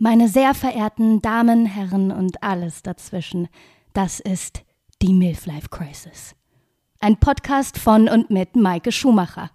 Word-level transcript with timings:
Meine 0.00 0.28
sehr 0.28 0.54
verehrten 0.54 1.20
Damen, 1.22 1.66
Herren 1.66 2.12
und 2.12 2.44
alles 2.44 2.82
dazwischen, 2.82 3.48
das 3.94 4.20
ist 4.20 4.62
die 5.02 5.12
Milf-Life 5.12 5.70
Crisis. 5.70 6.36
Ein 7.00 7.18
Podcast 7.18 7.78
von 7.78 8.08
und 8.08 8.30
mit 8.30 8.54
Maike 8.54 8.92
Schumacher. 8.92 9.50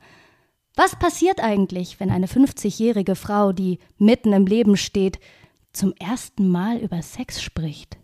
Was 0.76 0.98
passiert 0.98 1.40
eigentlich, 1.40 2.02
wenn 2.02 2.10
eine 2.10 2.28
50-jährige 2.28 3.16
Frau, 3.16 3.54
die 3.54 3.80
mitten 3.98 4.34
im 4.34 4.46
Leben 4.46 4.76
steht, 4.76 5.18
zum 5.72 5.94
ersten 5.94 6.50
Mal 6.50 6.78
über 6.80 7.02
Sex 7.02 7.42
spricht? 7.42 7.98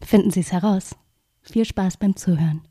Finden 0.00 0.32
Sie 0.32 0.40
es 0.40 0.50
heraus. 0.50 0.96
Viel 1.42 1.64
Spaß 1.64 1.98
beim 1.98 2.16
Zuhören. 2.16 2.62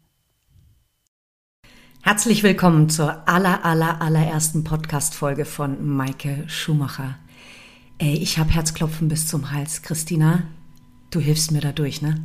Herzlich 2.02 2.44
willkommen 2.44 2.90
zur 2.90 3.30
aller, 3.30 3.64
aller, 3.64 4.02
allerersten 4.02 4.66
Podcast-Folge 4.66 5.46
von 5.46 5.88
Maike 5.88 6.44
Schumacher. 6.48 7.16
Ey, 8.02 8.16
ich 8.16 8.40
habe 8.40 8.50
Herzklopfen 8.50 9.10
bis 9.10 9.28
zum 9.28 9.52
Hals. 9.52 9.84
Christina, 9.84 10.42
du 11.12 11.20
hilfst 11.20 11.52
mir 11.52 11.62
dadurch, 11.62 12.02
ne? 12.02 12.16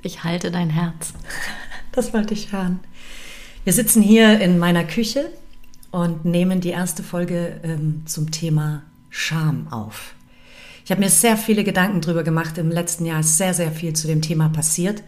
Ich 0.00 0.24
halte 0.24 0.50
dein 0.50 0.70
Herz. 0.70 1.12
Das 1.92 2.14
wollte 2.14 2.32
ich 2.32 2.52
hören. 2.52 2.80
Wir 3.64 3.72
sitzen 3.72 4.00
hier 4.02 4.40
in 4.40 4.58
meiner 4.58 4.84
Küche 4.84 5.30
und 5.90 6.24
nehmen 6.24 6.60
die 6.60 6.68
erste 6.68 7.02
Folge 7.02 7.60
ähm, 7.64 8.02
zum 8.06 8.30
Thema 8.30 8.82
Scham 9.10 9.66
auf. 9.70 10.14
Ich 10.84 10.90
habe 10.90 11.00
mir 11.02 11.10
sehr 11.10 11.36
viele 11.36 11.64
Gedanken 11.64 12.00
drüber 12.00 12.22
gemacht. 12.22 12.56
Im 12.56 12.70
letzten 12.70 13.04
Jahr 13.04 13.20
ist 13.20 13.36
sehr, 13.36 13.52
sehr 13.52 13.72
viel 13.72 13.94
zu 13.94 14.06
dem 14.06 14.22
Thema 14.22 14.48
passiert. 14.48 15.02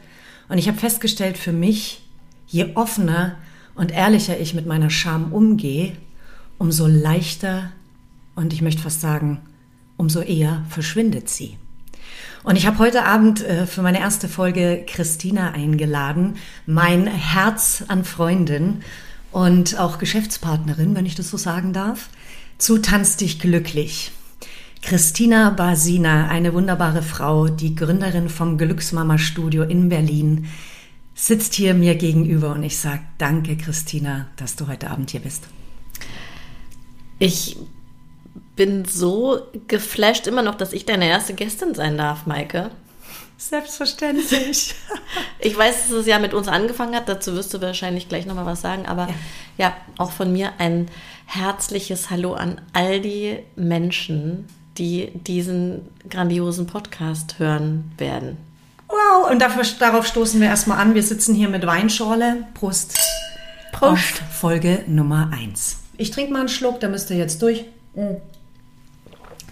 Und 0.49 0.59
ich 0.59 0.69
habe 0.69 0.79
festgestellt, 0.79 1.38
für 1.38 1.52
mich, 1.52 2.02
je 2.49 2.74
offener 2.74 3.37
und 3.77 3.93
ehrlicher 3.93 4.38
ich 4.38 4.52
mit 4.52 4.66
meiner 4.66 4.91
Scham 4.91 5.33
umgehe, 5.33 5.93
umso 6.59 6.87
leichter 6.87 7.73
und 8.35 8.52
ich 8.52 8.62
möchte 8.62 8.83
fast 8.83 9.01
sagen, 9.01 9.41
umso 10.01 10.23
eher 10.23 10.65
verschwindet 10.71 11.29
sie. 11.29 11.59
Und 12.43 12.57
ich 12.57 12.67
habe 12.67 12.79
heute 12.79 13.05
Abend 13.05 13.43
äh, 13.43 13.67
für 13.67 13.83
meine 13.83 14.01
erste 14.01 14.29
Folge 14.29 14.83
Christina 14.87 15.52
eingeladen, 15.52 16.38
mein 16.65 17.07
Herz 17.07 17.85
an 17.87 18.05
Freundin 18.05 18.83
und 19.30 19.79
auch 19.79 19.99
Geschäftspartnerin, 19.99 20.97
wenn 20.97 21.05
ich 21.05 21.16
das 21.16 21.29
so 21.29 21.37
sagen 21.37 21.74
darf, 21.74 22.09
zu 22.57 22.79
Tanz 22.79 23.19
dich 23.19 23.41
glücklich. 23.41 24.13
Christina 24.80 25.51
Basina, 25.51 26.29
eine 26.29 26.55
wunderbare 26.55 27.02
Frau, 27.02 27.49
die 27.49 27.74
Gründerin 27.74 28.30
vom 28.30 28.57
Glücksmama 28.57 29.19
Studio 29.19 29.65
in 29.65 29.91
Berlin, 29.91 30.46
sitzt 31.15 31.52
hier 31.52 31.74
mir 31.74 31.95
gegenüber 31.95 32.55
und 32.55 32.63
ich 32.63 32.79
sage 32.79 33.02
danke, 33.19 33.59
Christina, 33.59 34.29
dass 34.37 34.57
du 34.57 34.67
heute 34.67 34.89
Abend 34.89 35.11
hier 35.11 35.21
bist. 35.21 35.45
Ich 37.19 37.59
bin 38.61 38.85
so 38.85 39.41
geflasht 39.69 40.27
immer 40.27 40.43
noch, 40.43 40.55
dass 40.55 40.75
ich 40.75 40.85
deine 40.85 41.09
erste 41.09 41.33
Gästin 41.33 41.75
sein 41.75 41.97
darf, 41.97 42.27
Maike. 42.27 42.71
Selbstverständlich. 43.39 44.75
ich 45.39 45.57
weiß, 45.57 45.89
dass 45.89 45.93
es 45.93 46.07
ja 46.07 46.19
mit 46.19 46.35
uns 46.35 46.47
angefangen 46.47 46.95
hat, 46.95 47.09
dazu 47.09 47.33
wirst 47.33 47.55
du 47.55 47.63
wahrscheinlich 47.63 48.11
gleich 48.11 48.27
nochmal 48.27 48.45
was 48.45 48.61
sagen, 48.61 48.85
aber 48.85 49.07
ja. 49.07 49.15
ja, 49.57 49.77
auch 49.97 50.11
von 50.11 50.30
mir 50.30 50.52
ein 50.59 50.89
herzliches 51.25 52.11
Hallo 52.11 52.35
an 52.35 52.61
all 52.75 53.01
die 53.01 53.39
Menschen, 53.57 54.47
die 54.77 55.11
diesen 55.15 55.89
grandiosen 56.11 56.67
Podcast 56.67 57.39
hören 57.39 57.93
werden. 57.97 58.37
Wow, 58.89 59.30
und 59.30 59.39
dafür, 59.39 59.65
darauf 59.79 60.07
stoßen 60.07 60.39
wir 60.39 60.49
erstmal 60.49 60.77
an. 60.77 60.95
Wir 60.95 61.02
sitzen 61.02 61.35
hier 61.35 61.49
mit 61.49 61.67
Weinschorle. 61.67 62.47
Prost. 62.52 62.99
Prost. 63.73 64.21
Auf 64.21 64.37
Folge 64.39 64.84
Nummer 64.87 65.31
1. 65.33 65.78
Ich 65.97 66.11
trinke 66.11 66.34
mal 66.34 66.41
einen 66.41 66.50
Schluck, 66.50 66.78
da 66.81 66.89
müsst 66.89 67.09
ihr 67.09 67.17
jetzt 67.17 67.41
durch. 67.41 67.65
Mm. 67.95 68.17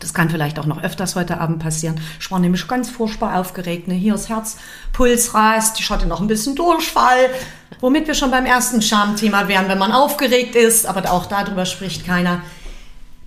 Das 0.00 0.14
kann 0.14 0.30
vielleicht 0.30 0.58
auch 0.58 0.66
noch 0.66 0.82
öfters 0.82 1.16
heute 1.16 1.40
Abend 1.40 1.58
passieren. 1.58 2.00
Ich 2.20 2.30
war 2.30 2.38
nämlich 2.38 2.66
ganz 2.68 2.90
furchtbar 2.90 3.38
aufgeregt. 3.38 3.88
Ne? 3.88 3.94
Hier 3.94 4.12
das 4.12 4.28
Herzpuls 4.28 5.34
reißt. 5.34 5.78
Ich 5.80 5.90
hatte 5.90 6.06
noch 6.06 6.20
ein 6.20 6.26
bisschen 6.26 6.54
Durchfall. 6.54 7.30
Womit 7.80 8.06
wir 8.06 8.14
schon 8.14 8.30
beim 8.30 8.46
ersten 8.46 8.82
Schamthema 8.82 9.48
wären, 9.48 9.68
wenn 9.68 9.78
man 9.78 9.92
aufgeregt 9.92 10.56
ist. 10.56 10.86
Aber 10.86 11.10
auch 11.10 11.26
darüber 11.26 11.66
spricht 11.66 12.06
keiner. 12.06 12.42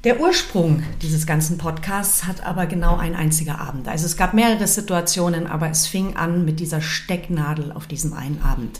Der 0.03 0.19
Ursprung 0.19 0.81
dieses 1.03 1.27
ganzen 1.27 1.59
Podcasts 1.59 2.23
hat 2.23 2.43
aber 2.43 2.65
genau 2.65 2.97
ein 2.97 3.15
einziger 3.15 3.59
Abend. 3.59 3.87
Also 3.87 4.07
es 4.07 4.17
gab 4.17 4.33
mehrere 4.33 4.65
Situationen, 4.65 5.45
aber 5.45 5.69
es 5.69 5.85
fing 5.85 6.15
an 6.15 6.43
mit 6.43 6.59
dieser 6.59 6.81
Stecknadel 6.81 7.71
auf 7.71 7.85
diesem 7.85 8.13
einen 8.13 8.41
Abend. 8.41 8.79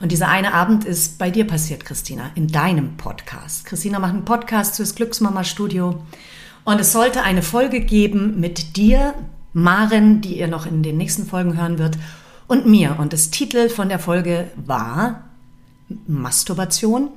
Und 0.00 0.10
dieser 0.10 0.28
eine 0.28 0.54
Abend 0.54 0.84
ist 0.84 1.18
bei 1.18 1.30
dir 1.30 1.46
passiert, 1.46 1.84
Christina, 1.84 2.30
in 2.34 2.48
deinem 2.48 2.96
Podcast. 2.96 3.66
Christina 3.66 4.00
macht 4.00 4.14
einen 4.14 4.24
Podcast 4.24 4.76
fürs 4.76 4.96
Glücksmama 4.96 5.44
Studio. 5.44 6.02
Und 6.68 6.82
es 6.82 6.92
sollte 6.92 7.22
eine 7.22 7.40
Folge 7.40 7.80
geben 7.80 8.40
mit 8.40 8.76
dir, 8.76 9.14
Maren, 9.54 10.20
die 10.20 10.38
ihr 10.38 10.48
noch 10.48 10.66
in 10.66 10.82
den 10.82 10.98
nächsten 10.98 11.24
Folgen 11.24 11.56
hören 11.56 11.78
wird, 11.78 11.96
und 12.46 12.66
mir. 12.66 12.96
Und 12.98 13.14
das 13.14 13.30
Titel 13.30 13.70
von 13.70 13.88
der 13.88 13.98
Folge 13.98 14.50
war 14.54 15.30
Masturbation 16.06 17.08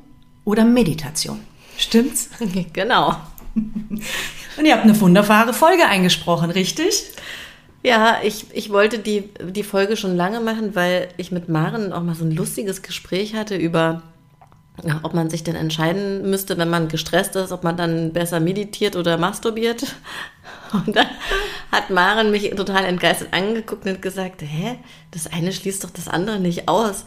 oder 0.45 0.63
Meditation. 0.63 1.41
Stimmt's? 1.77 2.29
Genau. 2.71 3.17
Und 3.53 4.65
ihr 4.65 4.73
habt 4.73 4.85
eine 4.85 4.97
wunderbare 5.01 5.53
Folge 5.53 5.85
eingesprochen, 5.85 6.49
richtig? 6.49 7.03
Ja, 7.83 8.19
ich, 8.23 8.45
ich 8.53 8.69
wollte 8.69 8.99
die, 8.99 9.31
die 9.49 9.63
Folge 9.63 9.97
schon 9.97 10.15
lange 10.15 10.39
machen, 10.39 10.75
weil 10.75 11.09
ich 11.17 11.33
mit 11.33 11.49
Maren 11.49 11.91
auch 11.91 12.03
mal 12.03 12.15
so 12.15 12.23
ein 12.23 12.31
lustiges 12.31 12.83
Gespräch 12.83 13.35
hatte 13.35 13.57
über 13.57 14.01
ob 15.03 15.13
man 15.13 15.29
sich 15.29 15.43
denn 15.43 15.55
entscheiden 15.55 16.29
müsste, 16.29 16.57
wenn 16.57 16.69
man 16.69 16.87
gestresst 16.87 17.35
ist, 17.35 17.51
ob 17.51 17.63
man 17.63 17.77
dann 17.77 18.13
besser 18.13 18.39
meditiert 18.39 18.95
oder 18.95 19.17
masturbiert. 19.17 19.83
Und 20.73 20.95
dann 20.95 21.07
hat 21.71 21.89
Maren 21.89 22.31
mich 22.31 22.49
total 22.51 22.85
entgeistert 22.85 23.33
angeguckt 23.33 23.85
und 23.85 24.01
gesagt, 24.01 24.41
hä, 24.41 24.77
das 25.11 25.27
eine 25.27 25.51
schließt 25.51 25.83
doch 25.83 25.89
das 25.89 26.07
andere 26.07 26.39
nicht 26.39 26.69
aus. 26.69 27.03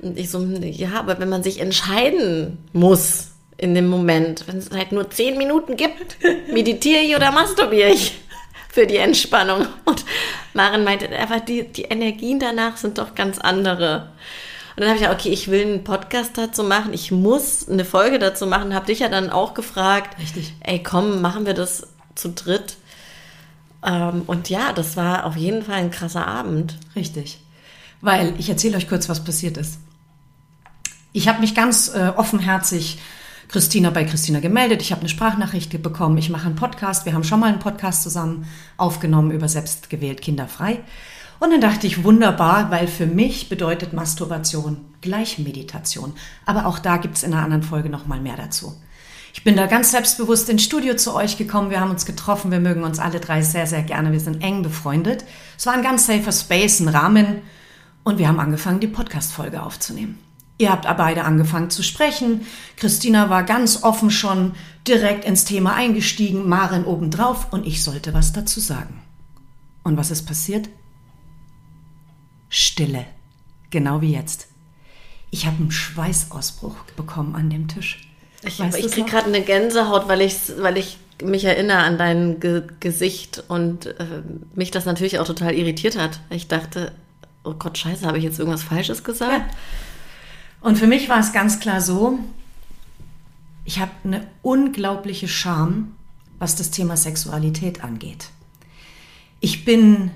Und 0.00 0.18
ich 0.18 0.30
so, 0.30 0.38
ja, 0.44 0.98
aber 0.98 1.18
wenn 1.18 1.30
man 1.30 1.42
sich 1.42 1.60
entscheiden 1.60 2.58
muss 2.74 3.28
in 3.56 3.74
dem 3.74 3.88
Moment, 3.88 4.46
wenn 4.46 4.58
es 4.58 4.70
halt 4.70 4.92
nur 4.92 5.10
zehn 5.10 5.38
Minuten 5.38 5.76
gibt, 5.76 6.18
meditiere 6.52 7.00
ich 7.00 7.16
oder 7.16 7.32
masturbiere 7.32 7.90
ich 7.90 8.20
für 8.68 8.86
die 8.86 8.98
Entspannung. 8.98 9.66
Und 9.86 10.04
Maren 10.52 10.84
meinte, 10.84 11.08
aber 11.18 11.40
die, 11.40 11.64
die 11.64 11.84
Energien 11.84 12.38
danach 12.38 12.76
sind 12.76 12.98
doch 12.98 13.14
ganz 13.14 13.38
andere. 13.38 14.12
Und 14.80 14.86
dann 14.86 14.94
habe 14.94 14.98
ich 14.98 15.04
ja, 15.04 15.12
okay, 15.12 15.28
ich 15.28 15.48
will 15.48 15.60
einen 15.60 15.84
Podcast 15.84 16.38
dazu 16.38 16.64
machen, 16.64 16.94
ich 16.94 17.12
muss 17.12 17.68
eine 17.68 17.84
Folge 17.84 18.18
dazu 18.18 18.46
machen, 18.46 18.74
habe 18.74 18.86
dich 18.86 19.00
ja 19.00 19.10
dann 19.10 19.28
auch 19.28 19.52
gefragt. 19.52 20.18
Richtig. 20.18 20.54
Ey, 20.60 20.82
komm, 20.82 21.20
machen 21.20 21.44
wir 21.44 21.52
das 21.52 21.86
zu 22.14 22.30
dritt. 22.30 22.78
Ähm, 23.84 24.22
und 24.26 24.48
ja, 24.48 24.72
das 24.72 24.96
war 24.96 25.26
auf 25.26 25.36
jeden 25.36 25.64
Fall 25.64 25.74
ein 25.74 25.90
krasser 25.90 26.26
Abend. 26.26 26.78
Richtig. 26.96 27.42
Weil 28.00 28.32
ich 28.38 28.48
erzähle 28.48 28.78
euch 28.78 28.88
kurz, 28.88 29.10
was 29.10 29.22
passiert 29.22 29.58
ist. 29.58 29.80
Ich 31.12 31.28
habe 31.28 31.42
mich 31.42 31.54
ganz 31.54 31.94
äh, 31.94 32.12
offenherzig 32.16 33.00
Christina 33.48 33.90
bei 33.90 34.04
Christina 34.04 34.40
gemeldet. 34.40 34.80
Ich 34.80 34.92
habe 34.92 35.02
eine 35.02 35.10
Sprachnachricht 35.10 35.82
bekommen. 35.82 36.16
Ich 36.16 36.30
mache 36.30 36.46
einen 36.46 36.56
Podcast. 36.56 37.04
Wir 37.04 37.12
haben 37.12 37.24
schon 37.24 37.40
mal 37.40 37.50
einen 37.50 37.58
Podcast 37.58 38.02
zusammen 38.02 38.46
aufgenommen 38.78 39.30
über 39.30 39.46
selbstgewählt 39.46 40.22
kinderfrei. 40.22 40.78
Und 41.40 41.50
dann 41.50 41.60
dachte 41.60 41.86
ich, 41.86 42.04
wunderbar, 42.04 42.70
weil 42.70 42.86
für 42.86 43.06
mich 43.06 43.48
bedeutet 43.48 43.94
Masturbation 43.94 44.76
gleich 45.00 45.38
Meditation. 45.38 46.12
Aber 46.44 46.66
auch 46.66 46.78
da 46.78 46.98
gibt's 46.98 47.22
in 47.22 47.32
einer 47.32 47.42
anderen 47.42 47.62
Folge 47.62 47.88
nochmal 47.88 48.20
mehr 48.20 48.36
dazu. 48.36 48.76
Ich 49.32 49.42
bin 49.42 49.56
da 49.56 49.66
ganz 49.66 49.90
selbstbewusst 49.90 50.50
ins 50.50 50.62
Studio 50.62 50.96
zu 50.96 51.14
euch 51.14 51.38
gekommen. 51.38 51.70
Wir 51.70 51.80
haben 51.80 51.90
uns 51.90 52.04
getroffen. 52.04 52.50
Wir 52.50 52.60
mögen 52.60 52.82
uns 52.82 52.98
alle 52.98 53.20
drei 53.20 53.40
sehr, 53.40 53.66
sehr 53.66 53.82
gerne. 53.82 54.12
Wir 54.12 54.20
sind 54.20 54.42
eng 54.42 54.62
befreundet. 54.62 55.24
Es 55.56 55.64
war 55.64 55.72
ein 55.72 55.82
ganz 55.82 56.06
safer 56.06 56.32
Space, 56.32 56.80
ein 56.80 56.88
Rahmen. 56.88 57.40
Und 58.04 58.18
wir 58.18 58.28
haben 58.28 58.40
angefangen, 58.40 58.80
die 58.80 58.86
Podcast-Folge 58.86 59.62
aufzunehmen. 59.62 60.18
Ihr 60.58 60.70
habt 60.70 60.84
beide 60.98 61.24
angefangen 61.24 61.70
zu 61.70 61.82
sprechen. 61.82 62.42
Christina 62.76 63.30
war 63.30 63.44
ganz 63.44 63.82
offen 63.82 64.10
schon 64.10 64.52
direkt 64.86 65.24
ins 65.24 65.46
Thema 65.46 65.72
eingestiegen, 65.72 66.46
Maren 66.46 66.84
obendrauf 66.84 67.50
und 67.50 67.66
ich 67.66 67.82
sollte 67.82 68.12
was 68.12 68.34
dazu 68.34 68.60
sagen. 68.60 69.00
Und 69.84 69.96
was 69.96 70.10
ist 70.10 70.26
passiert? 70.26 70.68
Stille. 72.50 73.06
Genau 73.70 74.02
wie 74.02 74.12
jetzt. 74.12 74.48
Ich 75.30 75.46
habe 75.46 75.56
einen 75.56 75.70
Schweißausbruch 75.70 76.74
bekommen 76.96 77.34
an 77.34 77.48
dem 77.48 77.68
Tisch. 77.68 78.06
Ich, 78.42 78.60
ich 78.60 78.90
kriege 78.90 79.08
gerade 79.08 79.26
eine 79.26 79.42
Gänsehaut, 79.42 80.08
weil 80.08 80.20
ich, 80.20 80.36
weil 80.58 80.76
ich 80.76 80.98
mich 81.22 81.44
erinnere 81.44 81.78
an 81.78 81.98
dein 81.98 82.40
Ge 82.40 82.64
Gesicht 82.80 83.44
und 83.48 83.86
äh, 83.86 84.22
mich 84.54 84.70
das 84.70 84.86
natürlich 84.86 85.18
auch 85.18 85.26
total 85.26 85.54
irritiert 85.54 85.96
hat. 85.96 86.20
Ich 86.30 86.48
dachte, 86.48 86.92
oh 87.44 87.54
Gott, 87.54 87.78
scheiße, 87.78 88.06
habe 88.06 88.18
ich 88.18 88.24
jetzt 88.24 88.38
irgendwas 88.38 88.62
Falsches 88.62 89.04
gesagt? 89.04 89.52
Ja. 89.52 89.56
Und 90.60 90.76
für 90.76 90.86
mich 90.86 91.08
war 91.08 91.20
es 91.20 91.32
ganz 91.32 91.60
klar 91.60 91.80
so, 91.80 92.18
ich 93.64 93.78
habe 93.78 93.92
eine 94.04 94.26
unglaubliche 94.42 95.28
Scham, 95.28 95.94
was 96.38 96.56
das 96.56 96.70
Thema 96.70 96.96
Sexualität 96.96 97.84
angeht. 97.84 98.30
Ich 99.40 99.64
bin 99.64 100.10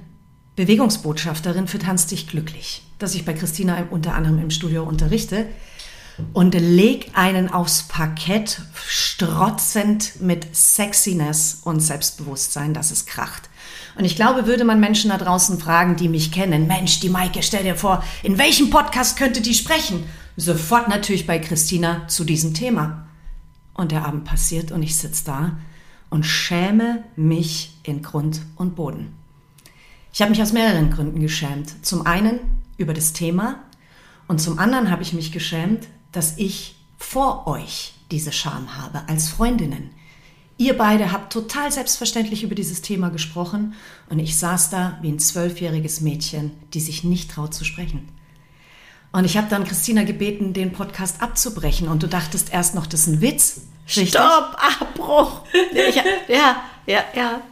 Bewegungsbotschafterin 0.56 1.66
für 1.66 1.78
Tanz 1.78 2.06
dich 2.06 2.28
glücklich, 2.28 2.82
das 2.98 3.14
ich 3.14 3.24
bei 3.24 3.32
Christina 3.32 3.88
unter 3.90 4.14
anderem 4.14 4.38
im 4.38 4.50
Studio 4.50 4.84
unterrichte. 4.84 5.46
und 6.32 6.54
leg 6.54 7.10
einen 7.14 7.52
aufs 7.52 7.82
Parkett, 7.88 8.60
strotzend 8.86 10.20
mit 10.20 10.54
Sexiness 10.54 11.60
und 11.64 11.80
Selbstbewusstsein, 11.80 12.72
dass 12.72 12.92
es 12.92 13.04
kracht. 13.04 13.50
Und 13.96 14.04
ich 14.04 14.14
glaube, 14.14 14.46
würde 14.46 14.64
man 14.64 14.78
Menschen 14.78 15.10
da 15.10 15.18
draußen 15.18 15.58
fragen, 15.58 15.96
die 15.96 16.08
mich 16.08 16.30
kennen, 16.30 16.68
Mensch, 16.68 17.00
die 17.00 17.08
Maike, 17.08 17.42
stell 17.42 17.64
dir 17.64 17.74
vor, 17.74 18.04
in 18.22 18.38
welchem 18.38 18.70
Podcast 18.70 19.16
könnte 19.16 19.40
die 19.40 19.54
sprechen? 19.54 20.04
Sofort 20.36 20.88
natürlich 20.88 21.26
bei 21.26 21.40
Christina 21.40 22.06
zu 22.06 22.24
diesem 22.24 22.54
Thema. 22.54 23.08
Und 23.74 23.90
der 23.90 24.04
Abend 24.04 24.24
passiert 24.24 24.70
und 24.70 24.84
ich 24.84 24.96
sitze 24.96 25.24
da 25.24 25.58
und 26.10 26.24
schäme 26.24 27.02
mich 27.16 27.76
in 27.82 28.02
Grund 28.02 28.40
und 28.54 28.76
Boden. 28.76 29.23
Ich 30.14 30.22
habe 30.22 30.30
mich 30.30 30.40
aus 30.40 30.52
mehreren 30.52 30.92
Gründen 30.92 31.18
geschämt. 31.18 31.84
Zum 31.84 32.06
einen 32.06 32.38
über 32.76 32.94
das 32.94 33.12
Thema 33.12 33.56
und 34.28 34.40
zum 34.40 34.60
anderen 34.60 34.92
habe 34.92 35.02
ich 35.02 35.12
mich 35.12 35.32
geschämt, 35.32 35.88
dass 36.12 36.38
ich 36.38 36.76
vor 36.96 37.48
euch 37.48 37.94
diese 38.12 38.30
Scham 38.30 38.76
habe 38.76 39.02
als 39.08 39.28
Freundinnen. 39.28 39.90
Ihr 40.56 40.78
beide 40.78 41.10
habt 41.10 41.32
total 41.32 41.72
selbstverständlich 41.72 42.44
über 42.44 42.54
dieses 42.54 42.80
Thema 42.80 43.08
gesprochen 43.08 43.74
und 44.08 44.20
ich 44.20 44.38
saß 44.38 44.70
da 44.70 44.98
wie 45.02 45.08
ein 45.08 45.18
zwölfjähriges 45.18 46.00
Mädchen, 46.00 46.52
die 46.74 46.80
sich 46.80 47.02
nicht 47.02 47.32
traut 47.32 47.52
zu 47.52 47.64
sprechen. 47.64 48.08
Und 49.10 49.24
ich 49.24 49.36
habe 49.36 49.48
dann 49.50 49.64
Christina 49.64 50.04
gebeten, 50.04 50.52
den 50.52 50.72
Podcast 50.72 51.22
abzubrechen 51.22 51.88
und 51.88 52.04
du 52.04 52.06
dachtest 52.06 52.52
erst 52.52 52.76
noch, 52.76 52.86
das 52.86 53.00
ist 53.00 53.06
ein 53.08 53.20
Witz. 53.20 53.62
Richtig? 53.88 54.10
Stopp, 54.10 54.56
Abbruch. 54.80 55.42
ja, 55.74 56.04
ja, 56.28 56.62
ja, 56.86 57.04
ja. 57.16 57.42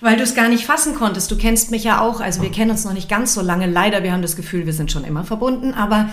Weil 0.00 0.16
du 0.16 0.22
es 0.22 0.34
gar 0.34 0.48
nicht 0.48 0.64
fassen 0.64 0.94
konntest. 0.94 1.30
Du 1.30 1.36
kennst 1.36 1.70
mich 1.70 1.84
ja 1.84 2.00
auch. 2.00 2.20
Also 2.20 2.42
wir 2.42 2.50
kennen 2.50 2.70
uns 2.70 2.84
noch 2.84 2.94
nicht 2.94 3.08
ganz 3.08 3.34
so 3.34 3.42
lange. 3.42 3.66
Leider, 3.66 4.02
wir 4.02 4.12
haben 4.12 4.22
das 4.22 4.36
Gefühl, 4.36 4.66
wir 4.66 4.72
sind 4.72 4.90
schon 4.90 5.04
immer 5.04 5.24
verbunden. 5.24 5.74
Aber 5.74 6.08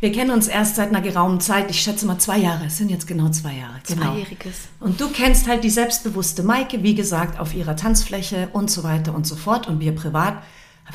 wir 0.00 0.12
kennen 0.12 0.30
uns 0.30 0.48
erst 0.48 0.76
seit 0.76 0.88
einer 0.88 1.00
geraumen 1.00 1.40
Zeit. 1.40 1.70
Ich 1.70 1.80
schätze 1.80 2.06
mal 2.06 2.18
zwei 2.18 2.38
Jahre. 2.38 2.66
Es 2.66 2.76
sind 2.76 2.90
jetzt 2.90 3.06
genau 3.06 3.28
zwei 3.30 3.54
Jahre. 3.54 3.80
Genau. 3.86 4.12
Zweijähriges. 4.12 4.56
Und 4.80 5.00
du 5.00 5.08
kennst 5.08 5.48
halt 5.48 5.64
die 5.64 5.70
selbstbewusste 5.70 6.42
Maike, 6.42 6.82
wie 6.82 6.94
gesagt, 6.94 7.38
auf 7.38 7.54
ihrer 7.54 7.76
Tanzfläche 7.76 8.48
und 8.52 8.70
so 8.70 8.84
weiter 8.84 9.14
und 9.14 9.26
so 9.26 9.36
fort. 9.36 9.68
Und 9.68 9.80
wir 9.80 9.94
privat 9.94 10.34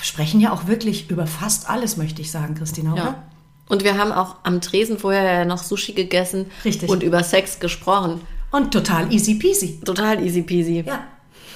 sprechen 0.01 0.39
ja 0.39 0.51
auch 0.51 0.67
wirklich 0.67 1.09
über 1.09 1.27
fast 1.27 1.69
alles, 1.69 1.97
möchte 1.97 2.21
ich 2.21 2.31
sagen, 2.31 2.55
Christina, 2.55 2.93
oder? 2.93 3.03
Ja. 3.03 3.23
Und 3.69 3.83
wir 3.83 3.97
haben 3.97 4.11
auch 4.11 4.35
am 4.43 4.61
Tresen 4.61 4.97
vorher 4.97 5.23
ja 5.23 5.45
noch 5.45 5.63
Sushi 5.63 5.93
gegessen 5.93 6.45
Richtig. 6.63 6.89
und 6.89 7.03
über 7.03 7.23
Sex 7.23 7.59
gesprochen. 7.59 8.21
Und 8.51 8.71
total 8.71 9.11
easy 9.11 9.35
peasy. 9.35 9.79
Total 9.83 10.23
easy 10.23 10.41
peasy. 10.41 10.83
Ja. 10.85 11.03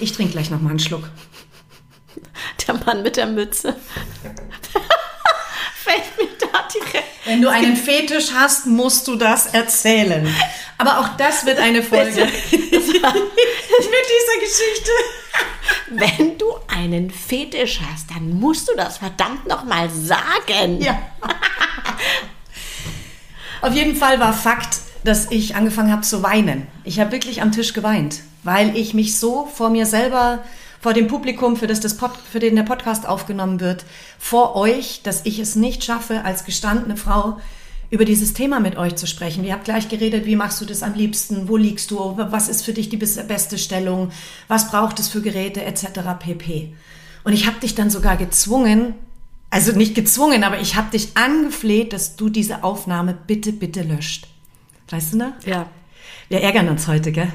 Ich 0.02 0.12
trinke 0.12 0.32
gleich 0.32 0.50
noch 0.50 0.60
mal 0.60 0.70
einen 0.70 0.80
Schluck. 0.80 1.08
Der 2.66 2.74
Mann 2.74 3.04
mit 3.04 3.16
der 3.16 3.26
Mütze. 3.26 3.68
Fällt 5.74 6.18
mir 6.18 6.26
da 6.40 6.66
direkt. 6.74 7.04
Wenn 7.24 7.40
du 7.40 7.48
einen 7.48 7.76
Fetisch 7.76 8.32
hast, 8.34 8.66
musst 8.66 9.06
du 9.06 9.14
das 9.14 9.54
erzählen. 9.54 10.26
Aber 10.76 10.98
auch 10.98 11.16
das 11.18 11.46
wird 11.46 11.60
eine 11.60 11.84
Folge 11.84 12.20
mit 12.24 12.32
dieser 12.52 13.12
Geschichte. 14.40 14.90
Wenn 15.90 16.36
du 16.36 16.46
einen 16.66 17.12
Fetisch 17.12 17.80
hast, 17.88 18.10
dann 18.10 18.40
musst 18.40 18.68
du 18.68 18.72
das 18.76 18.98
verdammt 18.98 19.46
noch 19.46 19.62
mal 19.62 19.88
sagen. 19.88 20.80
Ja. 20.80 20.98
Auf 23.60 23.72
jeden 23.72 23.94
Fall 23.94 24.18
war 24.18 24.32
Fakt, 24.32 24.78
dass 25.04 25.30
ich 25.30 25.54
angefangen 25.54 25.92
habe 25.92 26.02
zu 26.02 26.24
weinen. 26.24 26.66
Ich 26.82 26.98
habe 26.98 27.12
wirklich 27.12 27.40
am 27.40 27.52
Tisch 27.52 27.72
geweint, 27.72 28.18
weil 28.42 28.76
ich 28.76 28.94
mich 28.94 29.18
so 29.18 29.46
vor 29.46 29.70
mir 29.70 29.86
selber 29.86 30.42
vor 30.80 30.94
dem 30.94 31.06
Publikum, 31.06 31.56
für 31.56 31.68
das, 31.68 31.78
das 31.78 31.96
Pod, 31.96 32.10
für 32.30 32.40
den 32.40 32.56
der 32.56 32.64
Podcast 32.64 33.06
aufgenommen 33.06 33.60
wird, 33.60 33.84
vor 34.18 34.56
euch, 34.56 35.00
dass 35.04 35.24
ich 35.24 35.38
es 35.38 35.54
nicht 35.54 35.84
schaffe, 35.84 36.24
als 36.24 36.44
gestandene 36.44 36.96
Frau 36.96 37.38
über 37.88 38.04
dieses 38.04 38.32
Thema 38.32 38.58
mit 38.58 38.76
euch 38.76 38.96
zu 38.96 39.06
sprechen. 39.06 39.44
Wir 39.44 39.52
habt 39.52 39.64
gleich 39.64 39.88
geredet, 39.88 40.26
wie 40.26 40.34
machst 40.34 40.60
du 40.60 40.64
das 40.64 40.82
am 40.82 40.94
liebsten, 40.94 41.48
wo 41.48 41.56
liegst 41.56 41.90
du, 41.90 42.16
was 42.16 42.48
ist 42.48 42.64
für 42.64 42.72
dich 42.72 42.88
die 42.88 42.96
beste 42.96 43.58
Stellung, 43.58 44.10
was 44.48 44.70
braucht 44.70 44.98
es 44.98 45.08
für 45.08 45.20
Geräte 45.20 45.62
etc. 45.62 46.00
pp. 46.18 46.72
Und 47.22 47.32
ich 47.32 47.46
habe 47.46 47.60
dich 47.60 47.74
dann 47.74 47.90
sogar 47.90 48.16
gezwungen, 48.16 48.94
also 49.50 49.72
nicht 49.72 49.94
gezwungen, 49.94 50.42
aber 50.42 50.58
ich 50.58 50.74
habe 50.74 50.90
dich 50.90 51.16
angefleht, 51.16 51.92
dass 51.92 52.16
du 52.16 52.30
diese 52.30 52.64
Aufnahme 52.64 53.16
bitte, 53.26 53.52
bitte 53.52 53.82
löscht. 53.82 54.26
Weißt 54.88 55.12
du 55.12 55.18
noch? 55.18 55.32
Ja. 55.44 55.66
Wir 56.30 56.40
ärgern 56.40 56.70
uns 56.70 56.88
heute, 56.88 57.12
gell? 57.12 57.30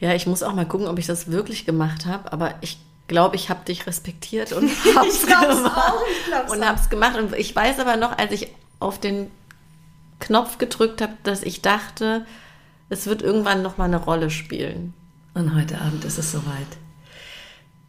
Ja, 0.00 0.14
ich 0.14 0.26
muss 0.26 0.42
auch 0.42 0.54
mal 0.54 0.66
gucken, 0.66 0.86
ob 0.86 0.98
ich 0.98 1.06
das 1.06 1.30
wirklich 1.30 1.66
gemacht 1.66 2.06
habe, 2.06 2.32
aber 2.32 2.54
ich 2.60 2.78
glaube, 3.08 3.36
ich 3.36 3.50
habe 3.50 3.64
dich 3.64 3.86
respektiert 3.86 4.52
und 4.52 4.70
habe 4.94 5.08
es 5.08 5.22
gemacht. 5.22 5.72
Auch, 5.76 6.52
und 6.52 6.64
habe 6.64 6.78
es 6.78 6.88
gemacht. 6.88 7.16
Und 7.16 7.34
ich 7.34 7.54
weiß 7.54 7.80
aber 7.80 7.96
noch, 7.96 8.16
als 8.16 8.32
ich 8.32 8.48
auf 8.78 9.00
den 9.00 9.30
Knopf 10.20 10.58
gedrückt 10.58 11.02
habe, 11.02 11.14
dass 11.24 11.42
ich 11.42 11.62
dachte, 11.62 12.26
es 12.90 13.06
wird 13.06 13.22
irgendwann 13.22 13.62
noch 13.62 13.76
mal 13.76 13.84
eine 13.84 13.96
Rolle 14.02 14.30
spielen. 14.30 14.94
Und 15.34 15.54
heute 15.54 15.80
Abend 15.80 16.04
ist 16.04 16.18
es 16.18 16.32
soweit. 16.32 16.78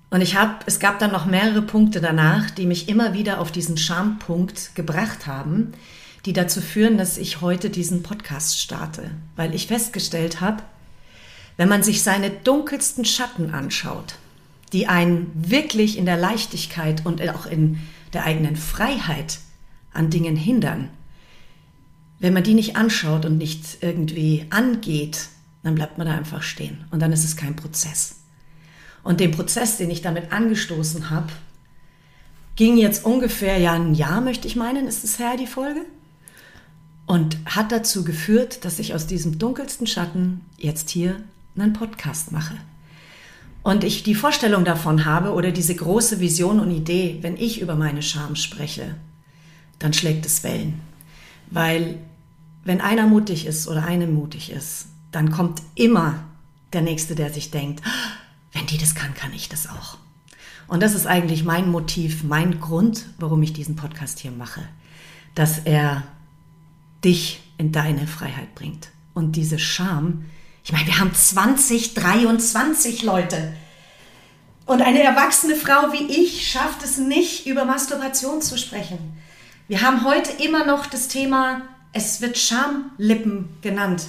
Und 0.09 0.21
ich 0.21 0.35
habe, 0.35 0.55
es 0.65 0.79
gab 0.79 1.00
dann 1.00 1.12
noch 1.12 1.25
mehrere 1.25 1.62
Punkte 1.62 2.01
danach, 2.01 2.50
die 2.50 2.65
mich 2.65 2.89
immer 2.89 3.13
wieder 3.13 3.39
auf 3.39 3.51
diesen 3.51 3.77
Schampunkt 3.77 4.75
gebracht 4.75 5.27
haben, 5.27 5.73
die 6.25 6.33
dazu 6.33 6.62
führen, 6.62 6.97
dass 6.97 7.17
ich 7.17 7.41
heute 7.41 7.69
diesen 7.69 8.01
Podcast 8.03 8.59
starte, 8.59 9.12
weil 9.35 9.53
ich 9.53 9.67
festgestellt 9.67 10.41
habe, 10.41 10.63
wenn 11.59 11.67
man 11.67 11.83
sich 11.83 12.03
seine 12.03 12.29
dunkelsten 12.29 13.03
Schatten 13.03 13.53
anschaut, 13.53 14.15
die 14.71 14.88
einen 14.88 15.29
wirklich 15.35 15.97
in 15.97 16.06
der 16.06 16.15
Leichtigkeit 16.15 17.06
und 17.06 17.21
auch 17.27 17.45
in 17.45 17.81
der 18.13 18.23
eigenen 18.23 18.56
Freiheit 18.56 19.39
an 19.91 20.09
Dingen 20.09 20.38
hindern, 20.38 20.89
wenn 22.19 22.31
man 22.31 22.44
die 22.44 22.53
nicht 22.53 22.77
anschaut 22.77 23.25
und 23.25 23.38
nicht 23.38 23.79
irgendwie 23.81 24.45
angeht, 24.51 25.27
dann 25.61 25.75
bleibt 25.75 25.97
man 25.97 26.07
da 26.07 26.15
einfach 26.15 26.44
stehen 26.44 26.85
und 26.91 27.01
dann 27.01 27.11
ist 27.11 27.25
es 27.25 27.35
kein 27.35 27.57
Prozess. 27.57 28.15
Und 29.03 29.19
den 29.19 29.31
Prozess, 29.31 29.75
den 29.75 29.89
ich 29.89 30.01
damit 30.01 30.31
angestoßen 30.31 31.09
habe, 31.09 31.27
ging 32.55 32.77
jetzt 32.77 33.03
ungefähr 33.03 33.57
ja 33.57 33.73
ein 33.73 33.95
Jahr, 33.95 34.21
möchte 34.21 34.47
ich 34.47 34.55
meinen, 34.55 34.88
ist 34.88 35.03
es 35.03 35.19
her, 35.19 35.35
die 35.38 35.45
Folge. 35.45 35.81
Und 37.05 37.38
hat 37.45 37.73
dazu 37.73 38.05
geführt, 38.05 38.63
dass 38.63 38.79
ich 38.79 38.94
aus 38.94 39.07
diesem 39.07 39.39
dunkelsten 39.39 39.88
Schatten 39.88 40.39
jetzt 40.57 40.89
hier 40.89 41.21
einen 41.61 41.73
Podcast 41.73 42.31
mache. 42.31 42.56
Und 43.61 43.83
ich 43.83 44.03
die 44.03 44.15
Vorstellung 44.15 44.63
davon 44.65 45.06
habe 45.06 45.33
oder 45.33 45.51
diese 45.51 45.75
große 45.75 46.19
Vision 46.19 46.59
und 46.59 46.71
Idee, 46.71 47.19
wenn 47.21 47.38
ich 47.38 47.61
über 47.61 47.75
meine 47.75 48.01
Scham 48.01 48.35
spreche, 48.35 48.95
dann 49.79 49.94
schlägt 49.94 50.25
es 50.25 50.44
Wellen. 50.44 50.81
Weil 51.51 52.00
wenn 52.63 52.81
einer 52.81 53.07
mutig 53.07 53.45
ist 53.45 53.67
oder 53.67 53.85
eine 53.85 54.07
mutig 54.07 54.51
ist, 54.51 54.88
dann 55.11 55.31
kommt 55.31 55.61
immer 55.75 56.23
der 56.73 56.81
Nächste, 56.81 57.15
der 57.15 57.33
sich 57.33 57.51
denkt, 57.51 57.81
wenn 58.53 58.65
die 58.65 58.77
das 58.77 58.95
kann, 58.95 59.13
kann 59.13 59.33
ich 59.33 59.50
das 59.50 59.67
auch. 59.67 59.97
Und 60.67 60.83
das 60.83 60.94
ist 60.94 61.07
eigentlich 61.07 61.43
mein 61.43 61.69
Motiv, 61.69 62.24
mein 62.24 62.60
Grund, 62.60 63.05
warum 63.17 63.41
ich 63.41 63.53
diesen 63.53 63.75
Podcast 63.75 64.19
hier 64.19 64.31
mache. 64.31 64.62
Dass 65.34 65.60
er 65.60 66.03
dich 67.03 67.41
in 67.57 67.72
deine 67.72 68.05
Freiheit 68.05 68.53
bringt. 68.55 68.89
Und 69.13 69.36
diese 69.36 69.57
Scham, 69.57 70.25
ich 70.63 70.72
meine, 70.72 70.88
wir 70.88 71.00
haben 71.00 71.13
2023 71.13 73.04
Leute. 73.04 73.54
Und 74.66 74.82
eine 74.82 75.01
erwachsene 75.01 75.56
Frau 75.56 75.92
wie 75.92 76.12
ich 76.12 76.48
schafft 76.48 76.84
es 76.84 76.98
nicht, 76.98 77.48
über 77.48 77.66
Masturbation 77.66 78.42
zu 78.42 78.58
sprechen. 78.58 79.18
Wir 79.68 79.82
haben 79.82 80.06
heute 80.06 80.32
immer 80.44 80.66
noch 80.66 80.86
das 80.86 81.08
Thema, 81.08 81.62
es 81.92 82.22
wird 82.22 82.38
Schamlippen 82.38 83.50
genannt. 83.62 84.04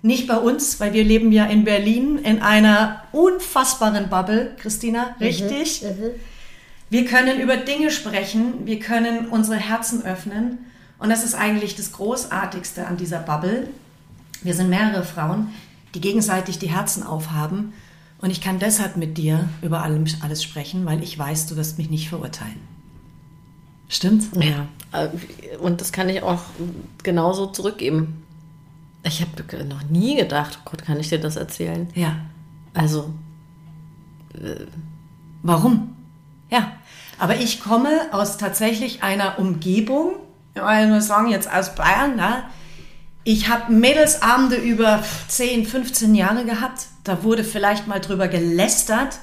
Nicht 0.00 0.26
bei 0.26 0.36
uns, 0.36 0.78
weil 0.80 0.92
wir 0.92 1.04
leben 1.04 1.32
ja 1.32 1.44
in 1.46 1.64
Berlin 1.64 2.18
in 2.18 2.40
einer 2.40 3.02
unfassbaren 3.12 4.08
Bubble, 4.08 4.56
Christina, 4.58 5.16
mhm, 5.18 5.26
richtig? 5.26 5.82
Mhm, 5.82 6.10
wir 6.90 7.04
können 7.04 7.40
über 7.40 7.56
Dinge 7.56 7.90
sprechen, 7.90 8.64
wir 8.64 8.78
können 8.78 9.28
unsere 9.28 9.56
Herzen 9.56 10.02
öffnen 10.02 10.66
und 10.98 11.10
das 11.10 11.24
ist 11.24 11.34
eigentlich 11.34 11.76
das 11.76 11.92
Großartigste 11.92 12.86
an 12.86 12.96
dieser 12.96 13.18
Bubble, 13.18 13.68
wir 14.42 14.54
sind 14.54 14.70
mehrere 14.70 15.04
Frauen, 15.04 15.48
die 15.94 16.00
gegenseitig 16.00 16.58
die 16.58 16.70
Herzen 16.70 17.02
aufhaben. 17.02 17.72
Und 18.20 18.30
ich 18.30 18.40
kann 18.40 18.58
deshalb 18.58 18.96
mit 18.96 19.16
dir 19.16 19.48
über 19.62 19.82
alles 19.82 20.42
sprechen, 20.42 20.84
weil 20.86 21.02
ich 21.02 21.18
weiß, 21.18 21.46
du 21.46 21.56
wirst 21.56 21.78
mich 21.78 21.88
nicht 21.88 22.08
verurteilen. 22.08 22.60
Stimmt's? 23.88 24.28
Ja. 24.34 24.66
Äh, 24.92 25.56
und 25.58 25.80
das 25.80 25.92
kann 25.92 26.08
ich 26.08 26.22
auch 26.22 26.42
genauso 27.02 27.46
zurückgeben. 27.46 28.24
Ich 29.04 29.22
habe 29.22 29.64
noch 29.64 29.84
nie 29.84 30.16
gedacht, 30.16 30.58
oh 30.60 30.70
Gott, 30.70 30.84
kann 30.84 30.98
ich 31.00 31.08
dir 31.08 31.20
das 31.20 31.36
erzählen? 31.36 31.88
Ja. 31.94 32.16
Also. 32.74 33.14
Äh, 34.34 34.66
Warum? 35.42 35.96
Ja. 36.50 36.72
Aber 37.18 37.36
ich 37.36 37.60
komme 37.60 37.88
aus 38.12 38.36
tatsächlich 38.36 39.02
einer 39.02 39.38
Umgebung, 39.38 40.14
ich 40.54 40.88
muss 40.88 41.06
sagen, 41.06 41.28
jetzt 41.30 41.50
aus 41.52 41.74
Bayern, 41.74 42.16
ne? 42.16 42.44
Ich 43.30 43.50
habe 43.50 43.70
Mädelsabende 43.70 44.56
über 44.56 45.04
10, 45.28 45.66
15 45.66 46.14
Jahre 46.14 46.46
gehabt. 46.46 46.86
Da 47.04 47.22
wurde 47.24 47.44
vielleicht 47.44 47.86
mal 47.86 48.00
drüber 48.00 48.26
gelästert, 48.26 49.18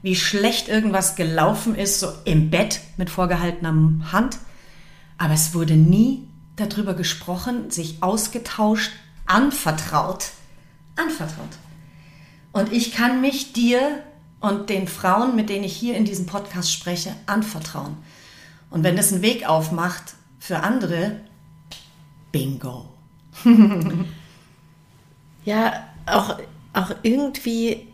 wie 0.00 0.16
schlecht 0.16 0.68
irgendwas 0.68 1.14
gelaufen 1.14 1.74
ist, 1.74 2.00
so 2.00 2.10
im 2.24 2.48
Bett 2.48 2.80
mit 2.96 3.10
vorgehaltener 3.10 3.74
Hand. 4.12 4.38
Aber 5.18 5.34
es 5.34 5.52
wurde 5.52 5.74
nie 5.74 6.26
darüber 6.56 6.94
gesprochen, 6.94 7.70
sich 7.70 8.02
ausgetauscht, 8.02 8.92
anvertraut. 9.26 10.30
Anvertraut. 10.96 11.58
Und 12.52 12.72
ich 12.72 12.92
kann 12.92 13.20
mich 13.20 13.52
dir 13.52 14.02
und 14.40 14.70
den 14.70 14.88
Frauen, 14.88 15.36
mit 15.36 15.50
denen 15.50 15.64
ich 15.64 15.76
hier 15.76 15.98
in 15.98 16.06
diesem 16.06 16.24
Podcast 16.24 16.72
spreche, 16.72 17.14
anvertrauen. 17.26 17.98
Und 18.70 18.84
wenn 18.84 18.96
das 18.96 19.12
einen 19.12 19.20
Weg 19.20 19.46
aufmacht 19.46 20.14
für 20.38 20.60
andere, 20.60 21.20
bingo. 22.32 22.89
ja, 25.44 25.86
auch, 26.06 26.38
auch 26.72 26.90
irgendwie 27.02 27.88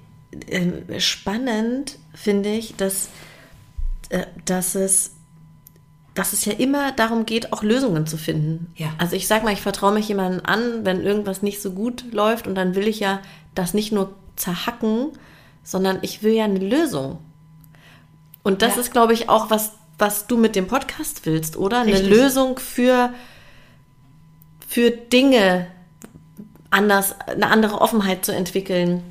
äh, 0.48 1.00
spannend 1.00 1.98
finde 2.14 2.50
ich, 2.50 2.76
dass, 2.76 3.08
äh, 4.08 4.26
dass 4.44 4.74
es 4.74 5.12
dass 6.16 6.32
es 6.32 6.44
ja 6.46 6.54
immer 6.54 6.92
darum 6.92 7.26
geht, 7.26 7.52
auch 7.52 7.62
Lösungen 7.62 8.06
zu 8.06 8.16
finden. 8.16 8.72
Ja. 8.74 8.88
Also 8.98 9.14
ich 9.14 9.26
sag 9.26 9.44
mal, 9.44 9.52
ich 9.52 9.60
vertraue 9.60 9.92
mich 9.92 10.08
jemandem 10.08 10.40
an, 10.44 10.84
wenn 10.84 11.02
irgendwas 11.02 11.42
nicht 11.42 11.60
so 11.60 11.72
gut 11.72 12.04
läuft 12.12 12.46
und 12.46 12.54
dann 12.54 12.74
will 12.74 12.88
ich 12.88 13.00
ja 13.00 13.20
das 13.54 13.74
nicht 13.74 13.92
nur 13.92 14.14
zerhacken, 14.34 15.10
sondern 15.62 15.98
ich 16.02 16.22
will 16.22 16.32
ja 16.32 16.44
eine 16.44 16.58
Lösung. 16.58 17.18
Und 18.42 18.62
das 18.62 18.76
ja. 18.76 18.80
ist, 18.80 18.92
glaube 18.92 19.12
ich, 19.12 19.28
auch 19.28 19.50
was, 19.50 19.72
was 19.98 20.26
du 20.26 20.36
mit 20.36 20.56
dem 20.56 20.66
Podcast 20.66 21.26
willst, 21.26 21.56
oder? 21.56 21.84
Richtig. 21.84 22.06
Eine 22.06 22.08
Lösung 22.08 22.58
für, 22.58 23.12
für 24.76 24.90
Dinge 24.90 25.68
anders, 26.68 27.14
eine 27.26 27.46
andere 27.46 27.80
Offenheit 27.80 28.26
zu 28.26 28.32
entwickeln 28.32 29.02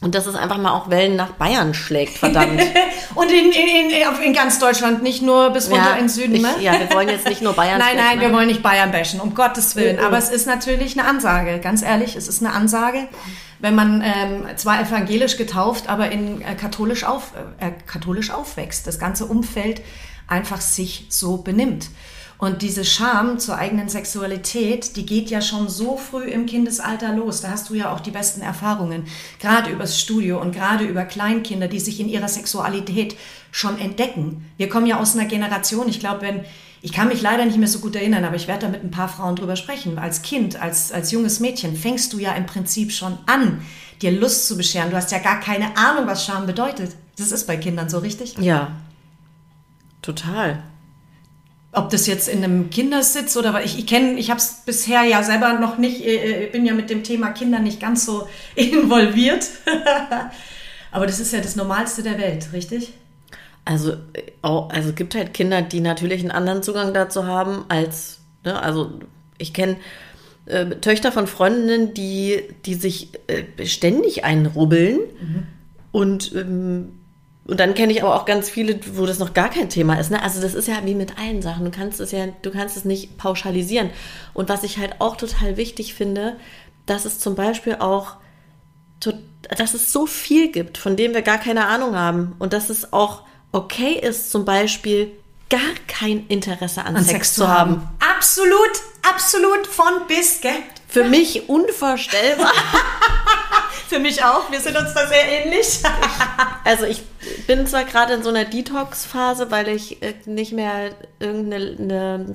und 0.00 0.16
dass 0.16 0.26
es 0.26 0.34
einfach 0.34 0.58
mal 0.58 0.72
auch 0.72 0.90
Wellen 0.90 1.14
nach 1.14 1.30
Bayern 1.34 1.74
schlägt, 1.74 2.18
verdammt. 2.18 2.60
und 3.14 3.30
in, 3.30 3.52
in, 3.52 3.90
in, 3.90 4.22
in, 4.24 4.32
ganz 4.34 4.58
Deutschland, 4.58 5.04
nicht 5.04 5.22
nur 5.22 5.50
bis 5.50 5.70
runter 5.70 5.90
ja, 5.90 5.94
ins 5.94 6.16
Süden, 6.16 6.34
ich, 6.34 6.42
ne? 6.42 6.56
Ja, 6.60 6.72
wir 6.72 6.92
wollen 6.92 7.08
jetzt 7.08 7.28
nicht 7.28 7.40
nur 7.40 7.52
Bayern 7.52 7.78
Nein, 7.86 7.96
nein, 7.96 8.18
wir 8.18 8.32
wollen 8.32 8.48
nicht 8.48 8.64
Bayern 8.64 8.90
bashen, 8.90 9.20
um 9.20 9.32
Gottes 9.32 9.76
Willen. 9.76 9.98
Mhm. 10.00 10.04
Aber 10.04 10.18
es 10.18 10.28
ist 10.28 10.48
natürlich 10.48 10.98
eine 10.98 11.08
Ansage, 11.08 11.60
ganz 11.60 11.82
ehrlich, 11.82 12.16
es 12.16 12.26
ist 12.26 12.42
eine 12.42 12.52
Ansage, 12.52 13.06
wenn 13.60 13.76
man 13.76 14.02
ähm, 14.04 14.46
zwar 14.56 14.80
evangelisch 14.80 15.36
getauft, 15.36 15.88
aber 15.88 16.10
in 16.10 16.42
äh, 16.42 16.56
katholisch, 16.56 17.04
auf, 17.04 17.30
äh, 17.60 17.70
katholisch 17.86 18.32
aufwächst, 18.32 18.88
das 18.88 18.98
ganze 18.98 19.26
Umfeld 19.26 19.82
einfach 20.26 20.60
sich 20.60 21.06
so 21.10 21.36
benimmt. 21.36 21.90
Und 22.42 22.62
diese 22.62 22.84
Scham 22.84 23.38
zur 23.38 23.56
eigenen 23.56 23.88
Sexualität, 23.88 24.96
die 24.96 25.06
geht 25.06 25.30
ja 25.30 25.40
schon 25.40 25.68
so 25.68 25.96
früh 25.96 26.24
im 26.24 26.46
Kindesalter 26.46 27.14
los. 27.14 27.40
Da 27.40 27.50
hast 27.50 27.70
du 27.70 27.74
ja 27.74 27.92
auch 27.92 28.00
die 28.00 28.10
besten 28.10 28.40
Erfahrungen, 28.40 29.04
gerade 29.38 29.70
übers 29.70 30.00
Studio 30.00 30.40
und 30.40 30.50
gerade 30.50 30.82
über 30.82 31.04
Kleinkinder, 31.04 31.68
die 31.68 31.78
sich 31.78 32.00
in 32.00 32.08
ihrer 32.08 32.26
Sexualität 32.26 33.14
schon 33.52 33.78
entdecken. 33.78 34.44
Wir 34.56 34.68
kommen 34.68 34.88
ja 34.88 34.98
aus 34.98 35.14
einer 35.14 35.28
Generation, 35.28 35.88
ich 35.88 36.00
glaube, 36.00 36.22
wenn 36.22 36.40
ich 36.80 36.92
kann 36.92 37.06
mich 37.06 37.22
leider 37.22 37.44
nicht 37.44 37.58
mehr 37.58 37.68
so 37.68 37.78
gut 37.78 37.94
erinnern, 37.94 38.24
aber 38.24 38.34
ich 38.34 38.48
werde 38.48 38.66
da 38.66 38.72
mit 38.72 38.82
ein 38.82 38.90
paar 38.90 39.08
Frauen 39.08 39.36
drüber 39.36 39.54
sprechen. 39.54 40.00
Als 40.00 40.22
Kind, 40.22 40.60
als, 40.60 40.90
als 40.90 41.12
junges 41.12 41.38
Mädchen 41.38 41.76
fängst 41.76 42.12
du 42.12 42.18
ja 42.18 42.32
im 42.32 42.46
Prinzip 42.46 42.90
schon 42.90 43.18
an, 43.26 43.60
dir 44.00 44.10
Lust 44.10 44.48
zu 44.48 44.56
bescheren. 44.56 44.90
Du 44.90 44.96
hast 44.96 45.12
ja 45.12 45.20
gar 45.20 45.38
keine 45.38 45.76
Ahnung, 45.76 46.08
was 46.08 46.26
Scham 46.26 46.46
bedeutet. 46.46 46.96
Das 47.16 47.30
ist 47.30 47.46
bei 47.46 47.56
Kindern 47.56 47.88
so 47.88 47.98
richtig? 47.98 48.36
Ja, 48.38 48.72
total 50.02 50.64
ob 51.72 51.88
das 51.88 52.06
jetzt 52.06 52.28
in 52.28 52.44
einem 52.44 52.68
Kindersitz 52.68 53.36
oder 53.36 53.54
was, 53.54 53.64
ich, 53.64 53.78
ich 53.78 53.86
kenne, 53.86 54.18
ich 54.18 54.30
habe 54.30 54.38
es 54.38 54.62
bisher 54.66 55.04
ja 55.04 55.22
selber 55.22 55.54
noch 55.54 55.78
nicht, 55.78 56.04
äh, 56.04 56.44
äh 56.44 56.50
bin 56.50 56.66
ja 56.66 56.74
mit 56.74 56.90
dem 56.90 57.02
Thema 57.02 57.30
Kinder 57.30 57.58
nicht 57.58 57.80
ganz 57.80 58.04
so 58.04 58.28
involviert. 58.54 59.46
Aber 60.90 61.06
das 61.06 61.18
ist 61.18 61.32
ja 61.32 61.40
das 61.40 61.56
Normalste 61.56 62.02
der 62.02 62.18
Welt, 62.18 62.52
richtig? 62.52 62.92
Also, 63.64 63.96
also 64.42 64.88
es 64.90 64.94
gibt 64.94 65.14
halt 65.14 65.32
Kinder, 65.32 65.62
die 65.62 65.80
natürlich 65.80 66.20
einen 66.20 66.32
anderen 66.32 66.62
Zugang 66.62 66.92
dazu 66.92 67.26
haben 67.26 67.64
als, 67.68 68.18
ne, 68.44 68.60
also 68.60 68.98
ich 69.38 69.54
kenne 69.54 69.76
äh, 70.46 70.66
Töchter 70.66 71.12
von 71.12 71.26
Freundinnen, 71.26 71.94
die, 71.94 72.42
die 72.66 72.74
sich 72.74 73.10
äh, 73.28 73.64
ständig 73.64 74.24
einrubbeln 74.24 74.98
mhm. 74.98 75.42
und 75.92 76.32
ähm, 76.34 76.98
und 77.44 77.58
dann 77.58 77.74
kenne 77.74 77.92
ich 77.92 78.02
aber 78.02 78.14
auch 78.14 78.24
ganz 78.24 78.48
viele, 78.48 78.78
wo 78.94 79.04
das 79.04 79.18
noch 79.18 79.34
gar 79.34 79.50
kein 79.50 79.68
Thema 79.68 79.98
ist. 79.98 80.10
Ne? 80.10 80.22
Also 80.22 80.40
das 80.40 80.54
ist 80.54 80.68
ja 80.68 80.76
wie 80.84 80.94
mit 80.94 81.18
allen 81.18 81.42
Sachen. 81.42 81.64
Du 81.64 81.72
kannst 81.72 81.98
es 81.98 82.12
ja, 82.12 82.26
du 82.42 82.50
kannst 82.52 82.76
es 82.76 82.84
nicht 82.84 83.18
pauschalisieren. 83.18 83.90
Und 84.32 84.48
was 84.48 84.62
ich 84.62 84.78
halt 84.78 85.00
auch 85.00 85.16
total 85.16 85.56
wichtig 85.56 85.94
finde, 85.94 86.36
dass 86.86 87.04
es 87.04 87.18
zum 87.18 87.34
Beispiel 87.34 87.76
auch, 87.80 88.16
dass 89.56 89.74
es 89.74 89.92
so 89.92 90.06
viel 90.06 90.52
gibt, 90.52 90.78
von 90.78 90.96
dem 90.96 91.14
wir 91.14 91.22
gar 91.22 91.38
keine 91.38 91.66
Ahnung 91.66 91.96
haben. 91.96 92.36
Und 92.38 92.52
dass 92.52 92.70
es 92.70 92.92
auch 92.92 93.22
okay 93.50 93.98
ist, 94.00 94.30
zum 94.30 94.44
Beispiel 94.44 95.10
gar 95.50 95.60
kein 95.88 96.26
Interesse 96.28 96.84
an, 96.84 96.96
an 96.96 97.04
Sex, 97.04 97.12
Sex, 97.12 97.34
zu 97.34 97.48
haben. 97.48 97.72
haben. 97.72 97.88
Absolut, 98.16 98.70
absolut 99.02 99.66
von 99.66 100.06
bis, 100.06 100.40
gell? 100.40 100.52
Für 100.86 101.04
mich 101.04 101.48
unvorstellbar. 101.48 102.52
Für 103.92 103.98
mich 103.98 104.24
auch. 104.24 104.50
Wir 104.50 104.60
sind 104.60 104.74
uns 104.78 104.94
da 104.94 105.06
sehr 105.06 105.28
ähnlich. 105.28 105.80
also 106.64 106.86
ich 106.86 107.02
bin 107.46 107.66
zwar 107.66 107.84
gerade 107.84 108.14
in 108.14 108.22
so 108.22 108.30
einer 108.30 108.46
Detox-Phase, 108.46 109.50
weil 109.50 109.68
ich 109.68 110.02
äh, 110.02 110.14
nicht 110.24 110.52
mehr 110.52 110.92
irgendeine 111.20 111.76
eine, 111.78 112.34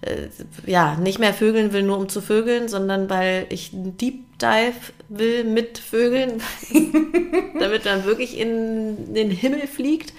äh, 0.00 0.28
ja, 0.64 0.94
nicht 0.94 1.18
mehr 1.18 1.34
vögeln 1.34 1.74
will, 1.74 1.82
nur 1.82 1.98
um 1.98 2.08
zu 2.08 2.22
vögeln, 2.22 2.68
sondern 2.68 3.10
weil 3.10 3.44
ich 3.50 3.74
einen 3.74 3.98
Deep 3.98 4.38
Dive 4.38 4.72
will 5.10 5.44
mit 5.44 5.76
Vögeln, 5.76 6.42
damit 7.60 7.84
man 7.84 8.06
wirklich 8.06 8.38
in 8.38 9.12
den 9.12 9.30
Himmel 9.30 9.66
fliegt. 9.66 10.14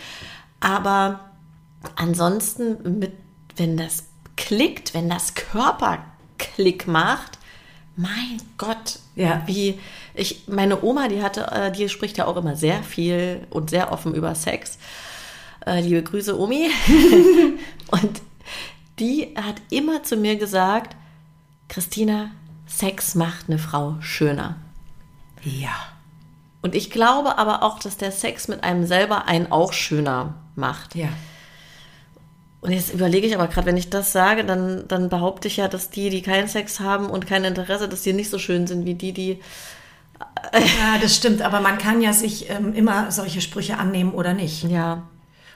Aber 0.59 1.31
ansonsten, 1.95 2.99
mit, 2.99 3.13
wenn 3.55 3.77
das 3.77 4.03
klickt, 4.37 4.93
wenn 4.93 5.09
das 5.09 5.33
Körper 5.33 6.05
Klick 6.37 6.85
macht, 6.85 7.39
mein 7.95 8.41
Gott, 8.57 8.99
ja. 9.15 9.43
wie 9.45 9.79
ich, 10.13 10.47
meine 10.47 10.83
Oma, 10.83 11.07
die 11.07 11.21
hatte, 11.21 11.47
äh, 11.51 11.71
die 11.71 11.89
spricht 11.89 12.17
ja 12.17 12.27
auch 12.27 12.37
immer 12.37 12.55
sehr 12.55 12.83
viel 12.83 13.45
und 13.49 13.69
sehr 13.69 13.91
offen 13.91 14.13
über 14.13 14.35
Sex. 14.35 14.77
Äh, 15.65 15.81
liebe 15.81 16.03
Grüße, 16.03 16.37
Omi. 16.37 16.69
und 17.91 18.21
die 18.99 19.33
hat 19.35 19.55
immer 19.69 20.03
zu 20.03 20.17
mir 20.17 20.35
gesagt, 20.35 20.95
Christina, 21.69 22.31
Sex 22.65 23.15
macht 23.15 23.47
eine 23.47 23.57
Frau 23.57 23.97
schöner. 24.01 24.57
Ja. 25.43 25.75
Und 26.61 26.75
ich 26.75 26.91
glaube 26.91 27.37
aber 27.37 27.63
auch, 27.63 27.79
dass 27.79 27.97
der 27.97 28.11
Sex 28.11 28.47
mit 28.47 28.63
einem 28.63 28.85
selber 28.85 29.25
einen 29.25 29.51
auch 29.51 29.73
schöner 29.73 30.35
macht. 30.55 30.95
Ja. 30.95 31.09
Und 32.61 32.71
jetzt 32.71 32.93
überlege 32.93 33.25
ich 33.25 33.35
aber 33.35 33.47
gerade, 33.47 33.65
wenn 33.65 33.77
ich 33.77 33.89
das 33.89 34.11
sage, 34.11 34.45
dann, 34.45 34.87
dann 34.87 35.09
behaupte 35.09 35.47
ich 35.47 35.57
ja, 35.57 35.67
dass 35.67 35.89
die, 35.89 36.11
die 36.11 36.21
keinen 36.21 36.47
Sex 36.47 36.79
haben 36.79 37.09
und 37.09 37.25
kein 37.25 37.43
Interesse, 37.43 37.89
dass 37.89 38.03
die 38.03 38.13
nicht 38.13 38.29
so 38.29 38.37
schön 38.37 38.67
sind 38.67 38.85
wie 38.85 38.93
die, 38.93 39.11
die. 39.13 39.39
Ja, 40.53 40.99
das 41.01 41.15
stimmt, 41.15 41.41
aber 41.41 41.61
man 41.61 41.77
kann 41.79 42.01
ja 42.01 42.13
sich 42.13 42.49
ähm, 42.49 42.73
immer 42.75 43.09
solche 43.09 43.41
Sprüche 43.41 43.77
annehmen 43.77 44.11
oder 44.11 44.33
nicht. 44.33 44.63
Ja. 44.63 45.03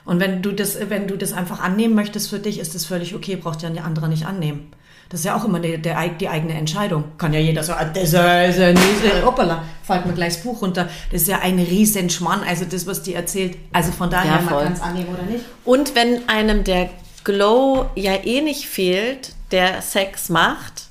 Und 0.04 0.20
wenn 0.20 0.42
du 0.42 0.52
das, 0.52 0.78
wenn 0.88 1.06
du 1.06 1.16
das 1.16 1.32
einfach 1.32 1.60
annehmen 1.60 1.94
möchtest 1.94 2.30
für 2.30 2.38
dich, 2.38 2.58
ist 2.58 2.74
das 2.74 2.86
völlig 2.86 3.14
okay, 3.14 3.36
braucht 3.36 3.62
ja 3.62 3.70
der 3.70 3.84
andere 3.84 4.08
nicht 4.08 4.26
annehmen. 4.26 4.72
Das 5.08 5.20
ist 5.20 5.26
ja 5.26 5.36
auch 5.36 5.44
immer 5.44 5.60
die, 5.60 5.78
der, 5.78 6.08
die 6.08 6.28
eigene 6.28 6.54
Entscheidung. 6.54 7.04
Kann 7.16 7.32
ja 7.32 7.38
jeder 7.38 7.62
so, 7.62 7.72
ah, 7.72 7.84
das 7.84 8.04
ist 8.04 8.12
ja 8.14 8.72
nicht, 8.72 9.24
hoppala, 9.24 9.62
fällt 9.82 10.06
mir 10.06 10.14
gleich 10.14 10.34
das 10.34 10.42
Buch 10.42 10.62
runter. 10.62 10.88
Das 11.12 11.22
ist 11.22 11.28
ja 11.28 11.38
ein 11.40 11.58
Riesenschmann, 11.58 12.42
also 12.42 12.64
das, 12.64 12.86
was 12.86 13.02
die 13.02 13.14
erzählt. 13.14 13.56
Also 13.72 13.92
von 13.92 14.10
daher, 14.10 14.36
ja, 14.36 14.40
man 14.40 14.64
kann 14.64 14.72
es 14.72 14.80
annehmen 14.80 15.08
oder 15.14 15.22
nicht. 15.22 15.44
Und 15.64 15.94
wenn 15.94 16.28
einem 16.28 16.64
der 16.64 16.90
Glow 17.22 17.86
ja 17.94 18.14
eh 18.24 18.40
nicht 18.40 18.66
fehlt, 18.66 19.34
der 19.52 19.80
Sex 19.80 20.28
macht, 20.28 20.86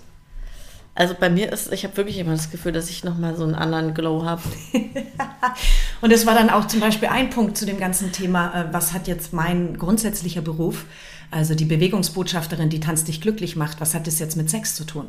also 0.98 1.14
bei 1.20 1.30
mir 1.30 1.52
ist, 1.52 1.74
ich 1.74 1.84
habe 1.84 1.98
wirklich 1.98 2.18
immer 2.20 2.32
das 2.32 2.52
Gefühl, 2.52 2.72
dass 2.72 2.90
ich 2.90 3.04
nochmal 3.04 3.36
so 3.36 3.44
einen 3.44 3.54
anderen 3.54 3.94
Glow 3.94 4.24
habe. 4.24 4.42
und 6.02 6.12
es 6.14 6.26
war 6.26 6.36
dann 6.36 6.50
auch 6.50 6.68
zum 6.68 6.80
Beispiel 6.80 7.10
ein 7.10 7.30
Punkt 7.30 7.58
zu 7.58 7.66
dem 7.66 7.78
ganzen 7.78 8.14
Thema, 8.14 8.54
äh, 8.54 8.74
was 8.74 8.94
hat 8.94 9.10
jetzt 9.10 9.34
mein 9.34 9.78
grundsätzlicher 9.78 10.42
Beruf, 10.42 10.86
also 11.32 11.56
die 11.56 11.66
Bewegungsbotschafterin, 11.66 12.70
die 12.70 12.80
Tanz 12.80 13.04
dich 13.04 13.22
glücklich 13.22 13.56
macht, 13.56 13.82
was 13.82 13.94
hat 13.94 14.08
das 14.08 14.20
jetzt 14.20 14.38
mit 14.38 14.50
Sex 14.50 14.76
zu 14.76 14.86
tun? 14.86 15.08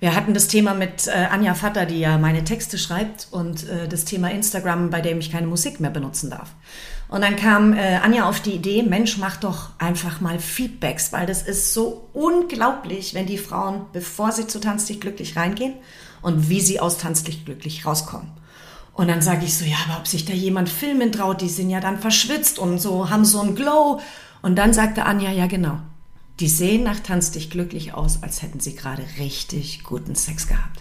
Wir 0.00 0.14
hatten 0.14 0.32
das 0.32 0.46
Thema 0.46 0.74
mit 0.74 1.08
äh, 1.08 1.26
Anja 1.30 1.54
Vatter, 1.54 1.84
die 1.84 1.98
ja 1.98 2.18
meine 2.18 2.44
Texte 2.44 2.78
schreibt, 2.78 3.26
und 3.32 3.68
äh, 3.68 3.88
das 3.88 4.04
Thema 4.04 4.30
Instagram, 4.30 4.90
bei 4.90 5.00
dem 5.00 5.18
ich 5.18 5.32
keine 5.32 5.48
Musik 5.48 5.80
mehr 5.80 5.90
benutzen 5.90 6.30
darf. 6.30 6.54
Und 7.08 7.22
dann 7.22 7.34
kam 7.34 7.72
äh, 7.72 7.96
Anja 7.96 8.28
auf 8.28 8.40
die 8.40 8.52
Idee, 8.52 8.84
Mensch, 8.84 9.18
mach 9.18 9.38
doch 9.38 9.70
einfach 9.78 10.20
mal 10.20 10.38
Feedbacks, 10.38 11.12
weil 11.12 11.26
das 11.26 11.42
ist 11.42 11.74
so 11.74 12.08
unglaublich, 12.12 13.14
wenn 13.14 13.26
die 13.26 13.38
Frauen, 13.38 13.86
bevor 13.92 14.30
sie 14.30 14.46
zu 14.46 14.60
Tanz 14.60 14.84
dich 14.84 15.00
glücklich 15.00 15.36
reingehen 15.36 15.74
und 16.22 16.48
wie 16.48 16.60
sie 16.60 16.78
aus 16.78 16.98
Tanz 16.98 17.24
dich 17.24 17.44
glücklich 17.44 17.84
rauskommen. 17.84 18.30
Und 18.92 19.08
dann 19.08 19.22
sage 19.22 19.44
ich 19.44 19.56
so, 19.56 19.64
ja, 19.64 19.76
aber 19.88 19.98
ob 19.98 20.06
sich 20.06 20.24
da 20.24 20.32
jemand 20.32 20.68
filmen 20.68 21.10
traut, 21.12 21.40
die 21.40 21.48
sind 21.48 21.70
ja 21.70 21.80
dann 21.80 21.98
verschwitzt 21.98 22.58
und 22.58 22.78
so, 22.78 23.10
haben 23.10 23.24
so 23.24 23.40
einen 23.40 23.54
Glow. 23.54 24.00
Und 24.42 24.56
dann 24.56 24.72
sagte 24.72 25.04
Anja, 25.04 25.30
ja 25.30 25.46
genau, 25.46 25.78
die 26.40 26.48
sehen 26.48 26.84
nach 26.84 27.00
Tanz 27.00 27.32
dich 27.32 27.50
glücklich 27.50 27.94
aus, 27.94 28.22
als 28.22 28.42
hätten 28.42 28.60
sie 28.60 28.74
gerade 28.74 29.02
richtig 29.18 29.82
guten 29.82 30.14
Sex 30.14 30.46
gehabt. 30.46 30.80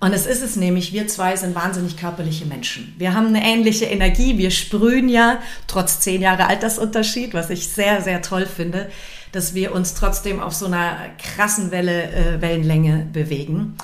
Und 0.00 0.12
es 0.12 0.26
ist 0.26 0.42
es 0.42 0.56
nämlich, 0.56 0.92
wir 0.92 1.06
zwei 1.06 1.36
sind 1.36 1.54
wahnsinnig 1.54 1.96
körperliche 1.96 2.44
Menschen. 2.44 2.92
Wir 2.98 3.14
haben 3.14 3.28
eine 3.28 3.44
ähnliche 3.44 3.84
Energie, 3.84 4.36
wir 4.36 4.50
sprühen 4.50 5.08
ja, 5.08 5.38
trotz 5.68 6.00
zehn 6.00 6.20
Jahre 6.20 6.48
Altersunterschied, 6.48 7.34
was 7.34 7.50
ich 7.50 7.68
sehr, 7.68 8.02
sehr 8.02 8.20
toll 8.20 8.46
finde. 8.46 8.90
dass 9.32 9.54
wir 9.54 9.74
uns 9.74 9.94
trotzdem 9.94 10.40
auf 10.40 10.52
so 10.52 10.66
einer 10.66 10.98
krassen 11.18 11.70
Welle, 11.70 12.12
äh, 12.12 12.40
Wellenlänge 12.40 13.08
bewegen. 13.12 13.76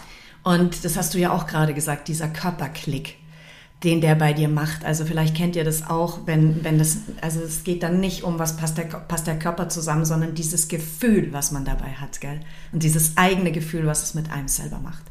Und 0.45 0.85
das 0.85 0.97
hast 0.97 1.15
du 1.15 1.19
ja 1.19 1.33
auch 1.33 1.47
gerade 1.47 1.75
gesagt, 1.75 2.09
dieser 2.09 2.29
Körperklick, 2.29 3.17
den 3.85 4.01
der 4.01 4.17
bei 4.17 4.33
dir 4.33 4.49
macht. 4.49 4.85
Also 4.85 5.05
vielleicht 5.05 5.37
kennt 5.37 5.55
ihr 5.55 5.65
das 5.65 5.89
auch, 5.89 6.21
wenn, 6.27 6.65
wenn 6.65 6.79
das, 6.79 6.99
also 7.21 7.41
es 7.41 7.63
geht 7.63 7.83
dann 7.83 8.01
nicht 8.01 8.25
um, 8.25 8.39
was 8.39 8.57
passt 8.57 8.77
der, 8.77 8.85
passt 8.85 9.27
der 9.27 9.39
Körper 9.39 9.69
zusammen, 9.69 10.05
sondern 10.05 10.35
dieses 10.35 10.69
Gefühl, 10.69 11.33
was 11.33 11.53
man 11.53 11.65
dabei 11.65 11.93
hat, 11.93 12.21
gell? 12.21 12.41
Und 12.73 12.83
dieses 12.83 13.17
eigene 13.17 13.53
Gefühl, 13.53 13.87
was 13.87 14.03
es 14.03 14.15
mit 14.15 14.33
einem 14.33 14.49
selber 14.49 14.81
macht. 14.81 15.05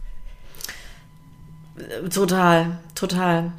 Total, 2.13 2.79
total. 2.93 3.53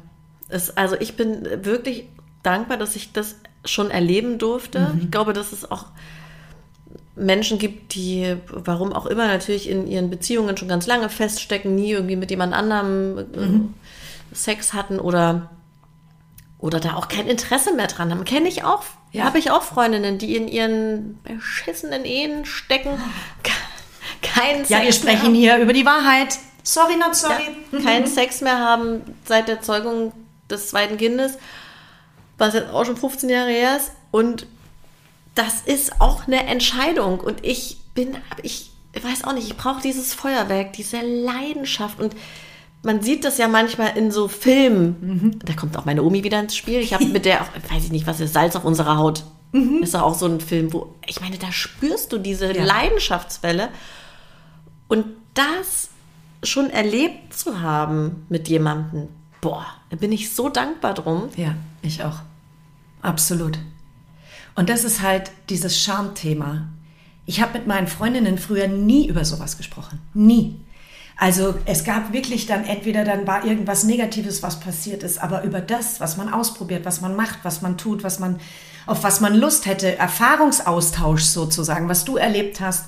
Es, 0.47 0.75
also 0.77 0.95
ich 0.99 1.15
bin 1.15 1.47
wirklich 1.63 2.07
dankbar, 2.43 2.77
dass 2.77 2.95
ich 2.95 3.11
das 3.11 3.35
schon 3.65 3.89
erleben 3.89 4.37
durfte. 4.37 4.91
Mhm. 4.93 5.01
Ich 5.01 5.11
glaube, 5.11 5.33
dass 5.33 5.51
es 5.53 5.69
auch 5.69 5.85
Menschen 7.15 7.57
gibt, 7.57 7.95
die, 7.95 8.37
warum 8.47 8.93
auch 8.93 9.05
immer, 9.05 9.27
natürlich 9.27 9.69
in 9.69 9.87
ihren 9.87 10.09
Beziehungen 10.09 10.55
schon 10.55 10.67
ganz 10.67 10.87
lange 10.87 11.09
feststecken, 11.09 11.75
nie 11.75 11.91
irgendwie 11.91 12.15
mit 12.15 12.31
jemand 12.31 12.53
anderem 12.53 13.17
äh, 13.17 13.39
mhm. 13.39 13.73
Sex 14.33 14.73
hatten 14.73 14.99
oder, 14.99 15.49
oder 16.57 16.79
da 16.79 16.95
auch 16.95 17.07
kein 17.07 17.27
Interesse 17.27 17.73
mehr 17.73 17.87
dran 17.87 18.11
haben. 18.11 18.23
Kenne 18.25 18.47
ich 18.47 18.63
auch. 18.63 18.83
Ja. 19.11 19.23
Habe 19.23 19.39
ich 19.39 19.51
auch 19.51 19.63
Freundinnen, 19.63 20.17
die 20.17 20.35
in 20.35 20.47
ihren 20.47 21.19
beschissenen 21.23 22.05
Ehen 22.05 22.45
stecken. 22.45 22.91
Kein 24.21 24.57
Sex 24.57 24.69
ja, 24.69 24.81
wir 24.81 24.93
sprechen 24.93 25.33
hier 25.33 25.57
über 25.57 25.73
die 25.73 25.85
Wahrheit. 25.85 26.37
Sorry, 26.63 26.97
not 26.97 27.15
sorry. 27.15 27.43
Ja, 27.71 27.79
keinen 27.79 28.05
Sex 28.05 28.41
mehr 28.41 28.59
haben 28.59 29.01
seit 29.25 29.47
der 29.47 29.61
Zeugung 29.61 30.11
des 30.49 30.69
zweiten 30.69 30.97
Kindes, 30.97 31.37
was 32.37 32.53
jetzt 32.53 32.69
auch 32.71 32.85
schon 32.85 32.97
15 32.97 33.29
Jahre 33.29 33.49
her 33.49 33.77
ist. 33.77 33.91
Und 34.11 34.45
das 35.35 35.61
ist 35.61 36.01
auch 36.01 36.27
eine 36.27 36.45
Entscheidung. 36.45 37.19
Und 37.19 37.45
ich 37.45 37.77
bin, 37.93 38.17
ich 38.43 38.71
weiß 39.01 39.23
auch 39.23 39.33
nicht, 39.33 39.47
ich 39.47 39.57
brauche 39.57 39.81
dieses 39.81 40.13
Feuerwerk, 40.13 40.73
diese 40.73 41.01
Leidenschaft. 41.01 41.99
Und 41.99 42.15
man 42.83 43.01
sieht 43.01 43.25
das 43.25 43.37
ja 43.37 43.47
manchmal 43.47 43.97
in 43.97 44.11
so 44.11 44.27
Filmen. 44.27 44.95
Mhm. 45.01 45.39
Da 45.39 45.53
kommt 45.53 45.77
auch 45.77 45.85
meine 45.85 46.03
Omi 46.03 46.23
wieder 46.23 46.39
ins 46.39 46.55
Spiel. 46.55 46.79
Ich 46.79 46.93
habe 46.93 47.05
mit 47.05 47.25
der 47.25 47.41
auch, 47.41 47.47
weiß 47.71 47.85
ich 47.85 47.91
nicht, 47.91 48.07
was 48.07 48.19
ist 48.19 48.33
Salz 48.33 48.55
auf 48.55 48.65
unserer 48.65 48.97
Haut. 48.97 49.23
Mhm. 49.51 49.83
Ist 49.83 49.95
doch 49.95 50.01
auch 50.01 50.15
so 50.15 50.27
ein 50.27 50.39
Film, 50.39 50.71
wo, 50.73 50.95
ich 51.05 51.21
meine, 51.21 51.37
da 51.37 51.51
spürst 51.51 52.13
du 52.13 52.17
diese 52.17 52.55
ja. 52.55 52.63
Leidenschaftswelle. 52.63 53.69
Und 54.87 55.05
das 55.33 55.89
schon 56.43 56.69
erlebt 56.69 57.33
zu 57.33 57.61
haben 57.61 58.25
mit 58.29 58.47
jemandem, 58.47 59.09
boah, 59.41 59.65
da 59.89 59.97
bin 59.97 60.11
ich 60.11 60.33
so 60.33 60.49
dankbar 60.49 60.93
drum. 60.93 61.29
Ja, 61.35 61.55
ich 61.81 62.03
auch. 62.03 62.19
Absolut. 63.01 63.59
Und 64.55 64.69
das 64.69 64.83
ist 64.83 65.01
halt 65.01 65.31
dieses 65.49 65.79
Schamthema. 65.79 66.69
Ich 67.25 67.41
habe 67.41 67.57
mit 67.57 67.67
meinen 67.67 67.87
Freundinnen 67.87 68.37
früher 68.37 68.67
nie 68.67 69.07
über 69.07 69.25
sowas 69.25 69.57
gesprochen. 69.57 69.99
Nie. 70.13 70.59
Also 71.21 71.55
es 71.65 71.83
gab 71.83 72.13
wirklich 72.13 72.45
dann 72.45 72.63
entweder 72.63 73.03
dann 73.03 73.27
war 73.27 73.43
irgendwas 73.43 73.83
Negatives, 73.83 74.41
was 74.41 74.61
passiert 74.61 75.03
ist, 75.03 75.21
aber 75.21 75.43
über 75.43 75.59
das, 75.59 75.99
was 75.99 76.15
man 76.15 76.33
ausprobiert, 76.33 76.85
was 76.85 77.01
man 77.01 77.13
macht, 77.13 77.39
was 77.43 77.61
man 77.61 77.77
tut, 77.77 78.03
was 78.03 78.19
man 78.19 78.39
auf 78.85 79.03
was 79.03 79.19
man 79.19 79.35
Lust 79.35 79.65
hätte, 79.65 79.97
Erfahrungsaustausch 79.97 81.23
sozusagen, 81.23 81.89
was 81.89 82.05
du 82.05 82.15
erlebt 82.15 82.61
hast, 82.61 82.85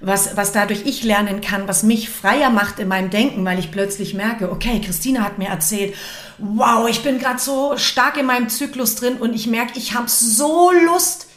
was, 0.00 0.34
was 0.34 0.52
dadurch 0.52 0.86
ich 0.86 1.04
lernen 1.04 1.42
kann, 1.42 1.68
was 1.68 1.82
mich 1.82 2.08
freier 2.08 2.48
macht 2.48 2.78
in 2.78 2.88
meinem 2.88 3.10
Denken, 3.10 3.44
weil 3.44 3.58
ich 3.58 3.70
plötzlich 3.70 4.14
merke, 4.14 4.50
okay, 4.50 4.80
Christina 4.80 5.22
hat 5.22 5.36
mir 5.36 5.48
erzählt, 5.48 5.94
wow, 6.38 6.88
ich 6.88 7.02
bin 7.02 7.18
gerade 7.18 7.38
so 7.38 7.76
stark 7.76 8.16
in 8.16 8.24
meinem 8.24 8.48
Zyklus 8.48 8.96
drin 8.96 9.18
und 9.18 9.34
ich 9.34 9.46
merke, 9.46 9.78
ich 9.78 9.94
habe 9.94 10.08
so 10.08 10.72
Lust. 10.86 11.28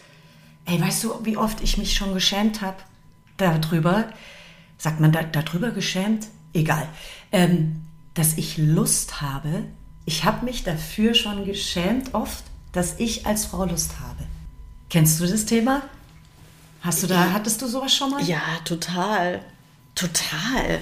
Ey, 0.65 0.81
weißt 0.81 1.03
du, 1.03 1.13
wie 1.23 1.35
oft 1.35 1.61
ich 1.61 1.77
mich 1.77 1.93
schon 1.93 2.13
geschämt 2.13 2.61
habe 2.61 2.77
darüber? 3.35 4.05
Sagt 4.77 5.01
man 5.01 5.11
da, 5.11 5.23
darüber 5.23 5.71
geschämt? 5.71 6.27
Egal. 6.57 6.89
Ähm, 7.31 7.83
dass 8.15 8.35
ich 8.35 8.57
Lust 8.57 9.21
habe. 9.21 9.65
Ich 10.05 10.23
habe 10.23 10.43
mich 10.43 10.63
dafür 10.63 11.13
schon 11.13 11.45
geschämt 11.45 12.15
oft, 12.15 12.43
dass 12.71 12.99
ich 12.99 13.27
als 13.27 13.45
Frau 13.45 13.65
Lust 13.65 13.99
habe. 13.99 14.23
Kennst 14.89 15.19
du 15.19 15.27
das 15.27 15.45
Thema? 15.45 15.83
Hast 16.81 17.03
du 17.03 17.07
da, 17.07 17.31
hattest 17.31 17.61
du 17.61 17.67
sowas 17.67 17.93
schon 17.93 18.09
mal? 18.09 18.23
Ja, 18.23 18.41
total. 18.65 19.41
Total. 19.93 20.79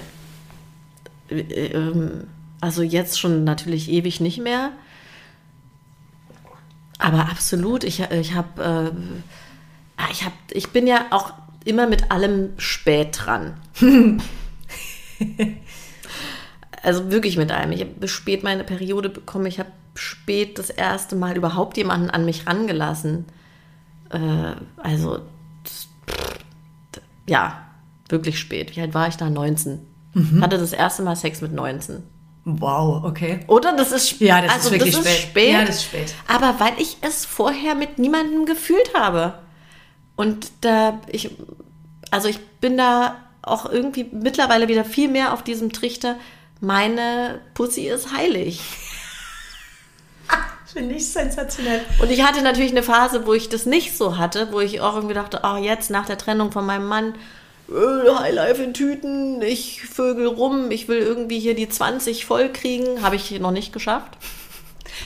Äh, 1.28 1.40
ähm, 1.40 2.26
also 2.62 2.82
jetzt 2.82 3.20
schon 3.20 3.44
natürlich 3.44 3.90
ewig 3.90 4.20
nicht 4.20 4.38
mehr. 4.38 4.72
Aber 6.98 7.28
absolut, 7.28 7.84
ich, 7.84 8.00
ich 8.00 8.32
habe, 8.32 8.94
äh, 9.98 10.10
ich 10.10 10.24
habe, 10.24 10.34
ich 10.52 10.70
bin 10.70 10.86
ja 10.86 11.06
auch 11.10 11.34
immer 11.66 11.86
mit 11.86 12.10
allem 12.10 12.54
spät 12.56 13.18
dran. 13.20 13.60
also 16.86 17.10
wirklich 17.10 17.36
mit 17.36 17.50
allem. 17.50 17.72
Ich 17.72 17.80
habe 17.80 18.08
spät 18.08 18.42
meine 18.42 18.64
Periode 18.64 19.08
bekommen. 19.08 19.46
Ich 19.46 19.58
habe 19.58 19.70
spät 19.94 20.58
das 20.58 20.70
erste 20.70 21.16
Mal 21.16 21.36
überhaupt 21.36 21.76
jemanden 21.76 22.10
an 22.10 22.24
mich 22.24 22.46
rangelassen. 22.46 23.24
Äh, 24.10 24.52
also 24.76 25.18
ja, 27.28 27.66
wirklich 28.08 28.38
spät. 28.38 28.76
Wie 28.76 28.80
alt 28.80 28.94
war 28.94 29.08
ich 29.08 29.16
da? 29.16 29.28
19. 29.28 29.80
Mhm. 30.14 30.40
Hatte 30.40 30.58
das 30.58 30.72
erste 30.72 31.02
Mal 31.02 31.16
Sex 31.16 31.40
mit 31.40 31.52
19. 31.52 32.04
Wow, 32.44 33.02
okay. 33.02 33.40
Oder 33.48 33.76
das 33.76 33.90
ist 33.90 34.08
spät. 34.08 34.28
Ja, 34.28 34.40
das 34.40 34.52
also, 34.52 34.68
ist 34.68 34.74
wirklich 34.74 34.94
das 34.94 35.04
ist 35.04 35.12
spät. 35.12 35.30
spät. 35.30 35.52
Ja, 35.52 35.64
das 35.64 35.76
ist 35.76 35.84
spät. 35.84 36.14
Aber 36.28 36.60
weil 36.60 36.74
ich 36.78 36.98
es 37.00 37.26
vorher 37.26 37.74
mit 37.74 37.98
niemandem 37.98 38.46
gefühlt 38.46 38.94
habe. 38.94 39.34
Und 40.14 40.52
da, 40.60 41.00
ich, 41.08 41.30
also 42.12 42.28
ich 42.28 42.38
bin 42.60 42.76
da 42.76 43.16
auch 43.42 43.68
irgendwie 43.68 44.06
mittlerweile 44.12 44.68
wieder 44.68 44.84
viel 44.84 45.08
mehr 45.08 45.32
auf 45.32 45.42
diesem 45.42 45.72
Trichter, 45.72 46.16
meine 46.60 47.40
Pussy 47.54 47.88
ist 47.88 48.12
heilig. 48.12 48.60
Finde 50.66 50.94
ich 50.94 51.08
sensationell. 51.08 51.80
Und 52.00 52.10
ich 52.10 52.22
hatte 52.22 52.42
natürlich 52.42 52.72
eine 52.72 52.82
Phase, 52.82 53.26
wo 53.26 53.32
ich 53.32 53.48
das 53.48 53.64
nicht 53.66 53.96
so 53.96 54.18
hatte, 54.18 54.48
wo 54.52 54.60
ich 54.60 54.80
auch 54.80 54.94
irgendwie 54.94 55.14
dachte, 55.14 55.40
oh, 55.42 55.56
jetzt 55.56 55.90
nach 55.90 56.06
der 56.06 56.18
Trennung 56.18 56.52
von 56.52 56.66
meinem 56.66 56.86
Mann, 56.86 57.14
äh, 57.68 58.14
Highlife 58.14 58.62
in 58.62 58.74
Tüten, 58.74 59.42
ich 59.42 59.82
vögel 59.82 60.26
rum, 60.26 60.70
ich 60.70 60.88
will 60.88 60.98
irgendwie 60.98 61.40
hier 61.40 61.54
die 61.54 61.68
20 61.68 62.26
voll 62.26 62.50
kriegen. 62.52 63.02
Habe 63.02 63.16
ich 63.16 63.38
noch 63.40 63.50
nicht 63.50 63.72
geschafft. 63.72 64.18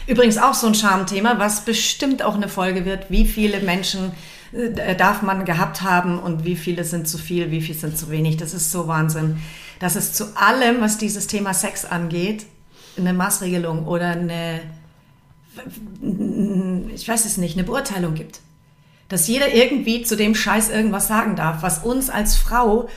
Übrigens 0.06 0.38
auch 0.38 0.54
so 0.54 0.66
ein 0.66 0.74
Schamthema, 0.74 1.38
was 1.38 1.64
bestimmt 1.64 2.22
auch 2.22 2.34
eine 2.34 2.48
Folge 2.48 2.84
wird. 2.84 3.10
Wie 3.10 3.26
viele 3.26 3.60
Menschen 3.60 4.12
äh, 4.52 4.94
darf 4.96 5.22
man 5.22 5.44
gehabt 5.44 5.82
haben 5.82 6.18
und 6.18 6.44
wie 6.44 6.56
viele 6.56 6.84
sind 6.84 7.08
zu 7.08 7.18
viel, 7.18 7.50
wie 7.50 7.62
viele 7.62 7.78
sind 7.78 7.96
zu 7.96 8.10
wenig. 8.10 8.36
Das 8.36 8.54
ist 8.54 8.72
so 8.72 8.88
Wahnsinn. 8.88 9.40
Dass 9.80 9.96
es 9.96 10.12
zu 10.12 10.36
allem, 10.36 10.80
was 10.80 10.98
dieses 10.98 11.26
Thema 11.26 11.52
Sex 11.54 11.84
angeht, 11.84 12.46
eine 12.96 13.12
Maßregelung 13.12 13.86
oder 13.86 14.10
eine 14.10 14.60
ich 16.94 17.08
weiß 17.08 17.24
es 17.24 17.36
nicht, 17.36 17.56
eine 17.56 17.64
Beurteilung 17.64 18.14
gibt. 18.14 18.40
Dass 19.08 19.26
jeder 19.26 19.52
irgendwie 19.52 20.02
zu 20.02 20.16
dem 20.16 20.34
Scheiß 20.34 20.70
irgendwas 20.70 21.08
sagen 21.08 21.36
darf, 21.36 21.62
was 21.62 21.82
uns 21.82 22.10
als 22.10 22.36
Frau 22.36 22.88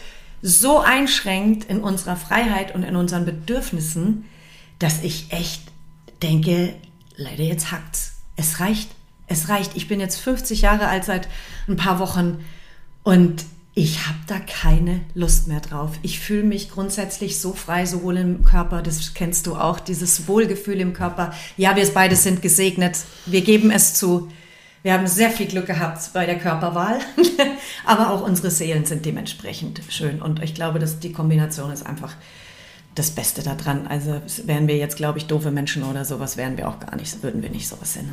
so 0.42 0.80
einschränkt 0.80 1.70
in 1.70 1.82
unserer 1.82 2.16
Freiheit 2.16 2.76
und 2.76 2.84
in 2.84 2.96
unseren 2.96 3.26
Bedürfnissen, 3.26 4.26
dass 4.78 5.02
ich 5.02 5.32
echt 5.32 5.64
denke, 6.22 6.76
leider 7.16 7.44
jetzt 7.44 7.72
hackt's. 7.72 8.18
Es 8.36 8.60
reicht. 8.60 8.90
Es 9.28 9.50
reicht. 9.50 9.76
Ich 9.76 9.88
bin 9.88 10.00
jetzt 10.00 10.18
50 10.18 10.62
Jahre 10.62 10.88
alt 10.88 11.06
seit 11.06 11.28
ein 11.68 11.78
paar 11.78 12.00
Wochen 12.00 12.44
und 13.04 13.46
ich 13.76 14.06
habe 14.06 14.20
da 14.28 14.40
keine 14.40 15.02
Lust 15.16 15.48
mehr 15.48 15.60
drauf. 15.60 15.92
Ich 16.04 16.20
fühle 16.20 16.44
mich 16.44 16.70
grundsätzlich 16.70 17.40
so 17.40 17.54
frei, 17.54 17.86
sowohl 17.88 18.18
im 18.18 18.46
Körper, 18.46 18.84
das 18.84 19.16
kennst 19.16 19.48
du 19.48 19.56
auch, 19.56 19.80
dieses 19.80 20.28
Wohlgefühl 20.28 20.80
im 20.80 20.94
Körper. 20.94 21.34
Ja, 21.58 21.76
wir 21.76 21.88
beide 21.94 22.16
sind 22.16 22.44
gesegnet. 22.44 22.98
Wir 23.26 23.42
geben 23.42 23.72
es 23.72 23.96
zu. 23.96 24.30
Wir 24.84 24.94
haben 24.94 25.08
sehr 25.08 25.32
viel 25.32 25.48
Glück 25.48 25.66
gehabt 25.66 26.12
bei 26.14 26.26
der 26.26 26.38
Körperwahl, 26.38 27.00
aber 27.86 28.12
auch 28.12 28.22
unsere 28.22 28.52
Seelen 28.52 28.86
sind 28.86 29.06
dementsprechend 29.06 29.82
schön. 29.90 30.22
Und 30.22 30.44
ich 30.44 30.54
glaube, 30.54 30.78
dass 30.78 31.00
die 31.00 31.14
Kombination 31.14 31.72
ist 31.72 31.86
einfach 31.86 32.16
das 32.94 33.12
Beste 33.12 33.42
daran. 33.42 33.88
Also 33.88 34.22
wären 34.44 34.68
wir 34.68 34.78
jetzt, 34.78 34.98
glaube 34.98 35.18
ich, 35.18 35.26
doofe 35.26 35.52
Menschen 35.52 35.84
oder 35.84 36.06
sowas, 36.06 36.38
wären 36.38 36.58
wir 36.58 36.68
auch 36.68 36.80
gar 36.80 36.96
nicht, 36.96 37.24
würden 37.24 37.42
wir 37.42 37.50
nicht 37.50 37.68
sowas 37.68 37.94
sehen. 37.94 38.06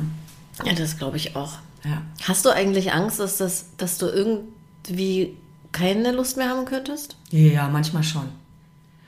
Ne? 0.63 0.69
Ja, 0.69 0.73
das 0.73 0.97
glaube 0.97 1.17
ich 1.17 1.35
auch. 1.35 1.53
Ja. 1.83 2.01
Hast 2.23 2.45
du 2.45 2.49
eigentlich 2.49 2.93
Angst, 2.93 3.19
dass, 3.19 3.37
das, 3.37 3.65
dass 3.77 3.97
du 3.97 4.07
irgendwie 4.07 5.35
keine 5.71 6.11
Lust 6.11 6.37
mehr 6.37 6.49
haben 6.49 6.65
könntest? 6.65 7.15
Ja, 7.29 7.67
manchmal 7.67 8.03
schon. 8.03 8.27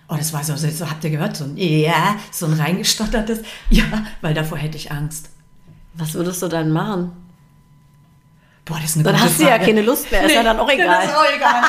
Oh, 0.09 0.15
das 0.15 0.33
war 0.33 0.43
so, 0.43 0.55
so 0.55 0.89
habt 0.89 1.03
ihr 1.03 1.09
gehört, 1.09 1.37
so 1.37 1.45
ein 1.45 1.57
Ja, 1.57 2.15
so 2.31 2.45
ein 2.45 2.53
reingestottertes 2.53 3.39
Ja, 3.69 3.83
weil 4.21 4.33
davor 4.33 4.57
hätte 4.57 4.77
ich 4.77 4.91
Angst. 4.91 5.29
Was 5.95 6.13
würdest 6.13 6.41
du 6.41 6.47
dann 6.47 6.71
machen? 6.71 7.11
Boah, 8.65 8.77
das 8.79 8.91
ist 8.91 8.95
eine 8.95 9.03
Dann 9.03 9.19
hast 9.21 9.39
du 9.39 9.43
ja 9.43 9.59
keine 9.59 9.81
Lust 9.81 10.11
mehr, 10.11 10.21
ist 10.21 10.27
nee, 10.29 10.35
ja 10.35 10.43
dann 10.43 10.59
auch 10.59 10.69
egal. 10.71 10.87
Das 10.87 11.05
ist 11.05 11.15
auch 11.15 11.35
egal. 11.35 11.63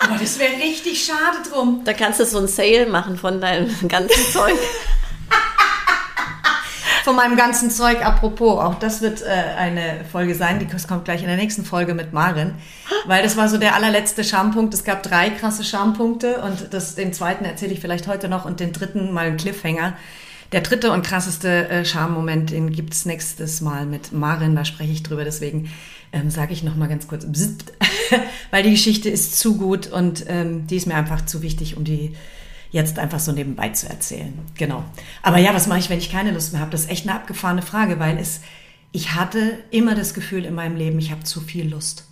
Aber 0.00 0.18
das 0.18 0.38
wäre 0.38 0.52
richtig 0.56 1.04
schade 1.04 1.38
drum. 1.48 1.82
Da 1.84 1.92
kannst 1.92 2.18
du 2.18 2.26
so 2.26 2.38
ein 2.38 2.48
Sale 2.48 2.86
machen 2.86 3.16
von 3.16 3.40
deinem 3.40 3.68
ganzen 3.88 4.24
Zeug. 4.32 4.54
Von 7.02 7.16
meinem 7.16 7.36
ganzen 7.36 7.70
Zeug. 7.70 8.04
Apropos, 8.04 8.60
auch 8.60 8.76
das 8.76 9.02
wird 9.02 9.22
äh, 9.22 9.26
eine 9.56 10.04
Folge 10.10 10.34
sein, 10.34 10.58
die 10.58 10.66
kommt 10.66 11.04
gleich 11.04 11.22
in 11.22 11.28
der 11.28 11.36
nächsten 11.36 11.64
Folge 11.64 11.94
mit 11.94 12.12
Marin, 12.12 12.54
weil 13.06 13.22
das 13.22 13.36
war 13.36 13.48
so 13.48 13.58
der 13.58 13.74
allerletzte 13.74 14.24
Schampunkt. 14.24 14.74
Es 14.74 14.84
gab 14.84 15.02
drei 15.02 15.30
krasse 15.30 15.64
Schampunkte 15.64 16.42
und 16.42 16.72
das, 16.72 16.94
den 16.94 17.12
zweiten 17.12 17.44
erzähle 17.44 17.72
ich 17.72 17.80
vielleicht 17.80 18.06
heute 18.06 18.28
noch 18.28 18.44
und 18.44 18.60
den 18.60 18.72
dritten 18.72 19.12
mal 19.12 19.26
ein 19.26 19.36
Cliffhanger. 19.36 19.94
Der 20.52 20.60
dritte 20.60 20.92
und 20.92 21.02
krasseste 21.02 21.68
äh, 21.68 21.84
Schammoment, 21.84 22.50
den 22.50 22.70
gibt's 22.70 23.06
nächstes 23.06 23.62
Mal 23.62 23.86
mit 23.86 24.12
Marin, 24.12 24.54
da 24.54 24.64
spreche 24.64 24.92
ich 24.92 25.02
drüber, 25.02 25.24
deswegen 25.24 25.70
ähm, 26.12 26.30
sage 26.30 26.52
ich 26.52 26.62
noch 26.62 26.76
mal 26.76 26.88
ganz 26.88 27.08
kurz, 27.08 27.26
weil 28.50 28.62
die 28.62 28.72
Geschichte 28.72 29.08
ist 29.08 29.38
zu 29.38 29.56
gut 29.56 29.86
und 29.86 30.26
ähm, 30.28 30.66
die 30.66 30.76
ist 30.76 30.86
mir 30.86 30.94
einfach 30.94 31.24
zu 31.24 31.40
wichtig, 31.40 31.78
um 31.78 31.84
die 31.84 32.14
jetzt 32.72 32.98
einfach 32.98 33.20
so 33.20 33.32
nebenbei 33.32 33.68
zu 33.68 33.88
erzählen. 33.88 34.32
Genau. 34.56 34.82
Aber 35.22 35.38
ja, 35.38 35.54
was 35.54 35.68
mache 35.68 35.78
ich, 35.78 35.90
wenn 35.90 35.98
ich 35.98 36.10
keine 36.10 36.32
Lust 36.32 36.52
mehr 36.52 36.60
habe? 36.60 36.70
Das 36.70 36.82
ist 36.82 36.90
echt 36.90 37.06
eine 37.06 37.14
abgefahrene 37.14 37.62
Frage, 37.62 38.00
weil 38.00 38.18
es, 38.18 38.40
ich 38.90 39.14
hatte 39.14 39.58
immer 39.70 39.94
das 39.94 40.14
Gefühl 40.14 40.44
in 40.44 40.54
meinem 40.54 40.76
Leben, 40.76 40.98
ich 40.98 41.10
habe 41.10 41.22
zu 41.22 41.40
viel 41.40 41.68
Lust. 41.68 42.06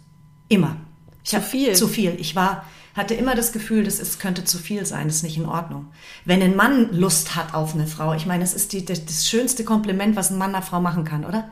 Immer. 0.48 0.76
Ich 1.24 1.30
zu 1.30 1.40
viel? 1.40 1.74
Zu 1.74 1.88
viel. 1.88 2.14
Ich 2.18 2.36
war, 2.36 2.66
hatte 2.94 3.14
immer 3.14 3.34
das 3.34 3.52
Gefühl, 3.52 3.84
das 3.84 3.98
ist, 3.98 4.20
könnte 4.20 4.44
zu 4.44 4.58
viel 4.58 4.84
sein, 4.84 5.06
das 5.06 5.16
ist 5.16 5.22
nicht 5.22 5.38
in 5.38 5.46
Ordnung. 5.46 5.86
Wenn 6.26 6.42
ein 6.42 6.56
Mann 6.56 6.92
Lust 6.92 7.36
hat 7.36 7.54
auf 7.54 7.74
eine 7.74 7.86
Frau, 7.86 8.12
ich 8.12 8.26
meine, 8.26 8.42
das 8.42 8.52
ist 8.52 8.74
die, 8.74 8.84
das, 8.84 9.06
das 9.06 9.28
schönste 9.28 9.64
Kompliment, 9.64 10.14
was 10.14 10.30
ein 10.30 10.38
Mann 10.38 10.54
einer 10.54 10.62
Frau 10.62 10.80
machen 10.80 11.04
kann, 11.04 11.24
oder? 11.24 11.50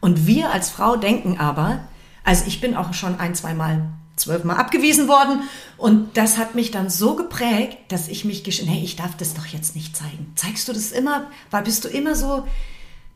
Und 0.00 0.26
wir 0.26 0.52
als 0.52 0.70
Frau 0.70 0.96
denken 0.96 1.38
aber, 1.38 1.80
also 2.24 2.44
ich 2.46 2.60
bin 2.60 2.76
auch 2.76 2.94
schon 2.94 3.18
ein, 3.18 3.34
zwei 3.34 3.52
Mal 3.52 3.88
zwölfmal 4.18 4.56
abgewiesen 4.56 5.08
worden. 5.08 5.42
Und 5.76 6.16
das 6.16 6.38
hat 6.38 6.54
mich 6.54 6.70
dann 6.70 6.90
so 6.90 7.16
geprägt, 7.16 7.78
dass 7.88 8.08
ich 8.08 8.24
mich 8.24 8.44
geschehen, 8.44 8.68
hey, 8.68 8.82
ich 8.82 8.96
darf 8.96 9.16
das 9.16 9.34
doch 9.34 9.46
jetzt 9.46 9.76
nicht 9.76 9.96
zeigen. 9.96 10.32
Zeigst 10.34 10.68
du 10.68 10.72
das 10.72 10.92
immer? 10.92 11.26
War, 11.50 11.62
bist 11.62 11.84
du 11.84 11.88
immer 11.88 12.14
so 12.14 12.46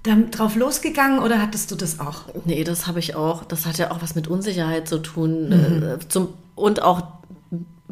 drauf 0.03 0.57
losgegangen 0.57 1.21
oder 1.21 1.41
hattest 1.41 1.71
du 1.71 1.77
das 1.77 2.01
auch? 2.01 2.25
Nee, 2.45 2.65
das 2.65 2.87
habe 2.87 2.99
ich 2.99 3.15
auch. 3.15 3.45
Das 3.45 3.67
hat 3.67 3.79
ja 3.79 3.91
auch 3.91 4.03
was 4.03 4.15
mit 4.15 4.29
Unsicherheit 4.29 4.89
zu 4.89 4.99
tun. 4.99 5.49
Mhm. 5.49 5.83
Äh, 5.83 6.09
zum, 6.09 6.35
und 6.55 6.83
auch 6.83 7.03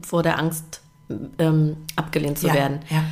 vor 0.03 0.23
der 0.23 0.39
Angst, 0.39 0.81
ähm, 1.39 1.77
abgelehnt 1.97 2.39
zu 2.39 2.49
ja, 2.49 2.55
werden. 2.55 2.81
Ja. 2.89 3.05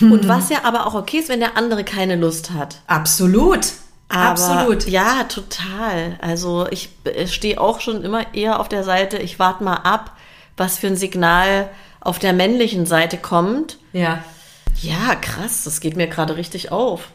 Und 0.00 0.26
was 0.26 0.50
ja 0.50 0.64
aber 0.64 0.86
auch 0.86 0.94
okay 0.94 1.18
ist, 1.18 1.28
wenn 1.28 1.40
der 1.40 1.56
andere 1.56 1.84
keine 1.84 2.16
Lust 2.16 2.50
hat. 2.50 2.80
Absolut. 2.86 3.72
Aber, 4.08 4.30
Absolut. 4.30 4.86
Ja, 4.86 5.24
total. 5.24 6.18
Also 6.20 6.66
ich 6.70 6.90
stehe 7.26 7.60
auch 7.60 7.80
schon 7.80 8.02
immer 8.02 8.34
eher 8.34 8.60
auf 8.60 8.68
der 8.68 8.84
Seite, 8.84 9.18
ich 9.18 9.38
warte 9.38 9.64
mal 9.64 9.76
ab, 9.76 10.12
was 10.56 10.78
für 10.78 10.86
ein 10.86 10.96
Signal 10.96 11.70
auf 12.00 12.18
der 12.18 12.32
männlichen 12.32 12.86
Seite 12.86 13.16
kommt. 13.16 13.78
Ja. 13.92 14.22
Ja, 14.80 15.14
krass, 15.14 15.64
das 15.64 15.80
geht 15.80 15.96
mir 15.96 16.06
gerade 16.06 16.36
richtig 16.36 16.70
auf. 16.70 17.08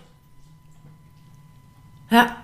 Ja. 2.09 2.37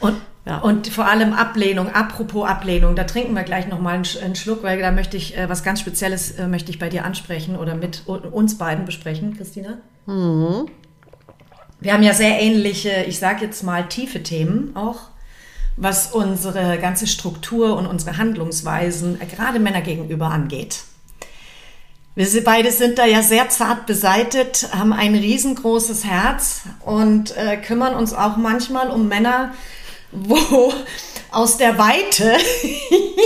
Und, 0.00 0.16
ja. 0.44 0.58
und 0.58 0.88
vor 0.88 1.06
allem 1.06 1.32
Ablehnung, 1.32 1.88
apropos 1.88 2.46
Ablehnung, 2.46 2.94
da 2.94 3.04
trinken 3.04 3.34
wir 3.34 3.44
gleich 3.44 3.66
nochmal 3.68 3.94
einen 3.94 4.36
Schluck, 4.36 4.62
weil 4.62 4.80
da 4.80 4.90
möchte 4.90 5.16
ich 5.16 5.36
äh, 5.36 5.48
was 5.48 5.62
ganz 5.62 5.80
Spezielles 5.80 6.32
äh, 6.32 6.46
möchte 6.46 6.70
ich 6.70 6.78
bei 6.78 6.90
dir 6.90 7.04
ansprechen 7.04 7.56
oder 7.56 7.74
mit 7.74 8.06
uns 8.06 8.58
beiden 8.58 8.84
besprechen, 8.84 9.36
Christina. 9.36 9.78
Mhm. 10.06 10.68
Wir 11.80 11.92
haben 11.92 12.02
ja 12.02 12.14
sehr 12.14 12.40
ähnliche, 12.40 13.04
ich 13.08 13.18
sage 13.18 13.44
jetzt 13.44 13.62
mal 13.62 13.88
tiefe 13.88 14.22
Themen 14.22 14.74
auch, 14.74 15.00
was 15.76 16.12
unsere 16.12 16.78
ganze 16.78 17.06
Struktur 17.06 17.76
und 17.76 17.86
unsere 17.86 18.16
Handlungsweisen 18.16 19.20
äh, 19.20 19.26
gerade 19.26 19.58
Männer 19.58 19.80
gegenüber 19.80 20.26
angeht. 20.26 20.84
Wir 22.16 22.44
beide 22.44 22.70
sind 22.70 22.98
da 22.98 23.06
ja 23.06 23.22
sehr 23.22 23.48
zart 23.48 23.86
beseitet, 23.86 24.68
haben 24.72 24.92
ein 24.92 25.16
riesengroßes 25.16 26.04
Herz 26.04 26.62
und 26.84 27.36
äh, 27.36 27.56
kümmern 27.56 27.96
uns 27.96 28.14
auch 28.14 28.36
manchmal 28.36 28.90
um 28.90 29.08
Männer, 29.08 29.52
wo 30.12 30.72
aus 31.32 31.56
der 31.56 31.76
Weite 31.76 32.36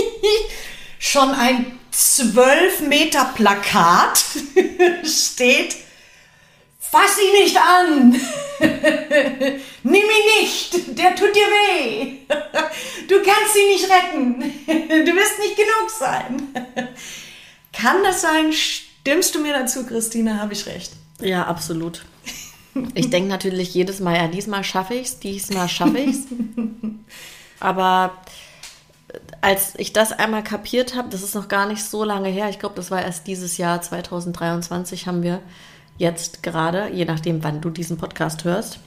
schon 0.99 1.29
ein 1.29 1.79
zwölf 1.91 2.81
Meter 2.81 3.25
Plakat 3.35 4.25
steht 5.03 5.75
Fass 6.91 7.17
ihn 7.19 7.43
nicht 7.43 7.57
an! 7.57 8.11
Nimm 9.83 9.93
ihn 9.93 10.41
nicht! 10.41 10.97
Der 10.97 11.15
tut 11.15 11.35
dir 11.35 11.47
weh! 11.47 12.17
Du 13.07 13.15
kannst 13.23 13.55
ihn 13.55 13.67
nicht 13.67 13.89
retten! 13.89 14.41
Du 15.05 15.15
wirst 15.15 15.39
nicht 15.39 15.55
genug 15.55 15.89
sein! 15.89 16.47
Kann 17.73 18.03
das 18.03 18.21
sein? 18.21 18.51
Stimmst 18.53 19.35
du 19.35 19.39
mir 19.39 19.53
dazu, 19.53 19.85
Christina? 19.85 20.37
Habe 20.37 20.53
ich 20.53 20.65
recht? 20.65 20.93
Ja, 21.21 21.45
absolut. 21.45 22.05
Ich 22.93 23.09
denke 23.09 23.29
natürlich 23.29 23.73
jedes 23.73 23.99
Mal, 23.99 24.15
ja, 24.15 24.27
diesmal 24.27 24.63
schaffe 24.63 24.95
ich 24.95 25.07
es, 25.07 25.19
diesmal 25.19 25.69
schaffe 25.69 25.97
ich 25.97 26.09
es. 26.09 26.23
Aber 27.59 28.17
als 29.41 29.73
ich 29.77 29.93
das 29.93 30.11
einmal 30.11 30.43
kapiert 30.43 30.95
habe, 30.95 31.09
das 31.09 31.23
ist 31.23 31.35
noch 31.35 31.47
gar 31.47 31.65
nicht 31.67 31.83
so 31.83 32.03
lange 32.03 32.29
her, 32.29 32.49
ich 32.49 32.59
glaube, 32.59 32.75
das 32.75 32.91
war 32.91 33.03
erst 33.03 33.27
dieses 33.27 33.57
Jahr 33.57 33.81
2023, 33.81 35.07
haben 35.07 35.23
wir 35.23 35.41
jetzt 35.99 36.41
gerade, 36.41 36.89
je 36.91 37.05
nachdem, 37.05 37.43
wann 37.43 37.61
du 37.61 37.69
diesen 37.69 37.97
Podcast 37.97 38.45
hörst, 38.45 38.79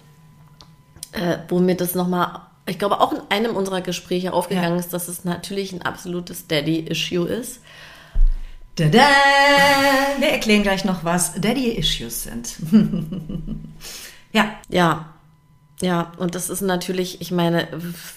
äh, 1.13 1.39
wo 1.49 1.61
mir 1.61 1.77
das 1.77 1.95
nochmal, 1.95 2.41
ich 2.67 2.79
glaube, 2.79 3.01
auch 3.01 3.13
in 3.13 3.21
einem 3.29 3.55
unserer 3.55 3.83
Gespräche 3.83 4.33
aufgegangen 4.33 4.75
ja. 4.75 4.81
ist, 4.81 4.93
dass 4.93 5.07
es 5.09 5.25
natürlich 5.25 5.73
ein 5.73 5.83
absolutes 5.83 6.49
Daddy-Issue 6.49 7.29
ist. 7.29 7.61
Tada! 8.75 9.07
Wir 10.19 10.29
erklären 10.31 10.63
gleich 10.63 10.85
noch, 10.85 11.05
was 11.05 11.35
Daddy-Issues 11.35 12.25
sind. 12.25 12.57
ja. 14.33 14.55
Ja. 14.69 15.09
Ja, 15.83 16.13
und 16.17 16.37
das 16.37 16.49
ist 16.49 16.61
natürlich, 16.61 17.21
ich 17.21 17.33
meine, 17.33 17.67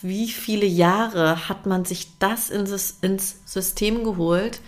wie 0.03 0.29
viele 0.29 0.67
Jahre 0.67 1.49
hat 1.49 1.65
man 1.65 1.84
sich 1.84 2.19
das 2.19 2.51
ins, 2.51 2.99
ins 3.01 3.38
System 3.45 4.03
geholt? 4.03 4.62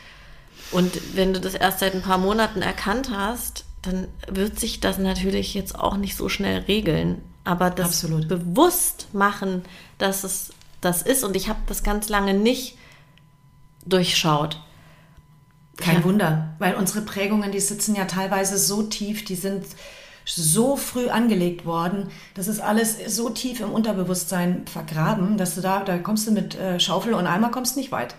Und 0.72 1.16
wenn 1.16 1.32
du 1.32 1.40
das 1.40 1.54
erst 1.54 1.80
seit 1.80 1.94
ein 1.94 2.02
paar 2.02 2.18
Monaten 2.18 2.63
erkannt 2.63 3.12
hast, 3.13 3.66
dann 3.88 4.08
wird 4.30 4.60
sich 4.60 4.80
das 4.80 4.97
natürlich 4.97 5.54
jetzt 5.54 5.78
auch 5.78 5.97
nicht 5.97 6.15
so 6.15 6.30
schnell 6.30 6.60
regeln. 6.62 7.21
Aber 7.43 7.69
das 7.69 7.88
Absolut. 7.88 8.28
bewusst 8.28 9.08
machen, 9.13 9.63
dass 9.97 10.23
es 10.26 10.52
das 10.82 11.02
ist, 11.02 11.23
und 11.23 11.36
ich 11.36 11.50
habe 11.50 11.60
das 11.67 11.82
ganz 11.82 12.10
lange 12.10 12.34
nicht 12.34 12.78
durchschaut. 13.86 14.62
Kein 15.78 15.97
ja. 15.97 16.04
Wunder, 16.04 16.56
weil 16.60 16.76
unsere 16.76 17.02
Prägungen, 17.02 17.52
die 17.52 17.60
sitzen 17.60 17.95
ja 17.95 18.06
teilweise 18.06 18.58
so 18.58 18.84
tief, 18.84 19.23
die 19.23 19.36
sind 19.36 19.65
so 20.26 20.76
früh 20.76 21.08
angelegt 21.08 21.65
worden, 21.65 22.10
das 22.34 22.47
ist 22.47 22.60
alles 22.60 22.97
so 23.08 23.30
tief 23.30 23.62
im 23.62 23.71
Unterbewusstsein 23.71 24.65
vergraben, 24.67 25.38
dass 25.38 25.56
du 25.56 25.62
da, 25.62 25.84
da 25.84 25.97
kommst 26.00 26.28
du 26.28 26.32
mit 26.32 26.56
äh, 26.56 26.80
Schaufel 26.80 27.13
und 27.13 27.28
Eimer 27.28 27.50
kommst 27.50 27.78
nicht 27.78 27.91
weit. 27.91 28.15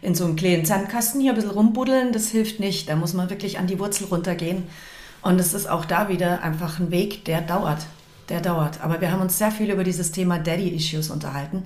In 0.00 0.14
so 0.14 0.24
einem 0.24 0.36
kleinen 0.36 0.64
Sandkasten 0.64 1.20
hier 1.20 1.32
ein 1.32 1.34
bisschen 1.34 1.50
rumbuddeln, 1.50 2.12
das 2.12 2.28
hilft 2.28 2.60
nicht. 2.60 2.88
Da 2.88 2.94
muss 2.94 3.14
man 3.14 3.30
wirklich 3.30 3.58
an 3.58 3.66
die 3.66 3.80
Wurzel 3.80 4.06
runtergehen 4.06 4.68
und 5.22 5.40
es 5.40 5.54
ist 5.54 5.68
auch 5.68 5.84
da 5.84 6.08
wieder 6.08 6.42
einfach 6.42 6.78
ein 6.78 6.90
Weg, 6.90 7.24
der 7.24 7.40
dauert. 7.40 7.86
Der 8.28 8.40
dauert. 8.40 8.82
Aber 8.82 9.00
wir 9.00 9.10
haben 9.10 9.22
uns 9.22 9.38
sehr 9.38 9.50
viel 9.50 9.70
über 9.70 9.84
dieses 9.84 10.12
Thema 10.12 10.38
Daddy-Issues 10.38 11.10
unterhalten. 11.10 11.64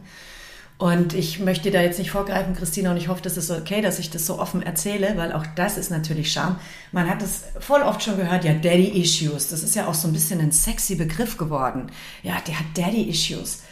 Und 0.79 1.15
ich 1.15 1.39
möchte 1.39 1.71
da 1.71 1.81
jetzt 1.81 2.01
nicht 2.01 2.11
vorgreifen, 2.11 2.57
Christina, 2.57 2.91
und 2.91 2.97
ich 2.97 3.07
hoffe, 3.07 3.23
das 3.23 3.37
ist 3.37 3.53
okay, 3.53 3.83
dass 3.83 4.01
ich 4.01 4.11
das 4.11 4.27
so 4.27 4.41
offen 4.41 4.63
erzähle, 4.63 5.17
weil 5.17 5.33
auch 5.33 5.47
das 5.55 5.79
ist 5.79 5.93
natürlich 5.93 6.33
Scham. 6.33 6.59
Man 6.91 7.09
hat 7.09 7.23
es 7.23 7.45
voll 7.61 7.83
oft 7.83 8.03
schon 8.03 8.17
gehört, 8.17 8.45
ja, 8.45 8.53
Daddy-Issues. 8.53 9.49
Das 9.49 9.63
ist 9.63 9.77
ja 9.77 9.87
auch 9.87 9.95
so 9.95 10.09
ein 10.09 10.13
bisschen 10.13 10.41
ein 10.41 10.51
sexy 10.51 10.97
Begriff 10.97 11.37
geworden. 11.37 11.93
Ja, 12.25 12.35
der 12.47 12.59
hat 12.59 12.67
Daddy-Issues. 12.77 13.63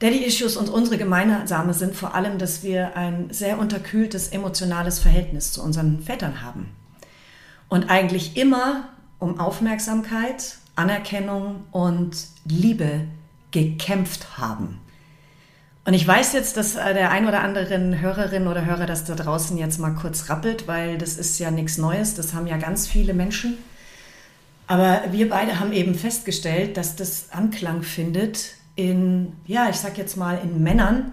Daddy-Issues 0.00 0.58
und 0.58 0.68
unsere 0.68 0.98
Gemeinsame 0.98 1.72
sind 1.72 1.96
vor 1.96 2.14
allem, 2.14 2.36
dass 2.36 2.62
wir 2.62 2.94
ein 2.94 3.28
sehr 3.30 3.58
unterkühltes 3.58 4.28
emotionales 4.28 4.98
Verhältnis 4.98 5.52
zu 5.52 5.62
unseren 5.62 6.02
Vätern 6.02 6.42
haben. 6.42 6.68
Und 7.70 7.88
eigentlich 7.88 8.36
immer 8.36 8.90
um 9.18 9.40
Aufmerksamkeit, 9.40 10.56
Anerkennung 10.76 11.64
und 11.70 12.16
Liebe 12.44 13.02
gekämpft 13.50 14.38
haben. 14.38 14.80
Und 15.86 15.92
ich 15.92 16.06
weiß 16.06 16.32
jetzt, 16.32 16.56
dass 16.56 16.76
äh, 16.76 16.94
der 16.94 17.10
ein 17.10 17.28
oder 17.28 17.42
anderen 17.42 18.00
Hörerin 18.00 18.46
oder 18.46 18.64
Hörer 18.64 18.86
das 18.86 19.04
da 19.04 19.14
draußen 19.14 19.56
jetzt 19.58 19.78
mal 19.78 19.94
kurz 19.94 20.30
rappelt, 20.30 20.66
weil 20.66 20.96
das 20.96 21.16
ist 21.16 21.38
ja 21.38 21.50
nichts 21.50 21.76
Neues, 21.76 22.14
das 22.14 22.32
haben 22.32 22.46
ja 22.46 22.56
ganz 22.56 22.86
viele 22.86 23.12
Menschen. 23.12 23.58
Aber 24.66 25.02
wir 25.10 25.28
beide 25.28 25.60
haben 25.60 25.72
eben 25.72 25.94
festgestellt, 25.94 26.78
dass 26.78 26.96
das 26.96 27.30
Anklang 27.32 27.82
findet 27.82 28.54
in, 28.76 29.34
ja, 29.46 29.68
ich 29.68 29.76
sag 29.76 29.98
jetzt 29.98 30.16
mal, 30.16 30.38
in 30.42 30.62
Männern, 30.62 31.12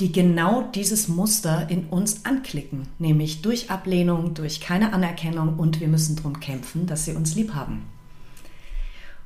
die 0.00 0.12
genau 0.12 0.62
dieses 0.74 1.08
Muster 1.08 1.66
in 1.70 1.86
uns 1.86 2.24
anklicken, 2.24 2.86
nämlich 2.98 3.40
durch 3.40 3.70
Ablehnung, 3.70 4.34
durch 4.34 4.60
keine 4.60 4.92
Anerkennung 4.92 5.58
und 5.58 5.80
wir 5.80 5.88
müssen 5.88 6.16
darum 6.16 6.38
kämpfen, 6.40 6.86
dass 6.86 7.06
sie 7.06 7.12
uns 7.12 7.34
lieb 7.34 7.54
haben. 7.54 7.86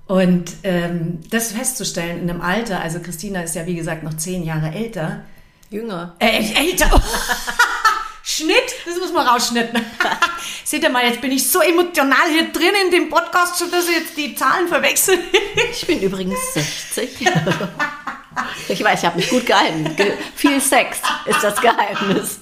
Und 0.07 0.53
ähm, 0.65 1.21
das 1.31 1.53
festzustellen 1.53 2.23
in 2.23 2.31
einem 2.31 2.41
Alter, 2.41 2.81
also 2.81 3.01
Christina 3.01 3.43
ist 3.43 3.55
ja 3.55 3.67
wie 3.67 3.77
gesagt 3.77 4.03
noch 4.03 4.15
zehn 4.15 4.43
Jahre 4.43 4.73
älter. 4.73 5.25
Jünger. 5.71 6.17
Äh, 6.19 6.53
älter. 6.53 6.91
Schnitt, 8.23 8.75
das 8.87 8.97
muss 8.99 9.13
man 9.13 9.27
rausschnitten. 9.27 9.81
Seht 10.65 10.83
ihr 10.83 10.91
mal, 10.91 11.05
jetzt 11.05 11.21
bin 11.21 11.33
ich 11.33 11.49
so 11.49 11.61
emotional 11.61 12.29
hier 12.31 12.53
drin 12.53 12.73
in 12.87 12.91
dem 12.91 13.09
Podcast, 13.09 13.61
dass 13.73 13.89
ich 13.89 13.97
jetzt 13.97 14.17
die 14.17 14.35
Zahlen 14.35 14.69
verwechsel. 14.69 15.19
Ich 15.73 15.87
bin 15.87 16.01
übrigens 16.01 16.39
60. 16.55 17.29
Ich 18.69 18.83
weiß, 18.83 19.01
ich 19.01 19.07
habe 19.07 19.17
mich 19.17 19.31
gut 19.31 19.47
gehalten. 19.47 19.97
Ge 19.97 20.13
viel 20.35 20.61
Sex 20.61 20.99
ist 21.27 21.43
das 21.43 21.61
Geheimnis. 21.61 22.41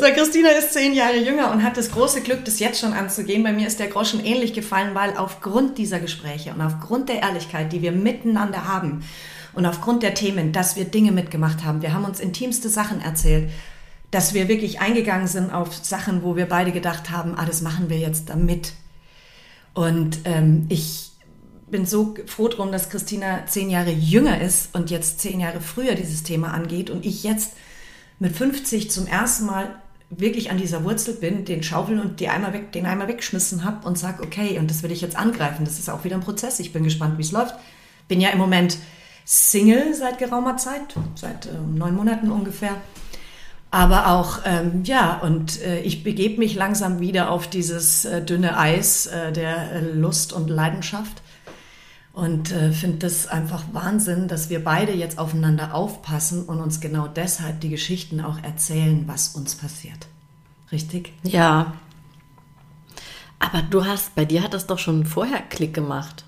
So, 0.00 0.06
Christina 0.14 0.48
ist 0.50 0.72
zehn 0.72 0.94
Jahre 0.94 1.18
jünger 1.18 1.50
und 1.50 1.62
hat 1.62 1.76
das 1.76 1.90
große 1.90 2.22
Glück, 2.22 2.44
das 2.44 2.58
jetzt 2.58 2.80
schon 2.80 2.92
anzugehen. 2.92 3.42
Bei 3.42 3.52
mir 3.52 3.66
ist 3.66 3.78
der 3.78 3.88
Groschen 3.88 4.24
ähnlich 4.24 4.52
gefallen, 4.52 4.94
weil 4.94 5.16
aufgrund 5.16 5.78
dieser 5.78 6.00
Gespräche 6.00 6.52
und 6.52 6.60
aufgrund 6.60 7.08
der 7.08 7.22
Ehrlichkeit, 7.22 7.72
die 7.72 7.82
wir 7.82 7.92
miteinander 7.92 8.66
haben 8.66 9.04
und 9.52 9.66
aufgrund 9.66 10.02
der 10.02 10.14
Themen, 10.14 10.52
dass 10.52 10.76
wir 10.76 10.86
Dinge 10.86 11.12
mitgemacht 11.12 11.64
haben, 11.64 11.82
wir 11.82 11.92
haben 11.92 12.04
uns 12.04 12.20
intimste 12.20 12.68
Sachen 12.68 13.00
erzählt, 13.00 13.50
dass 14.10 14.34
wir 14.34 14.48
wirklich 14.48 14.80
eingegangen 14.80 15.26
sind 15.26 15.52
auf 15.52 15.74
Sachen, 15.74 16.22
wo 16.22 16.36
wir 16.36 16.46
beide 16.46 16.72
gedacht 16.72 17.10
haben, 17.10 17.34
ah, 17.36 17.44
das 17.44 17.62
machen 17.62 17.88
wir 17.88 17.98
jetzt 17.98 18.28
damit. 18.28 18.72
Und 19.74 20.18
ähm, 20.24 20.66
ich 20.68 21.11
bin 21.72 21.86
so 21.86 22.14
froh 22.26 22.46
drum, 22.46 22.70
dass 22.70 22.90
Christina 22.90 23.46
zehn 23.46 23.68
Jahre 23.68 23.90
jünger 23.90 24.40
ist 24.40 24.72
und 24.74 24.90
jetzt 24.90 25.18
zehn 25.18 25.40
Jahre 25.40 25.60
früher 25.60 25.96
dieses 25.96 26.22
Thema 26.22 26.54
angeht 26.54 26.90
und 26.90 27.04
ich 27.04 27.24
jetzt 27.24 27.54
mit 28.20 28.36
50 28.36 28.90
zum 28.90 29.08
ersten 29.08 29.46
Mal 29.46 29.74
wirklich 30.10 30.50
an 30.50 30.58
dieser 30.58 30.84
Wurzel 30.84 31.14
bin, 31.14 31.44
den 31.44 31.62
Schaufeln 31.62 31.98
und 31.98 32.20
die 32.20 32.28
Eimer 32.28 32.52
weg, 32.52 32.70
den 32.72 32.86
Eimer 32.86 33.08
weggeschmissen 33.08 33.64
habe 33.64 33.88
und 33.88 33.98
sage, 33.98 34.22
okay, 34.22 34.58
und 34.58 34.70
das 34.70 34.82
will 34.82 34.92
ich 34.92 35.00
jetzt 35.00 35.16
angreifen. 35.16 35.64
Das 35.64 35.78
ist 35.78 35.88
auch 35.88 36.04
wieder 36.04 36.16
ein 36.16 36.22
Prozess. 36.22 36.60
Ich 36.60 36.72
bin 36.72 36.84
gespannt, 36.84 37.16
wie 37.16 37.22
es 37.22 37.32
läuft. 37.32 37.54
Bin 38.06 38.20
ja 38.20 38.28
im 38.28 38.38
Moment 38.38 38.76
Single 39.24 39.94
seit 39.94 40.18
geraumer 40.18 40.58
Zeit, 40.58 40.94
seit 41.14 41.46
äh, 41.46 41.50
neun 41.74 41.96
Monaten 41.96 42.30
ungefähr. 42.30 42.76
Aber 43.70 44.08
auch, 44.08 44.40
ähm, 44.44 44.82
ja, 44.84 45.18
und 45.20 45.62
äh, 45.62 45.80
ich 45.80 46.04
begebe 46.04 46.38
mich 46.38 46.54
langsam 46.54 47.00
wieder 47.00 47.30
auf 47.30 47.48
dieses 47.48 48.04
äh, 48.04 48.22
dünne 48.22 48.58
Eis 48.58 49.06
äh, 49.06 49.32
der 49.32 49.72
äh, 49.72 49.80
Lust 49.80 50.34
und 50.34 50.50
Leidenschaft. 50.50 51.21
Und 52.12 52.52
äh, 52.52 52.72
finde 52.72 52.98
das 52.98 53.26
einfach 53.26 53.64
Wahnsinn, 53.72 54.28
dass 54.28 54.50
wir 54.50 54.62
beide 54.62 54.92
jetzt 54.92 55.18
aufeinander 55.18 55.74
aufpassen 55.74 56.44
und 56.44 56.60
uns 56.60 56.80
genau 56.80 57.08
deshalb 57.08 57.60
die 57.60 57.70
Geschichten 57.70 58.20
auch 58.20 58.38
erzählen, 58.42 59.04
was 59.06 59.28
uns 59.28 59.54
passiert. 59.54 60.06
Richtig? 60.70 61.12
Ja. 61.22 61.74
Aber 63.38 63.62
du 63.62 63.86
hast, 63.86 64.14
bei 64.14 64.24
dir 64.24 64.42
hat 64.42 64.52
das 64.52 64.66
doch 64.66 64.78
schon 64.78 65.06
vorher 65.06 65.40
Klick 65.40 65.72
gemacht. 65.72 66.24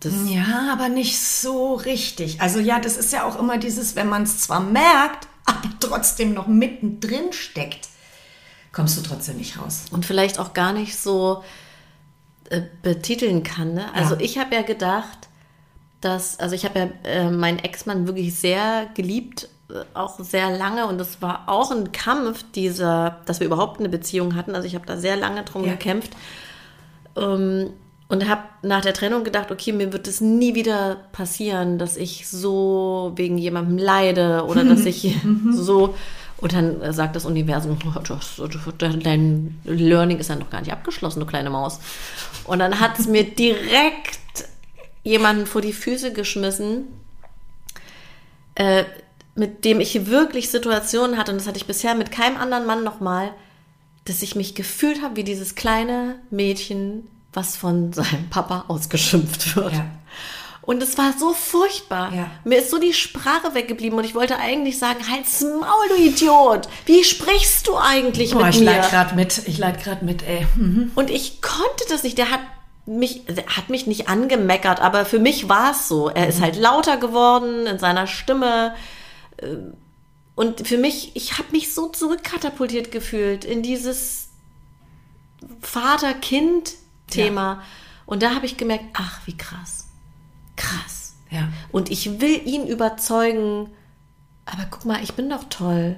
Das 0.00 0.12
ja, 0.26 0.72
aber 0.72 0.88
nicht 0.88 1.18
so 1.18 1.74
richtig. 1.74 2.40
Also 2.40 2.60
ja, 2.60 2.78
das 2.78 2.96
ist 2.96 3.12
ja 3.12 3.24
auch 3.24 3.38
immer 3.38 3.58
dieses, 3.58 3.96
wenn 3.96 4.08
man 4.08 4.22
es 4.22 4.38
zwar 4.40 4.60
merkt, 4.60 5.26
aber 5.44 5.68
trotzdem 5.80 6.34
noch 6.34 6.46
mittendrin 6.46 7.32
steckt, 7.32 7.88
kommst 8.72 8.96
du 8.96 9.02
trotzdem 9.02 9.38
nicht 9.38 9.58
raus. 9.58 9.86
Und 9.90 10.06
vielleicht 10.06 10.38
auch 10.38 10.52
gar 10.52 10.72
nicht 10.72 10.96
so 10.96 11.42
äh, 12.50 12.62
betiteln 12.82 13.42
kann. 13.42 13.74
Ne? 13.74 13.86
Also 13.94 14.14
ja. 14.14 14.20
ich 14.20 14.38
habe 14.38 14.54
ja 14.54 14.62
gedacht, 14.62 15.28
dass, 16.00 16.38
also 16.38 16.54
ich 16.54 16.64
habe 16.64 16.78
ja 16.78 16.88
äh, 17.10 17.30
meinen 17.30 17.58
Ex-Mann 17.58 18.06
wirklich 18.06 18.34
sehr 18.34 18.88
geliebt, 18.94 19.48
äh, 19.70 19.84
auch 19.94 20.20
sehr 20.20 20.56
lange 20.56 20.86
und 20.86 21.00
es 21.00 21.20
war 21.22 21.48
auch 21.48 21.70
ein 21.70 21.92
Kampf 21.92 22.44
dieser, 22.54 23.20
dass 23.26 23.40
wir 23.40 23.46
überhaupt 23.46 23.80
eine 23.80 23.88
Beziehung 23.88 24.34
hatten. 24.34 24.54
Also 24.54 24.66
ich 24.66 24.74
habe 24.74 24.86
da 24.86 24.96
sehr 24.96 25.16
lange 25.16 25.42
drum 25.44 25.64
ja. 25.64 25.72
gekämpft. 25.72 26.16
Ähm, 27.16 27.70
und 28.08 28.28
habe 28.28 28.42
nach 28.62 28.82
der 28.82 28.94
Trennung 28.94 29.24
gedacht, 29.24 29.50
okay, 29.50 29.72
mir 29.72 29.92
wird 29.92 30.06
es 30.06 30.20
nie 30.20 30.54
wieder 30.54 30.96
passieren, 31.10 31.78
dass 31.78 31.96
ich 31.96 32.28
so 32.28 33.12
wegen 33.16 33.36
jemandem 33.36 33.78
leide 33.78 34.44
oder 34.46 34.64
dass 34.64 34.84
ich 34.86 35.16
so 35.50 35.94
und 36.38 36.52
dann 36.52 36.92
sagt 36.92 37.16
das 37.16 37.24
Universum, 37.24 37.78
oh, 37.86 38.70
dein 38.78 39.60
Learning 39.64 40.18
ist 40.18 40.28
ja 40.28 40.36
noch 40.36 40.50
gar 40.50 40.60
nicht 40.60 40.72
abgeschlossen, 40.72 41.20
du 41.20 41.26
kleine 41.26 41.50
Maus. 41.50 41.80
Und 42.44 42.58
dann 42.58 42.78
hat 42.80 42.98
es 42.98 43.06
mir 43.06 43.24
direkt 43.24 44.20
jemanden 45.02 45.46
vor 45.46 45.60
die 45.60 45.72
Füße 45.72 46.12
geschmissen, 46.12 46.84
äh, 48.56 48.84
mit 49.34 49.64
dem 49.64 49.80
ich 49.80 50.06
wirklich 50.06 50.50
Situationen 50.50 51.18
hatte, 51.18 51.30
und 51.30 51.38
das 51.38 51.46
hatte 51.46 51.58
ich 51.58 51.66
bisher 51.66 51.94
mit 51.94 52.10
keinem 52.10 52.36
anderen 52.36 52.66
Mann 52.66 52.84
nochmal, 52.84 53.32
dass 54.04 54.22
ich 54.22 54.34
mich 54.34 54.54
gefühlt 54.54 55.02
habe 55.02 55.16
wie 55.16 55.24
dieses 55.24 55.54
kleine 55.54 56.16
Mädchen, 56.30 57.06
was 57.32 57.56
von 57.56 57.92
seinem 57.92 58.30
Papa 58.30 58.64
ausgeschimpft 58.68 59.56
wird. 59.56 59.74
Ja. 59.74 59.86
Und 60.66 60.82
es 60.82 60.98
war 60.98 61.14
so 61.16 61.32
furchtbar. 61.32 62.12
Ja. 62.12 62.28
Mir 62.42 62.58
ist 62.58 62.70
so 62.70 62.80
die 62.80 62.92
Sprache 62.92 63.54
weggeblieben 63.54 63.96
und 63.96 64.04
ich 64.04 64.16
wollte 64.16 64.36
eigentlich 64.36 64.80
sagen, 64.80 64.98
halt's 65.08 65.40
Maul, 65.42 65.88
du 65.88 65.94
Idiot. 65.94 66.68
Wie 66.86 67.04
sprichst 67.04 67.68
du 67.68 67.76
eigentlich 67.76 68.32
Boah, 68.32 68.46
mit 68.46 68.56
ich 68.56 68.60
mir? 68.62 68.72
Ich 68.72 68.76
leid 68.76 68.90
gerade 68.90 69.14
mit. 69.14 69.42
Ich 69.46 69.58
leid 69.58 69.82
gerade 69.82 70.04
mit, 70.04 70.24
ey. 70.24 70.44
Mhm. 70.56 70.90
Und 70.96 71.10
ich 71.10 71.40
konnte 71.40 71.84
das 71.88 72.02
nicht. 72.02 72.18
Der 72.18 72.32
hat 72.32 72.40
mich, 72.84 73.24
der 73.26 73.46
hat 73.46 73.70
mich 73.70 73.86
nicht 73.86 74.08
angemeckert, 74.08 74.80
aber 74.80 75.04
für 75.04 75.20
mich 75.20 75.48
war 75.48 75.70
es 75.70 75.86
so. 75.86 76.08
Er 76.08 76.24
mhm. 76.24 76.30
ist 76.30 76.40
halt 76.40 76.56
lauter 76.56 76.96
geworden 76.96 77.68
in 77.68 77.78
seiner 77.78 78.08
Stimme. 78.08 78.74
Äh, 79.36 79.46
und 80.34 80.66
für 80.66 80.78
mich, 80.78 81.12
ich 81.14 81.38
habe 81.38 81.52
mich 81.52 81.74
so 81.74 81.90
zurückkatapultiert 81.90 82.90
gefühlt 82.90 83.44
in 83.44 83.62
dieses 83.62 84.30
Vater-Kind-Thema. 85.60 87.52
Ja. 87.52 87.62
Und 88.04 88.24
da 88.24 88.34
habe 88.34 88.46
ich 88.46 88.56
gemerkt, 88.56 88.86
ach, 88.94 89.20
wie 89.26 89.36
krass 89.36 89.85
krass. 90.56 91.14
Ja. 91.30 91.48
Und 91.72 91.90
ich 91.90 92.20
will 92.20 92.46
ihn 92.46 92.66
überzeugen, 92.66 93.70
aber 94.44 94.66
guck 94.70 94.84
mal, 94.84 95.02
ich 95.02 95.14
bin 95.14 95.28
doch 95.28 95.44
toll. 95.50 95.96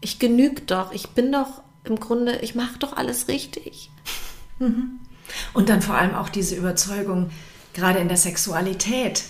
Ich 0.00 0.18
genüge 0.18 0.62
doch. 0.62 0.92
Ich 0.92 1.10
bin 1.10 1.30
doch 1.32 1.62
im 1.84 2.00
Grunde, 2.00 2.38
ich 2.38 2.54
mache 2.54 2.78
doch 2.78 2.96
alles 2.96 3.28
richtig. 3.28 3.90
Mhm. 4.58 5.00
Und 5.54 5.68
dann 5.68 5.82
vor 5.82 5.94
allem 5.96 6.14
auch 6.14 6.28
diese 6.28 6.54
Überzeugung, 6.54 7.30
gerade 7.74 7.98
in 7.98 8.08
der 8.08 8.16
Sexualität, 8.16 9.24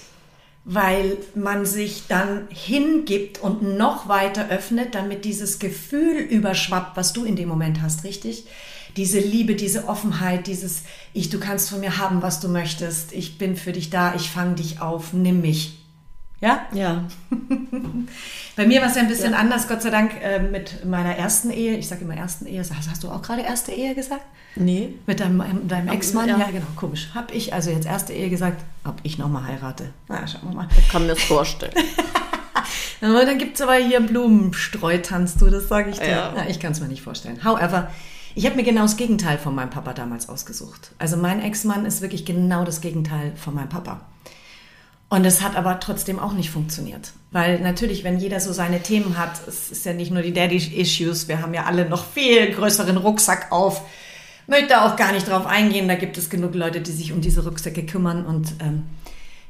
weil 0.65 1.17
man 1.35 1.67
sich 1.67 2.07
dann 2.09 2.47
hingibt 2.51 3.41
und 3.41 3.63
noch 3.77 4.09
weiter 4.09 4.49
öffnet, 4.49 4.95
damit 4.95 5.25
dieses 5.25 5.59
Gefühl 5.59 6.19
überschwappt, 6.19 6.97
was 6.97 7.13
du 7.13 7.25
in 7.25 7.37
dem 7.37 7.49
Moment 7.49 7.83
hast, 7.83 8.05
richtig? 8.05 8.47
Diese 8.97 9.19
Liebe, 9.19 9.55
diese 9.55 9.89
Offenheit, 9.89 10.47
dieses 10.47 10.83
Ich, 11.13 11.31
du 11.31 11.39
kannst 11.39 11.71
von 11.71 11.81
mir 11.81 11.99
haben, 11.99 12.23
was 12.23 12.41
du 12.41 12.49
möchtest. 12.49 13.13
Ich 13.13 13.39
bin 13.39 13.57
für 13.57 13.73
dich 13.73 13.91
da, 13.91 14.15
ich 14.15 14.31
fange 14.31 14.57
dich 14.57 14.81
auf, 14.81 15.13
nimm 15.13 15.41
mich. 15.41 15.79
Ja? 16.43 16.67
Ja. 16.73 17.05
Bei 18.57 18.67
mir 18.67 18.81
war 18.81 18.89
es 18.89 18.97
ja 18.97 19.03
ein 19.03 19.09
bisschen 19.09 19.33
ja. 19.33 19.39
anders, 19.39 19.69
Gott 19.69 19.81
sei 19.81 19.91
Dank, 19.91 20.13
äh, 20.21 20.41
mit 20.41 20.85
meiner 20.85 21.17
ersten 21.17 21.51
Ehe. 21.51 21.77
Ich 21.77 21.87
sage 21.87 22.03
immer 22.03 22.17
ersten 22.17 22.47
Ehe. 22.47 22.59
Hast, 22.59 22.73
hast, 22.73 23.05
du 23.05 23.11
auch 23.11 23.23
gerade 23.23 23.43
erste 23.43 23.71
Ehe 23.71 23.95
gesagt? 23.95 24.25
Nee. 24.57 24.95
Mit 25.07 25.21
deinem, 25.21 25.69
deinem 25.69 25.89
Ex-Mann? 25.89 26.29
Ja. 26.29 26.39
ja. 26.39 26.51
genau, 26.51 26.67
komisch. 26.75 27.11
Hab 27.15 27.33
ich 27.33 27.55
also 27.55 27.71
jetzt 27.71 27.87
erste 27.87 28.13
Ehe 28.13 28.29
gesagt, 28.29 28.63
ob 28.85 28.97
ich 29.05 29.19
nochmal 29.19 29.47
heirate. 29.47 29.91
Na, 30.09 30.27
schauen 30.27 30.51
wir 30.51 30.57
mal. 30.57 30.69
Ich 30.77 30.89
kann 30.89 31.03
mir 31.03 31.15
das 31.15 31.23
vorstellen. 31.23 31.73
dann 33.01 33.39
gibt 33.39 33.55
es 33.55 33.61
aber 33.61 33.77
hier 33.77 34.01
Blumenstreutanz, 34.01 35.37
du, 35.37 35.49
das 35.49 35.69
sage 35.69 35.91
ich 35.91 36.01
dir. 36.01 36.09
Ja. 36.09 36.33
Na, 36.35 36.49
ich 36.49 36.59
kann 36.59 36.73
es 36.73 36.81
mir 36.81 36.89
nicht 36.89 37.03
vorstellen. 37.03 37.45
However, 37.45 37.89
ich 38.35 38.47
habe 38.47 38.57
mir 38.57 38.65
genau 38.65 38.83
das 38.83 38.97
Gegenteil 38.97 39.39
von 39.39 39.55
meinem 39.55 39.71
Papa 39.71 39.93
damals 39.93 40.29
ausgesucht. 40.29 40.93
Also 40.99 41.17
mein 41.17 41.43
Ex-Mann 41.43 41.85
ist 41.85 42.01
wirklich 42.01 42.25
genau 42.25 42.65
das 42.65 42.81
Gegenteil 42.81 43.33
von 43.37 43.55
meinem 43.55 43.69
Papa. 43.69 44.01
Und 45.09 45.27
es 45.27 45.43
hat 45.43 45.57
aber 45.57 45.79
trotzdem 45.79 46.19
auch 46.19 46.33
nicht 46.33 46.51
funktioniert. 46.51 47.13
Weil 47.33 47.61
natürlich, 47.61 48.03
wenn 48.03 48.19
jeder 48.19 48.41
so 48.41 48.53
seine 48.55 48.81
Themen 48.83 49.19
hat, 49.19 49.47
es 49.47 49.71
ist 49.71 49.85
ja 49.85 49.93
nicht 49.93 50.11
nur 50.11 50.23
die 50.23 50.33
Daddy-Issues, 50.33 51.29
wir 51.29 51.43
haben 51.43 51.53
ja 51.53 51.65
alle 51.65 51.87
noch 51.87 52.07
viel 52.07 52.51
größeren 52.53 52.97
Rucksack 52.97 53.53
auf. 53.53 53.83
Möchte 54.47 54.83
auch 54.83 54.97
gar 54.97 55.13
nicht 55.13 55.29
drauf 55.29 55.45
eingehen, 55.45 55.87
da 55.87 55.97
gibt 55.97 56.17
es 56.17 56.31
genug 56.31 56.55
Leute, 56.55 56.81
die 56.81 56.93
sich 56.93 57.13
um 57.13 57.21
diese 57.21 57.45
Rucksäcke 57.45 57.85
kümmern. 57.85 58.25
Und 58.25 58.55
ähm, 58.61 58.85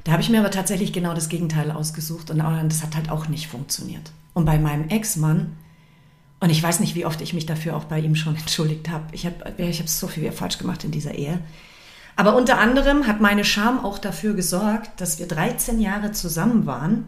da 0.03 0.11
habe 0.11 0.21
ich 0.21 0.29
mir 0.29 0.41
aber 0.41 0.51
tatsächlich 0.51 0.91
genau 0.91 1.13
das 1.13 1.29
Gegenteil 1.29 1.71
ausgesucht 1.71 2.29
und 2.29 2.39
das 2.39 2.83
hat 2.83 2.95
halt 2.95 3.09
auch 3.09 3.29
nicht 3.29 3.47
funktioniert. 3.47 4.11
Und 4.33 4.43
bei 4.43 4.59
meinem 4.59 4.89
Ex-Mann 4.89 5.55
und 6.43 6.49
ich 6.49 6.61
weiß 6.61 6.81
nicht, 6.81 6.93
wie 6.95 7.05
oft 7.05 7.21
ich 7.21 7.33
mich 7.33 7.45
dafür 7.45 7.73
auch 7.73 7.85
bei 7.85 8.01
ihm 8.01 8.15
schon 8.15 8.35
entschuldigt 8.35 8.89
habe. 8.89 9.05
Ich 9.13 9.25
habe 9.25 9.53
ich 9.55 9.79
hab 9.79 9.87
so 9.87 10.09
viel 10.09 10.29
falsch 10.33 10.57
gemacht 10.57 10.83
in 10.83 10.91
dieser 10.91 11.15
Ehe. 11.15 11.39
Aber 12.17 12.35
unter 12.35 12.59
anderem 12.59 13.07
hat 13.07 13.21
meine 13.21 13.45
Scham 13.45 13.79
auch 13.79 13.97
dafür 13.97 14.33
gesorgt, 14.33 14.99
dass 14.99 15.19
wir 15.19 15.27
13 15.29 15.79
Jahre 15.79 16.11
zusammen 16.11 16.65
waren. 16.65 17.05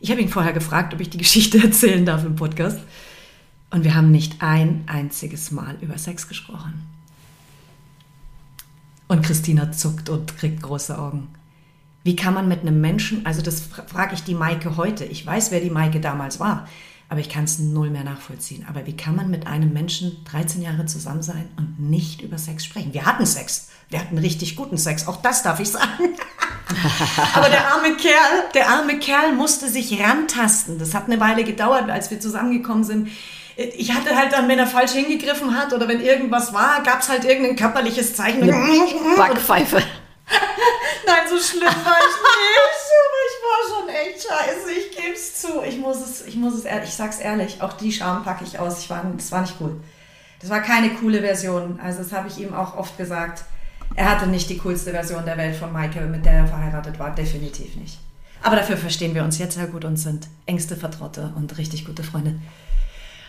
Ich 0.00 0.10
habe 0.10 0.20
ihn 0.20 0.28
vorher 0.28 0.52
gefragt, 0.52 0.92
ob 0.92 1.00
ich 1.00 1.10
die 1.10 1.18
Geschichte 1.24 1.62
erzählen 1.62 2.04
darf 2.04 2.24
im 2.24 2.34
Podcast. 2.34 2.80
Und 3.70 3.84
wir 3.84 3.94
haben 3.94 4.10
nicht 4.10 4.42
ein 4.42 4.82
einziges 4.88 5.52
Mal 5.52 5.76
über 5.80 5.96
Sex 5.96 6.26
gesprochen. 6.26 6.82
Und 9.06 9.24
Christina 9.24 9.70
zuckt 9.70 10.08
und 10.08 10.36
kriegt 10.36 10.60
große 10.60 10.98
Augen. 10.98 11.28
Wie 12.02 12.16
kann 12.16 12.34
man 12.34 12.48
mit 12.48 12.62
einem 12.62 12.80
Menschen, 12.80 13.24
also 13.26 13.42
das 13.42 13.60
frage 13.60 14.14
ich 14.16 14.24
die 14.24 14.34
Maike 14.34 14.76
heute, 14.76 15.04
ich 15.04 15.24
weiß, 15.24 15.52
wer 15.52 15.60
die 15.60 15.70
Maike 15.70 16.00
damals 16.00 16.40
war, 16.40 16.66
aber 17.08 17.20
ich 17.20 17.28
kann 17.28 17.44
es 17.44 17.58
null 17.58 17.90
mehr 17.90 18.04
nachvollziehen. 18.04 18.66
Aber 18.68 18.86
wie 18.86 18.96
kann 18.96 19.14
man 19.14 19.30
mit 19.30 19.46
einem 19.46 19.72
Menschen 19.72 20.24
13 20.24 20.62
Jahre 20.62 20.86
zusammen 20.86 21.22
sein 21.22 21.48
und 21.56 21.78
nicht 21.78 22.22
über 22.22 22.38
Sex 22.38 22.64
sprechen? 22.64 22.94
Wir 22.94 23.06
hatten 23.06 23.26
Sex. 23.26 23.68
Wir 23.90 24.00
hatten 24.00 24.18
richtig 24.18 24.56
guten 24.56 24.78
Sex. 24.78 25.06
Auch 25.06 25.20
das 25.22 25.42
darf 25.42 25.60
ich 25.60 25.70
sagen. 25.70 26.16
Aber 27.34 27.48
der 27.48 27.72
arme 27.72 27.94
Kerl, 27.96 28.44
der 28.54 28.68
arme 28.68 28.98
Kerl 28.98 29.32
musste 29.34 29.68
sich 29.68 30.00
rantasten. 30.00 30.78
Das 30.78 30.94
hat 30.94 31.06
eine 31.06 31.20
Weile 31.20 31.44
gedauert, 31.44 31.90
als 31.90 32.10
wir 32.10 32.18
zusammengekommen 32.18 32.84
sind. 32.84 33.08
ich 33.56 33.92
hatte 33.92 34.16
halt 34.16 34.32
dann, 34.32 34.48
wenn 34.48 34.58
er 34.58 34.66
falsch 34.66 34.92
hingegriffen 34.92 35.56
hat 35.56 35.72
oder 35.72 35.86
wenn 35.86 36.00
irgendwas 36.00 36.52
war, 36.52 36.82
gab 36.82 37.00
es 37.00 37.08
halt 37.08 37.24
irgendein 37.24 37.56
körperliches 37.56 38.14
Zeichen. 38.14 38.40
Backpfeife. 39.16 39.76
Nein, 41.06 41.22
so 41.28 41.38
schlimm 41.38 41.62
war 41.62 41.98
ich 41.98 42.16
nicht. 42.16 42.83
War 43.44 43.78
schon 43.78 43.88
echt 43.88 44.22
scheiße. 44.22 44.72
Ich 44.72 44.96
gebe 44.96 45.14
es 45.14 45.40
zu. 45.40 45.62
Ich 45.62 45.78
muss 45.78 45.98
es, 45.98 46.26
ich 46.26 46.36
muss 46.36 46.54
es 46.54 46.64
ehrlich, 46.64 46.88
ich 46.88 46.94
sag's 46.94 47.18
ehrlich, 47.18 47.60
auch 47.60 47.74
die 47.74 47.92
Scham 47.92 48.24
packe 48.24 48.44
ich 48.44 48.58
aus. 48.58 48.80
Ich 48.80 48.90
war, 48.90 49.04
das 49.16 49.32
war 49.32 49.42
nicht 49.42 49.56
cool. 49.60 49.80
Das 50.40 50.50
war 50.50 50.60
keine 50.60 50.90
coole 50.90 51.20
Version. 51.20 51.78
Also 51.82 51.98
das 51.98 52.12
habe 52.12 52.28
ich 52.28 52.38
ihm 52.38 52.54
auch 52.54 52.76
oft 52.76 52.96
gesagt. 52.96 53.44
Er 53.96 54.10
hatte 54.10 54.26
nicht 54.26 54.48
die 54.50 54.58
coolste 54.58 54.90
Version 54.90 55.24
der 55.24 55.36
Welt 55.36 55.56
von 55.56 55.72
Maike, 55.72 56.00
mit 56.02 56.24
der 56.24 56.32
er 56.32 56.46
verheiratet 56.46 56.98
war. 56.98 57.14
Definitiv 57.14 57.76
nicht. 57.76 57.98
Aber 58.42 58.56
dafür 58.56 58.76
verstehen 58.76 59.14
wir 59.14 59.24
uns 59.24 59.38
jetzt 59.38 59.54
sehr 59.54 59.66
gut 59.66 59.84
und 59.84 59.96
sind 59.96 60.28
engste 60.46 60.76
Vertraute 60.76 61.32
und 61.36 61.56
richtig 61.56 61.86
gute 61.86 62.02
Freunde. 62.02 62.34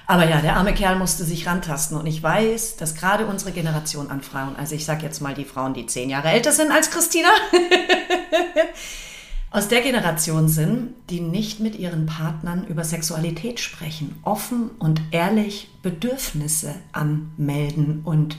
Aber 0.07 0.27
ja, 0.27 0.41
der 0.41 0.55
arme 0.55 0.73
Kerl 0.73 0.97
musste 0.97 1.23
sich 1.23 1.47
rantasten. 1.47 1.97
Und 1.97 2.05
ich 2.05 2.21
weiß, 2.21 2.77
dass 2.77 2.95
gerade 2.95 3.25
unsere 3.25 3.51
Generation 3.51 4.11
an 4.11 4.21
Frauen, 4.21 4.55
also 4.55 4.75
ich 4.75 4.85
sage 4.85 5.03
jetzt 5.03 5.21
mal 5.21 5.33
die 5.33 5.45
Frauen, 5.45 5.73
die 5.73 5.85
zehn 5.85 6.09
Jahre 6.09 6.29
älter 6.29 6.51
sind 6.51 6.71
als 6.71 6.91
Christina, 6.91 7.29
aus 9.55 9.69
der 9.69 9.79
Generation 9.81 10.49
sind, 10.49 10.95
die 11.09 11.21
nicht 11.21 11.61
mit 11.61 11.79
ihren 11.79 12.05
Partnern 12.07 12.67
über 12.67 12.83
Sexualität 12.83 13.61
sprechen, 13.61 14.19
offen 14.23 14.69
und 14.79 15.01
ehrlich 15.11 15.69
Bedürfnisse 15.81 16.75
anmelden 16.91 18.01
und 18.03 18.35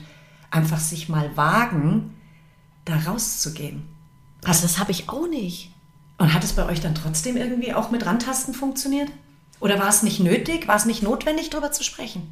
einfach 0.51 0.79
sich 0.79 1.09
mal 1.09 1.35
wagen, 1.35 2.13
da 2.85 2.97
rauszugehen. 2.97 3.81
Also 4.45 4.61
das 4.61 4.77
habe 4.77 4.91
ich 4.91 5.09
auch 5.09 5.27
nicht. 5.27 5.71
Und 6.19 6.35
hat 6.35 6.43
es 6.43 6.53
bei 6.53 6.67
euch 6.67 6.81
dann 6.81 6.93
trotzdem 6.93 7.35
irgendwie 7.35 7.73
auch 7.73 7.89
mit 7.89 8.05
Rantasten 8.05 8.53
funktioniert? 8.53 9.09
Oder 9.59 9.79
war 9.79 9.89
es 9.89 10.03
nicht 10.03 10.19
nötig, 10.19 10.67
war 10.67 10.75
es 10.75 10.85
nicht 10.85 11.01
notwendig, 11.01 11.49
darüber 11.49 11.71
zu 11.71 11.83
sprechen? 11.83 12.29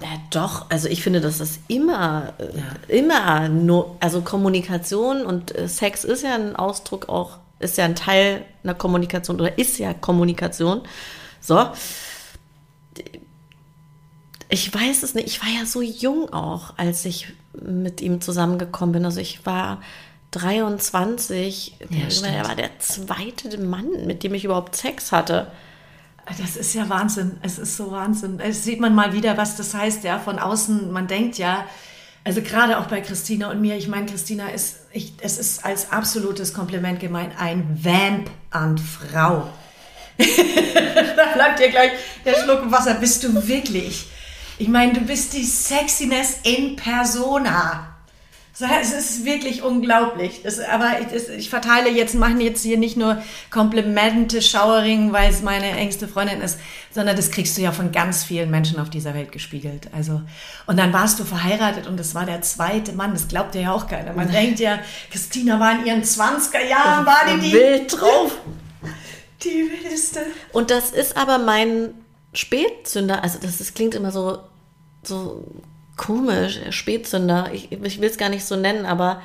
Ja, 0.00 0.08
doch, 0.30 0.70
also 0.70 0.88
ich 0.88 1.04
finde, 1.04 1.20
dass 1.20 1.38
das 1.38 1.60
immer, 1.68 2.34
ja. 2.40 2.94
immer, 2.94 3.48
no, 3.48 3.96
also 4.00 4.22
Kommunikation 4.22 5.24
und 5.24 5.56
äh, 5.56 5.68
Sex 5.68 6.02
ist 6.02 6.24
ja 6.24 6.34
ein 6.34 6.56
Ausdruck 6.56 7.08
auch, 7.08 7.38
ist 7.62 7.78
ja 7.78 7.84
ein 7.84 7.96
Teil 7.96 8.44
einer 8.62 8.74
Kommunikation 8.74 9.40
oder 9.40 9.58
ist 9.58 9.78
ja 9.78 9.94
Kommunikation. 9.94 10.82
So. 11.40 11.70
Ich 14.48 14.72
weiß 14.72 15.02
es 15.02 15.14
nicht, 15.14 15.26
ich 15.28 15.42
war 15.42 15.48
ja 15.48 15.64
so 15.64 15.80
jung 15.80 16.32
auch, 16.32 16.74
als 16.76 17.04
ich 17.04 17.28
mit 17.60 18.00
ihm 18.00 18.20
zusammengekommen 18.20 18.92
bin. 18.92 19.04
Also 19.04 19.20
ich 19.20 19.46
war 19.46 19.80
23, 20.32 21.76
ja, 21.90 22.28
er 22.28 22.48
war 22.48 22.56
der 22.56 22.78
zweite 22.78 23.58
Mann, 23.58 24.06
mit 24.06 24.22
dem 24.22 24.34
ich 24.34 24.44
überhaupt 24.44 24.76
Sex 24.76 25.12
hatte. 25.12 25.50
Das 26.38 26.56
ist 26.56 26.74
ja 26.74 26.88
Wahnsinn. 26.88 27.38
Es 27.42 27.58
ist 27.58 27.76
so 27.76 27.90
Wahnsinn. 27.90 28.40
Es 28.40 28.64
sieht 28.64 28.80
man 28.80 28.94
mal 28.94 29.12
wieder, 29.12 29.36
was 29.36 29.56
das 29.56 29.74
heißt, 29.74 30.04
ja, 30.04 30.18
von 30.18 30.38
außen. 30.38 30.92
Man 30.92 31.08
denkt 31.08 31.36
ja, 31.36 31.66
also 32.24 32.40
gerade 32.40 32.78
auch 32.78 32.86
bei 32.86 33.00
Christina 33.00 33.50
und 33.50 33.60
mir, 33.60 33.76
ich 33.76 33.88
meine, 33.88 34.06
Christina 34.06 34.48
ist, 34.48 34.76
ich, 34.92 35.14
es 35.20 35.38
ist 35.38 35.64
als 35.64 35.90
absolutes 35.90 36.54
Kompliment 36.54 37.00
gemeint, 37.00 37.32
ein 37.38 37.78
Vamp 37.82 38.30
an 38.50 38.78
Frau. 38.78 39.48
da 40.18 41.32
bleibt 41.34 41.58
dir 41.58 41.70
gleich 41.70 41.92
der 42.24 42.34
Schluck 42.34 42.70
Wasser. 42.70 42.94
Bist 42.94 43.24
du 43.24 43.48
wirklich? 43.48 44.06
Ich 44.58 44.68
meine, 44.68 44.92
du 44.92 45.00
bist 45.00 45.32
die 45.32 45.44
Sexiness 45.44 46.36
in 46.44 46.76
Persona. 46.76 47.91
Es 48.60 48.92
ist 48.92 49.24
wirklich 49.24 49.62
unglaublich. 49.62 50.42
Das, 50.42 50.60
aber 50.60 50.96
ich, 51.00 51.28
ich 51.30 51.48
verteile 51.48 51.88
jetzt, 51.88 52.14
machen 52.14 52.40
jetzt 52.40 52.62
hier 52.62 52.76
nicht 52.76 52.98
nur 52.98 53.22
Komplimente, 53.50 54.42
Showering, 54.42 55.12
weil 55.12 55.30
es 55.30 55.40
meine 55.42 55.70
engste 55.70 56.06
Freundin 56.06 56.42
ist, 56.42 56.58
sondern 56.90 57.16
das 57.16 57.30
kriegst 57.30 57.56
du 57.56 57.62
ja 57.62 57.72
von 57.72 57.92
ganz 57.92 58.24
vielen 58.24 58.50
Menschen 58.50 58.78
auf 58.78 58.90
dieser 58.90 59.14
Welt 59.14 59.32
gespiegelt. 59.32 59.88
Also, 59.94 60.20
und 60.66 60.76
dann 60.76 60.92
warst 60.92 61.18
du 61.18 61.24
verheiratet 61.24 61.86
und 61.86 61.98
das 61.98 62.14
war 62.14 62.26
der 62.26 62.42
zweite 62.42 62.92
Mann, 62.92 63.14
das 63.14 63.26
glaubt 63.26 63.54
ja 63.54 63.72
auch 63.72 63.86
keiner. 63.86 64.12
Man 64.12 64.30
denkt 64.30 64.60
ja, 64.60 64.78
Christina 65.10 65.58
war 65.58 65.78
in 65.78 65.86
ihren 65.86 66.02
20er 66.02 66.68
Jahren, 66.68 67.06
war 67.06 67.22
die, 67.34 67.40
die 67.40 67.52
wild 67.52 68.00
drauf. 68.00 68.32
Die 69.42 69.68
wildeste. 69.72 70.20
Und 70.52 70.70
das 70.70 70.92
ist 70.92 71.16
aber 71.16 71.38
mein 71.38 71.94
Spätzünder, 72.32 73.24
also 73.24 73.40
das, 73.42 73.58
das 73.58 73.74
klingt 73.74 73.96
immer 73.96 74.12
so, 74.12 74.38
so 75.02 75.44
komisch, 75.96 76.60
Spätzünder, 76.70 77.50
ich, 77.52 77.72
ich 77.72 78.00
will 78.00 78.08
es 78.08 78.18
gar 78.18 78.28
nicht 78.28 78.44
so 78.44 78.56
nennen, 78.56 78.86
aber 78.86 79.22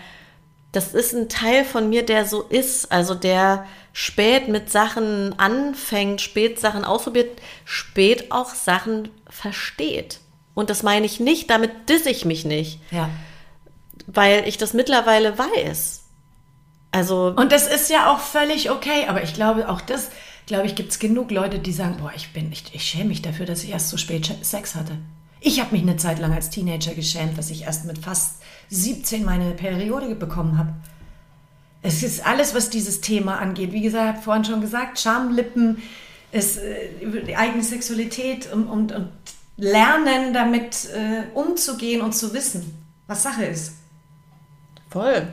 das 0.71 0.93
ist 0.93 1.13
ein 1.13 1.30
Teil 1.30 1.65
von 1.65 1.89
mir, 1.89 2.06
der 2.06 2.25
so 2.25 2.43
ist, 2.43 2.91
also 2.91 3.15
der 3.15 3.65
spät 3.93 4.47
mit 4.47 4.71
Sachen 4.71 5.38
anfängt, 5.39 6.21
spät 6.21 6.60
Sachen 6.60 6.84
ausprobiert, 6.84 7.41
spät 7.65 8.32
auch 8.32 8.53
Sachen 8.53 9.10
versteht. 9.30 10.19
Und 10.53 10.69
das 10.69 10.84
meine 10.84 11.06
ich 11.06 11.19
nicht, 11.19 11.49
damit 11.49 11.71
disse 11.89 12.10
ich 12.10 12.25
mich 12.25 12.45
nicht. 12.45 12.80
Ja. 12.91 13.10
Weil 14.06 14.47
ich 14.47 14.58
das 14.58 14.73
mittlerweile 14.73 15.38
weiß. 15.38 16.03
Also. 16.91 17.34
Und 17.36 17.51
das 17.51 17.67
ist 17.67 17.89
ja 17.89 18.12
auch 18.12 18.19
völlig 18.19 18.71
okay, 18.71 19.06
aber 19.08 19.23
ich 19.23 19.34
glaube, 19.34 19.69
auch 19.69 19.82
das, 19.82 20.10
glaube 20.45 20.67
ich, 20.67 20.75
gibt 20.75 20.91
es 20.91 20.99
genug 20.99 21.32
Leute, 21.32 21.60
die 21.60 21.73
sagen, 21.73 21.97
boah, 21.99 22.12
ich 22.15 22.34
bin, 22.34 22.51
ich, 22.51 22.63
ich 22.73 22.84
schäme 22.84 23.06
mich 23.06 23.21
dafür, 23.21 23.45
dass 23.45 23.63
ich 23.63 23.71
erst 23.71 23.89
so 23.89 23.97
spät 23.97 24.34
Sex 24.41 24.75
hatte. 24.75 24.97
Ich 25.39 25.60
habe 25.60 25.71
mich 25.71 25.82
eine 25.82 25.97
Zeit 25.97 26.19
lang 26.19 26.34
als 26.34 26.50
Teenager 26.50 26.93
geschämt, 26.93 27.38
dass 27.38 27.50
ich 27.50 27.63
erst 27.63 27.86
mit 27.86 28.00
fast 28.00 28.41
17 28.69 29.23
meine 29.23 29.52
Periode 29.52 30.15
bekommen 30.15 30.58
habe. 30.58 30.73
Es 31.82 32.04
ist 32.04 32.26
alles, 32.26 32.56
was 32.56 32.69
dieses 32.69 33.02
Thema 33.02 33.38
angeht. 33.38 33.71
Wie 33.71 33.82
gesagt, 33.82 34.23
vorhin 34.23 34.45
schon 34.45 34.62
gesagt, 34.62 35.00
Schamlippen, 35.00 35.82
es, 36.32 36.58
äh, 36.58 36.89
die 37.26 37.36
eigene 37.36 37.63
Sexualität 37.63 38.52
und, 38.52 38.67
und, 38.67 38.91
und 38.91 39.10
lernen, 39.58 40.34
damit 40.34 40.89
äh, 40.93 41.23
umzugehen 41.34 42.02
und 42.02 42.13
zu 42.13 42.34
wissen, 42.34 42.84
was 43.08 43.23
Sache 43.23 43.45
ist. 43.45 43.73
Voll. 44.89 45.28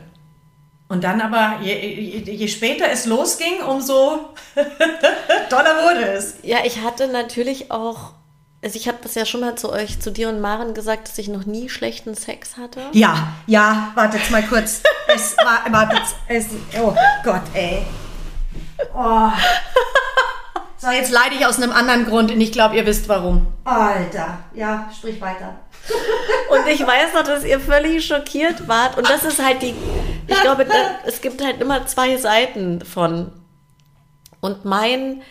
Und 0.88 1.02
dann 1.02 1.20
aber, 1.20 1.60
je, 1.62 1.74
je, 1.74 2.32
je 2.32 2.48
später 2.48 2.90
es 2.90 3.06
losging, 3.06 3.62
umso 3.66 4.34
toller 5.50 5.82
wurde 5.82 6.08
es. 6.12 6.34
Ja, 6.42 6.58
ich 6.64 6.82
hatte 6.82 7.08
natürlich 7.08 7.70
auch 7.70 8.12
also 8.64 8.76
ich 8.78 8.88
habe 8.88 8.96
das 9.02 9.14
ja 9.14 9.26
schon 9.26 9.42
mal 9.42 9.56
zu 9.56 9.70
euch, 9.70 10.00
zu 10.00 10.10
dir 10.10 10.30
und 10.30 10.40
Maren 10.40 10.72
gesagt, 10.72 11.08
dass 11.08 11.18
ich 11.18 11.28
noch 11.28 11.44
nie 11.44 11.68
schlechten 11.68 12.14
Sex 12.14 12.56
hatte. 12.56 12.80
Ja, 12.92 13.34
ja, 13.46 13.92
warte 13.94 14.16
jetzt 14.16 14.30
mal 14.30 14.42
kurz. 14.42 14.82
es 15.14 15.36
war, 15.36 15.70
warte, 15.70 15.98
es, 16.28 16.46
oh 16.80 16.94
Gott, 17.22 17.42
ey. 17.52 17.82
Oh. 18.94 19.28
So, 20.78 20.90
jetzt 20.90 21.10
leide 21.10 21.34
ich 21.34 21.44
aus 21.44 21.58
einem 21.58 21.72
anderen 21.72 22.06
Grund 22.06 22.30
und 22.30 22.40
ich 22.40 22.52
glaube, 22.52 22.76
ihr 22.76 22.86
wisst 22.86 23.06
warum. 23.08 23.46
Alter, 23.64 24.38
ja, 24.54 24.90
sprich 24.96 25.20
weiter. 25.20 25.60
Und 26.50 26.66
ich 26.66 26.80
weiß 26.86 27.12
noch, 27.14 27.24
dass 27.24 27.44
ihr 27.44 27.60
völlig 27.60 28.06
schockiert 28.06 28.66
wart. 28.66 28.96
Und 28.96 29.08
das 29.08 29.24
ist 29.24 29.44
halt 29.44 29.60
die, 29.60 29.74
ich 30.26 30.40
glaube, 30.40 30.64
da, 30.64 30.74
es 31.04 31.20
gibt 31.20 31.44
halt 31.44 31.60
immer 31.60 31.86
zwei 31.86 32.16
Seiten 32.16 32.82
von. 32.82 33.30
Und 34.40 34.64
mein 34.64 35.22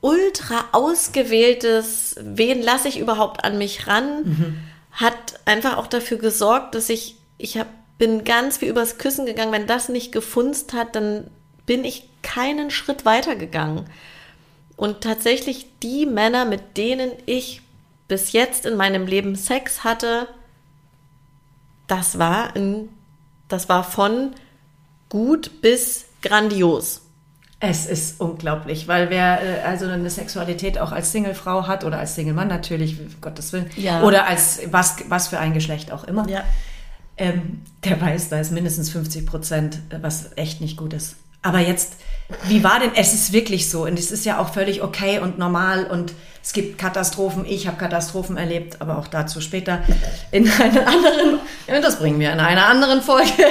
ultra 0.00 0.64
ausgewähltes, 0.72 2.16
wen 2.20 2.62
lasse 2.62 2.88
ich 2.88 2.98
überhaupt 2.98 3.44
an 3.44 3.58
mich 3.58 3.86
ran, 3.86 4.22
mhm. 4.24 4.58
hat 4.92 5.40
einfach 5.44 5.76
auch 5.76 5.86
dafür 5.86 6.18
gesorgt, 6.18 6.74
dass 6.74 6.88
ich, 6.88 7.16
ich 7.38 7.58
hab, 7.58 7.68
bin 7.98 8.24
ganz 8.24 8.58
viel 8.58 8.68
übers 8.68 8.98
Küssen 8.98 9.26
gegangen. 9.26 9.52
Wenn 9.52 9.66
das 9.66 9.88
nicht 9.88 10.12
gefunzt 10.12 10.72
hat, 10.72 10.96
dann 10.96 11.30
bin 11.66 11.84
ich 11.84 12.08
keinen 12.22 12.70
Schritt 12.70 13.04
weiter 13.04 13.36
gegangen. 13.36 13.88
Und 14.76 15.02
tatsächlich 15.02 15.66
die 15.82 16.06
Männer, 16.06 16.46
mit 16.46 16.78
denen 16.78 17.12
ich 17.26 17.60
bis 18.08 18.32
jetzt 18.32 18.64
in 18.64 18.76
meinem 18.76 19.06
Leben 19.06 19.36
Sex 19.36 19.84
hatte, 19.84 20.26
das 21.86 22.18
war, 22.18 22.56
ein, 22.56 22.88
das 23.48 23.68
war 23.68 23.84
von 23.84 24.34
gut 25.10 25.60
bis 25.60 26.06
grandios. 26.22 27.02
Es 27.62 27.84
ist 27.84 28.22
unglaublich, 28.22 28.88
weil 28.88 29.10
wer 29.10 29.42
äh, 29.42 29.60
also 29.66 29.86
eine 29.86 30.08
Sexualität 30.08 30.78
auch 30.78 30.92
als 30.92 31.12
Singlefrau 31.12 31.66
hat 31.66 31.84
oder 31.84 31.98
als 31.98 32.14
Singlemann 32.14 32.48
natürlich, 32.48 32.96
Gottes 33.20 33.52
Willen, 33.52 33.68
ja. 33.76 34.02
oder 34.02 34.26
als 34.26 34.60
was, 34.70 34.96
was 35.08 35.28
für 35.28 35.38
ein 35.38 35.52
Geschlecht 35.52 35.92
auch 35.92 36.04
immer, 36.04 36.26
ja. 36.26 36.42
ähm, 37.18 37.60
der 37.84 38.00
weiß, 38.00 38.30
da 38.30 38.40
ist 38.40 38.50
mindestens 38.50 38.88
50 38.88 39.26
Prozent, 39.26 39.78
was 40.00 40.30
echt 40.36 40.62
nicht 40.62 40.78
gut 40.78 40.94
ist. 40.94 41.16
Aber 41.42 41.58
jetzt, 41.58 41.96
wie 42.44 42.64
war 42.64 42.80
denn, 42.80 42.92
es 42.94 43.12
ist 43.12 43.32
wirklich 43.32 43.70
so 43.70 43.84
und 43.84 43.98
es 43.98 44.10
ist 44.10 44.24
ja 44.24 44.38
auch 44.38 44.54
völlig 44.54 44.82
okay 44.82 45.18
und 45.18 45.38
normal 45.38 45.84
und 45.84 46.14
es 46.42 46.54
gibt 46.54 46.78
Katastrophen, 46.78 47.44
ich 47.44 47.66
habe 47.66 47.76
Katastrophen 47.76 48.38
erlebt, 48.38 48.80
aber 48.80 48.96
auch 48.96 49.06
dazu 49.06 49.42
später 49.42 49.80
in 50.30 50.50
einer 50.50 50.86
anderen, 50.86 51.40
das 51.66 51.98
bringen 51.98 52.20
wir 52.20 52.32
in 52.32 52.40
einer 52.40 52.66
anderen 52.66 53.02
Folge. 53.02 53.32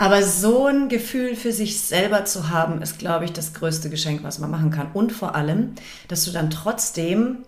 Aber 0.00 0.22
so 0.22 0.66
ein 0.66 0.88
Gefühl 0.88 1.36
für 1.36 1.52
sich 1.52 1.78
selber 1.78 2.24
zu 2.24 2.48
haben, 2.48 2.80
ist, 2.80 2.98
glaube 2.98 3.26
ich, 3.26 3.34
das 3.34 3.52
größte 3.52 3.90
Geschenk, 3.90 4.22
was 4.22 4.38
man 4.38 4.50
machen 4.50 4.70
kann. 4.70 4.90
Und 4.94 5.12
vor 5.12 5.34
allem, 5.34 5.74
dass 6.08 6.24
du 6.24 6.30
dann 6.30 6.48
trotzdem 6.48 7.44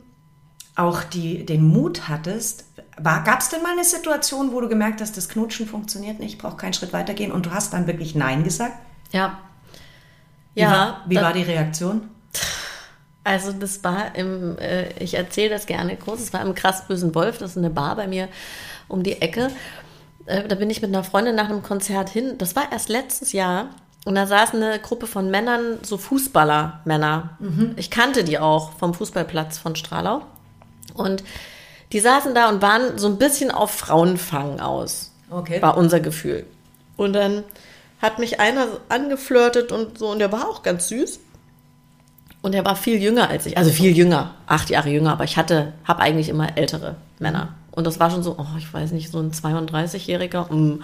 auch 0.76 1.02
die, 1.02 1.46
den 1.46 1.66
Mut 1.66 2.10
hattest. 2.10 2.66
Gab 3.02 3.40
es 3.40 3.48
denn 3.48 3.62
mal 3.62 3.72
eine 3.72 3.84
Situation, 3.84 4.52
wo 4.52 4.60
du 4.60 4.68
gemerkt 4.68 5.00
hast, 5.00 5.16
das 5.16 5.30
Knutschen 5.30 5.66
funktioniert 5.66 6.20
nicht, 6.20 6.34
ich 6.34 6.38
brauche 6.38 6.58
keinen 6.58 6.74
Schritt 6.74 6.92
weitergehen 6.92 7.32
und 7.32 7.46
du 7.46 7.52
hast 7.52 7.72
dann 7.72 7.86
wirklich 7.86 8.14
Nein 8.14 8.44
gesagt? 8.44 8.74
Ja. 9.12 9.38
Wie 10.54 10.60
ja. 10.60 10.70
War, 10.70 11.04
wie 11.08 11.16
war 11.16 11.32
die 11.32 11.42
Reaktion? 11.42 12.02
Also 13.24 13.52
das 13.52 13.82
war 13.82 14.14
im, 14.14 14.58
äh, 14.58 14.90
ich 15.02 15.14
erzähle 15.14 15.48
das 15.48 15.64
gerne 15.64 15.96
kurz, 15.96 16.20
es 16.20 16.34
war 16.34 16.42
im 16.42 16.54
Krass 16.54 16.86
Bösen 16.86 17.14
Wolf, 17.14 17.38
das 17.38 17.52
ist 17.52 17.58
eine 17.58 17.70
Bar 17.70 17.96
bei 17.96 18.08
mir 18.08 18.28
um 18.88 19.02
die 19.02 19.22
Ecke. 19.22 19.48
Äh, 20.26 20.48
da 20.48 20.54
bin 20.54 20.70
ich 20.70 20.82
mit 20.82 20.90
einer 20.90 21.04
Freundin 21.04 21.34
nach 21.34 21.48
einem 21.48 21.62
Konzert 21.62 22.08
hin. 22.08 22.36
Das 22.38 22.56
war 22.56 22.70
erst 22.72 22.88
letztes 22.88 23.32
Jahr. 23.32 23.70
Und 24.04 24.16
da 24.16 24.26
saß 24.26 24.54
eine 24.54 24.78
Gruppe 24.80 25.06
von 25.06 25.30
Männern, 25.30 25.78
so 25.82 25.96
Fußballer-Männer. 25.96 27.36
Mhm. 27.38 27.74
Ich 27.76 27.90
kannte 27.90 28.24
die 28.24 28.38
auch 28.38 28.72
vom 28.72 28.94
Fußballplatz 28.94 29.58
von 29.58 29.76
Stralau. 29.76 30.22
Und 30.94 31.22
die 31.92 32.00
saßen 32.00 32.34
da 32.34 32.48
und 32.48 32.62
waren 32.62 32.98
so 32.98 33.06
ein 33.06 33.18
bisschen 33.18 33.50
auf 33.50 33.70
Frauenfang 33.70 34.60
aus. 34.60 35.12
Okay. 35.30 35.62
War 35.62 35.76
unser 35.76 36.00
Gefühl. 36.00 36.46
Und 36.96 37.12
dann 37.12 37.44
hat 38.00 38.18
mich 38.18 38.40
einer 38.40 38.66
angeflirtet 38.88 39.70
und 39.70 39.98
so, 39.98 40.10
und 40.10 40.18
der 40.18 40.32
war 40.32 40.48
auch 40.48 40.62
ganz 40.62 40.88
süß. 40.88 41.20
Und 42.42 42.54
er 42.54 42.64
war 42.64 42.74
viel 42.74 43.00
jünger 43.00 43.28
als 43.30 43.46
ich, 43.46 43.56
also 43.56 43.70
viel 43.70 43.96
jünger, 43.96 44.34
acht 44.48 44.68
Jahre 44.68 44.88
jünger, 44.88 45.12
aber 45.12 45.22
ich 45.22 45.36
hatte, 45.36 45.72
habe 45.84 46.00
eigentlich 46.02 46.28
immer 46.28 46.58
ältere 46.58 46.96
Männer. 47.20 47.54
Und 47.72 47.86
das 47.86 47.98
war 47.98 48.10
schon 48.10 48.22
so, 48.22 48.36
oh, 48.38 48.56
ich 48.58 48.72
weiß 48.72 48.92
nicht, 48.92 49.10
so 49.10 49.18
ein 49.18 49.32
32-Jähriger. 49.32 50.52
Mm. 50.52 50.82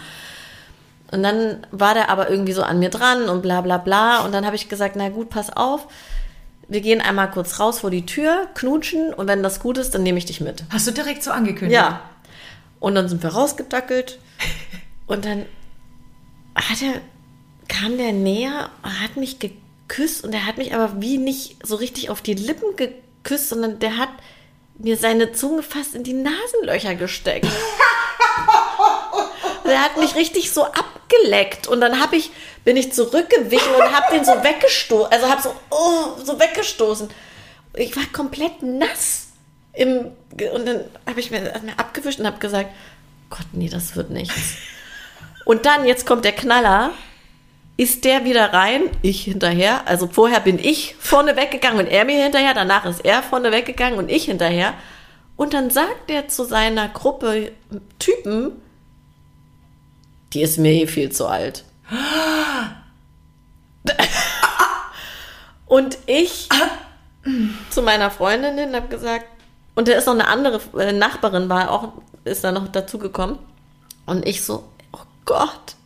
Und 1.11 1.22
dann 1.22 1.66
war 1.70 1.95
der 1.95 2.11
aber 2.11 2.30
irgendwie 2.30 2.53
so 2.53 2.62
an 2.62 2.78
mir 2.78 2.91
dran 2.91 3.28
und 3.28 3.43
bla 3.43 3.61
bla 3.61 3.78
bla. 3.78 4.24
Und 4.24 4.32
dann 4.32 4.45
habe 4.45 4.57
ich 4.57 4.68
gesagt, 4.68 4.97
na 4.97 5.09
gut, 5.09 5.30
pass 5.30 5.55
auf. 5.55 5.89
Wir 6.66 6.80
gehen 6.82 7.01
einmal 7.01 7.30
kurz 7.30 7.61
raus 7.61 7.80
vor 7.80 7.91
die 7.91 8.05
Tür, 8.05 8.47
knutschen 8.55 9.14
und 9.14 9.26
wenn 9.26 9.43
das 9.43 9.59
gut 9.59 9.78
ist, 9.78 9.95
dann 9.95 10.03
nehme 10.03 10.18
ich 10.18 10.26
dich 10.26 10.43
mit. 10.43 10.64
Hast 10.68 10.86
du 10.86 10.91
direkt 10.91 11.22
so 11.22 11.30
angekündigt? 11.30 11.80
Ja. 11.80 12.01
Und 12.78 12.95
dann 12.95 13.09
sind 13.09 13.22
wir 13.22 13.30
rausgedackelt 13.30 14.18
und 15.07 15.24
dann 15.24 15.47
hat 16.55 16.82
er, 16.82 17.01
kam 17.68 17.97
der 17.97 18.12
näher, 18.12 18.68
hat 18.82 19.16
mich 19.16 19.39
geküsst 19.39 19.62
geküsst 19.89 20.24
und 20.24 20.32
er 20.32 20.47
hat 20.47 20.59
mich 20.59 20.74
aber 20.74 21.01
wie 21.01 21.18
nicht 21.18 21.57
so 21.66 21.76
richtig 21.76 22.11
auf 22.11 22.20
die 22.20 22.34
Lippen 22.34 22.76
geküsst, 22.76 23.49
sondern 23.49 23.78
der 23.78 23.97
hat 23.97 24.11
mir 24.79 24.97
seine 24.97 25.33
Zunge 25.33 25.62
fast 25.62 25.95
in 25.95 26.05
die 26.05 26.14
Nasenlöcher 26.14 26.95
gesteckt. 26.95 27.47
er 29.64 29.83
hat 29.83 29.99
mich 29.99 30.14
richtig 30.14 30.53
so 30.53 30.64
abgeleckt 30.64 31.66
und 31.66 31.81
dann 31.81 32.01
habe 32.01 32.16
ich 32.16 32.31
bin 32.64 32.76
ich 32.76 32.93
zurückgewichen 32.93 33.74
und 33.74 33.97
habe 33.97 34.14
den 34.14 34.24
so 34.24 34.33
weggestoßen, 34.33 35.12
also 35.12 35.29
habe 35.29 35.43
so 35.43 35.55
oh, 35.70 36.22
so 36.22 36.39
weggestoßen. 36.39 37.09
Ich 37.74 37.97
war 37.97 38.05
komplett 38.12 38.62
nass 38.62 39.29
im 39.72 40.12
und 40.53 40.66
dann 40.66 40.85
habe 41.07 41.20
ich 41.20 41.31
mir, 41.31 41.41
mir 41.41 41.79
abgewischt 41.79 42.20
und 42.20 42.26
habe 42.26 42.39
gesagt, 42.39 42.70
Gott, 43.31 43.47
nee, 43.53 43.68
das 43.68 43.97
wird 43.97 44.11
nichts. 44.11 44.57
Und 45.45 45.66
dann 45.66 45.87
jetzt 45.87 46.07
kommt 46.07 46.24
der 46.24 46.33
Knaller 46.33 46.91
ist 47.79 48.05
der 48.05 48.24
wieder 48.24 48.53
rein, 48.53 48.91
ich 49.03 49.22
hinterher. 49.22 49.87
Also 49.87 50.09
vorher 50.09 50.41
bin 50.41 50.59
ich 50.59 50.97
vorne 50.99 51.37
weggegangen 51.37 51.79
und 51.79 51.87
er 51.87 52.05
mir 52.05 52.20
hinterher, 52.20 52.53
danach 52.53 52.85
ist 52.85 53.05
er 53.05 53.22
vorne 53.22 53.53
weggegangen 53.53 53.99
und 53.99 54.11
ich 54.11 54.24
hinterher. 54.24 54.74
Und 55.37 55.55
dann 55.55 55.70
sagt 55.70 56.11
er 56.11 56.26
zu 56.26 56.45
seiner 56.45 56.89
Gruppe 56.89 57.53
Typen, 58.01 58.51
die 60.33 60.43
ist 60.43 60.59
mir 60.59 60.72
hier 60.72 60.89
viel 60.89 61.12
zu 61.12 61.29
alt. 61.29 61.64
und 65.66 65.99
ich 66.07 66.49
zu 67.70 67.83
meiner 67.83 68.11
Freundin 68.11 68.59
hin 68.59 68.74
habe 68.74 68.89
gesagt, 68.89 69.26
und 69.76 69.87
da 69.87 69.93
ist 69.93 70.07
noch 70.07 70.14
eine 70.14 70.26
andere 70.26 70.61
äh, 70.81 70.91
Nachbarin, 70.91 71.49
war 71.49 71.70
auch, 71.70 71.93
ist 72.24 72.43
da 72.43 72.51
noch 72.51 72.66
dazugekommen. 72.66 73.39
Und 74.05 74.26
ich 74.26 74.43
so, 74.45 74.64
oh 74.93 75.05
Gott, 75.24 75.76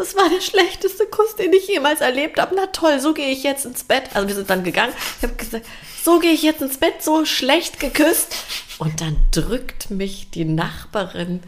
das 0.00 0.16
war 0.16 0.30
der 0.30 0.40
schlechteste 0.40 1.04
Kuss, 1.06 1.36
den 1.36 1.52
ich 1.52 1.68
jemals 1.68 2.00
erlebt 2.00 2.40
habe. 2.40 2.54
Na 2.56 2.66
toll, 2.68 3.00
so 3.00 3.12
gehe 3.12 3.28
ich 3.28 3.42
jetzt 3.42 3.66
ins 3.66 3.84
Bett. 3.84 4.04
Also 4.14 4.28
wir 4.28 4.34
sind 4.34 4.48
dann 4.48 4.64
gegangen. 4.64 4.94
Ich 5.18 5.22
habe 5.22 5.34
gesagt, 5.34 5.66
so 6.02 6.18
gehe 6.18 6.32
ich 6.32 6.42
jetzt 6.42 6.62
ins 6.62 6.78
Bett, 6.78 7.02
so 7.02 7.26
schlecht 7.26 7.78
geküsst. 7.78 8.34
Und 8.78 9.02
dann 9.02 9.18
drückt 9.30 9.90
mich 9.90 10.30
die 10.30 10.46
Nachbarin 10.46 11.42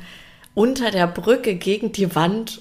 unter 0.52 0.90
der 0.90 1.06
Brücke 1.06 1.54
gegen 1.54 1.92
die 1.92 2.14
Wand 2.14 2.60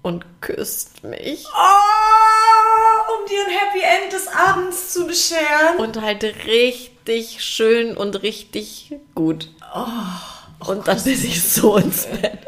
und 0.00 0.24
küsst 0.40 1.04
mich. 1.04 1.44
Oh, 1.54 3.14
um 3.18 3.28
dir 3.28 3.44
ein 3.44 3.52
Happy 3.52 4.04
End 4.04 4.12
des 4.14 4.26
Abends 4.28 4.94
zu 4.94 5.06
bescheren. 5.06 5.76
Und 5.76 6.00
halt 6.00 6.24
richtig 6.46 7.44
schön 7.44 7.94
und 7.94 8.22
richtig 8.22 8.96
gut. 9.14 9.50
Oh. 9.74 10.66
Und 10.66 10.88
dann 10.88 11.02
bin 11.04 11.12
ich 11.12 11.42
so 11.42 11.76
ins 11.76 12.06
Bett. 12.06 12.38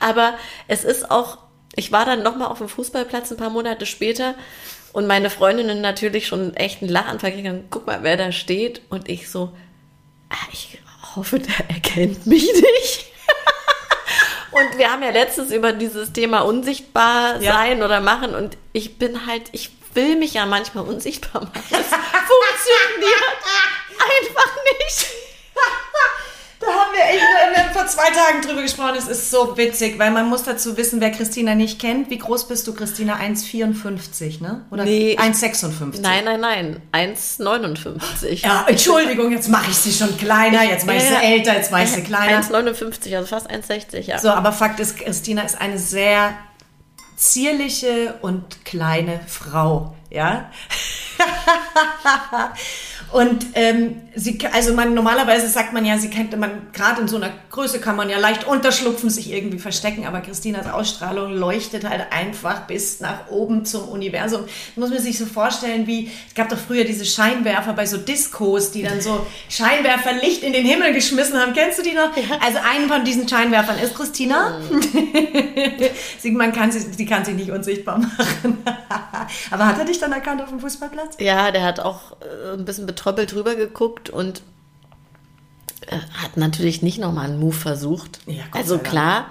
Aber 0.00 0.38
es 0.68 0.84
ist 0.84 1.10
auch 1.10 1.38
ich 1.76 1.92
war 1.92 2.04
dann 2.04 2.22
nochmal 2.22 2.48
auf 2.48 2.58
dem 2.58 2.68
Fußballplatz 2.68 3.30
ein 3.30 3.36
paar 3.36 3.50
Monate 3.50 3.86
später 3.86 4.34
und 4.92 5.06
meine 5.06 5.28
Freundinnen 5.28 5.80
natürlich 5.80 6.26
schon 6.26 6.54
echt 6.54 6.80
einen 6.80 6.90
Lachanfall 6.90 7.32
gegangen. 7.32 7.66
Guck 7.70 7.86
mal, 7.86 8.02
wer 8.02 8.16
da 8.16 8.30
steht. 8.30 8.80
Und 8.90 9.08
ich 9.08 9.28
so, 9.28 9.52
ah, 10.30 10.48
ich 10.52 10.78
hoffe, 11.16 11.40
der 11.40 11.68
erkennt 11.68 12.26
mich 12.26 12.44
nicht. 12.44 13.06
und 14.52 14.78
wir 14.78 14.92
haben 14.92 15.02
ja 15.02 15.10
letztens 15.10 15.50
über 15.50 15.72
dieses 15.72 16.12
Thema 16.12 16.40
unsichtbar 16.40 17.40
sein 17.40 17.78
ja. 17.78 17.84
oder 17.84 18.00
machen 18.00 18.34
und 18.34 18.56
ich 18.72 18.98
bin 18.98 19.26
halt, 19.26 19.48
ich 19.52 19.70
will 19.94 20.16
mich 20.16 20.34
ja 20.34 20.46
manchmal 20.46 20.84
unsichtbar 20.84 21.42
machen. 21.42 21.62
Das 21.70 21.86
funktioniert 21.88 23.34
einfach 23.98 24.56
nicht. 24.64 25.23
Wir 26.94 27.62
echt 27.62 27.72
vor 27.72 27.86
zwei 27.86 28.10
Tagen 28.10 28.40
drüber 28.46 28.62
gesprochen. 28.62 28.94
Es 28.96 29.08
ist 29.08 29.30
so 29.30 29.56
witzig, 29.56 29.98
weil 29.98 30.10
man 30.10 30.28
muss 30.28 30.44
dazu 30.44 30.76
wissen, 30.76 31.00
wer 31.00 31.10
Christina 31.10 31.54
nicht 31.54 31.80
kennt. 31.80 32.08
Wie 32.10 32.18
groß 32.18 32.46
bist 32.48 32.66
du, 32.66 32.74
Christina? 32.74 33.16
1,54, 33.16 34.40
ne? 34.40 34.64
Oder 34.70 34.84
nee, 34.84 35.18
1,56? 35.18 36.00
Nein, 36.00 36.24
nein, 36.24 36.40
nein. 36.40 36.82
1,59. 36.92 38.44
Ja, 38.44 38.66
Entschuldigung, 38.68 39.32
jetzt 39.32 39.48
mache 39.48 39.70
ich 39.70 39.76
sie 39.76 39.92
schon 39.92 40.16
kleiner, 40.16 40.62
jetzt 40.64 40.86
mache 40.86 40.98
ich 40.98 41.02
sie 41.04 41.14
älter, 41.14 41.54
jetzt 41.54 41.70
mache 41.72 41.84
ich 41.84 41.90
sie 41.90 42.02
kleiner. 42.04 42.42
1,59, 42.42 43.16
also 43.16 43.26
fast 43.26 43.50
1,60, 43.50 44.00
ja. 44.00 44.18
So, 44.18 44.30
aber 44.30 44.52
Fakt 44.52 44.80
ist, 44.80 44.98
Christina 44.98 45.42
ist 45.42 45.60
eine 45.60 45.78
sehr 45.78 46.34
zierliche 47.16 48.14
und 48.22 48.64
kleine 48.64 49.20
Frau, 49.26 49.94
ja? 50.10 50.50
Und 53.14 53.46
ähm, 53.54 54.02
sie, 54.16 54.40
also 54.52 54.74
man 54.74 54.92
normalerweise 54.92 55.46
sagt 55.46 55.72
man 55.72 55.84
ja, 55.84 55.98
sie 55.98 56.10
kennt 56.10 56.36
man 56.36 56.66
gerade 56.72 57.00
in 57.00 57.06
so 57.06 57.14
einer 57.14 57.30
Größe 57.52 57.78
kann 57.78 57.94
man 57.94 58.10
ja 58.10 58.18
leicht 58.18 58.42
unterschlupfen, 58.44 59.08
sich 59.08 59.30
irgendwie 59.30 59.60
verstecken, 59.60 60.04
aber 60.04 60.20
Christinas 60.20 60.66
Ausstrahlung 60.66 61.32
leuchtet 61.32 61.88
halt 61.88 62.06
einfach 62.10 62.66
bis 62.66 62.98
nach 62.98 63.28
oben 63.30 63.64
zum 63.64 63.88
Universum. 63.88 64.46
Das 64.46 64.76
muss 64.76 64.90
man 64.90 64.98
sich 64.98 65.16
so 65.16 65.26
vorstellen, 65.26 65.86
wie 65.86 66.10
es 66.26 66.34
gab 66.34 66.48
doch 66.48 66.58
früher 66.58 66.82
diese 66.82 67.04
Scheinwerfer 67.04 67.74
bei 67.74 67.86
so 67.86 67.98
Discos, 67.98 68.72
die 68.72 68.82
dann 68.82 69.00
so 69.00 69.24
Scheinwerferlicht 69.48 70.42
in 70.42 70.52
den 70.52 70.66
Himmel 70.66 70.92
geschmissen 70.92 71.38
haben. 71.38 71.52
Kennst 71.52 71.78
du 71.78 71.84
die 71.84 71.92
noch? 71.94 72.16
Ja. 72.16 72.38
Also 72.44 72.58
einen 72.68 72.88
von 72.88 73.04
diesen 73.04 73.28
Scheinwerfern 73.28 73.78
ist 73.78 73.94
Christina. 73.94 74.58
sie, 76.18 76.32
man 76.32 76.52
kann 76.52 76.72
sie, 76.72 76.80
sie 76.80 77.06
kann 77.06 77.24
sich 77.24 77.36
nicht 77.36 77.52
unsichtbar 77.52 77.98
machen. 78.18 78.58
aber 79.52 79.68
hat 79.68 79.78
er 79.78 79.84
dich 79.84 80.00
dann 80.00 80.10
erkannt 80.10 80.42
auf 80.42 80.48
dem 80.48 80.58
Fußballplatz? 80.58 81.14
Ja, 81.20 81.52
der 81.52 81.62
hat 81.62 81.78
auch 81.78 82.16
äh, 82.20 82.54
ein 82.54 82.64
bisschen 82.64 82.86
betroffen 82.86 83.03
betröppelt 83.04 83.32
drüber 83.32 83.54
geguckt 83.54 84.10
und 84.10 84.42
äh, 85.86 85.96
hat 86.14 86.36
natürlich 86.36 86.82
nicht 86.82 86.98
nochmal 86.98 87.26
einen 87.26 87.38
Move 87.38 87.54
versucht. 87.54 88.20
Ja, 88.26 88.44
also 88.52 88.78
klar. 88.78 89.30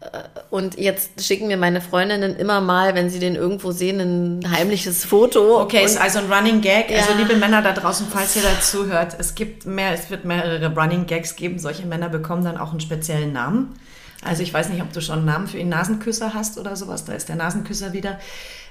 Äh, 0.00 0.06
und 0.50 0.78
jetzt 0.78 1.22
schicken 1.22 1.48
mir 1.48 1.58
meine 1.58 1.80
Freundinnen 1.80 2.36
immer 2.36 2.60
mal, 2.60 2.94
wenn 2.94 3.10
sie 3.10 3.18
den 3.18 3.34
irgendwo 3.34 3.72
sehen, 3.72 4.00
ein 4.00 4.50
heimliches 4.50 5.04
Foto. 5.04 5.60
Okay, 5.60 5.84
ist 5.84 6.00
also 6.00 6.20
ein 6.20 6.32
Running 6.32 6.60
Gag. 6.62 6.86
Also 6.86 6.94
ja. 6.94 7.00
Also 7.00 7.12
liebe 7.18 7.36
Männer 7.36 7.60
da 7.60 7.72
draußen, 7.72 8.06
falls 8.10 8.34
ihr 8.36 8.42
dazu 8.42 8.86
hört, 8.86 9.16
es 9.18 9.34
gibt 9.34 9.66
mehr, 9.66 9.92
es 9.92 10.08
wird 10.10 10.24
mehrere 10.24 10.74
Running 10.74 11.06
Gags 11.06 11.36
geben. 11.36 11.58
Solche 11.58 11.86
Männer 11.86 12.08
bekommen 12.08 12.44
dann 12.44 12.56
auch 12.56 12.70
einen 12.70 12.80
speziellen 12.80 13.32
Namen. 13.32 13.74
Also 14.22 14.42
ich 14.42 14.54
weiß 14.54 14.70
nicht, 14.70 14.80
ob 14.80 14.90
du 14.92 15.02
schon 15.02 15.18
einen 15.18 15.26
Namen 15.26 15.48
für 15.48 15.58
ihn 15.58 15.68
Nasenküsser 15.68 16.32
hast 16.32 16.56
oder 16.56 16.76
sowas. 16.76 17.04
Da 17.04 17.12
ist 17.12 17.28
der 17.28 17.36
Nasenküsser 17.36 17.92
wieder. 17.92 18.18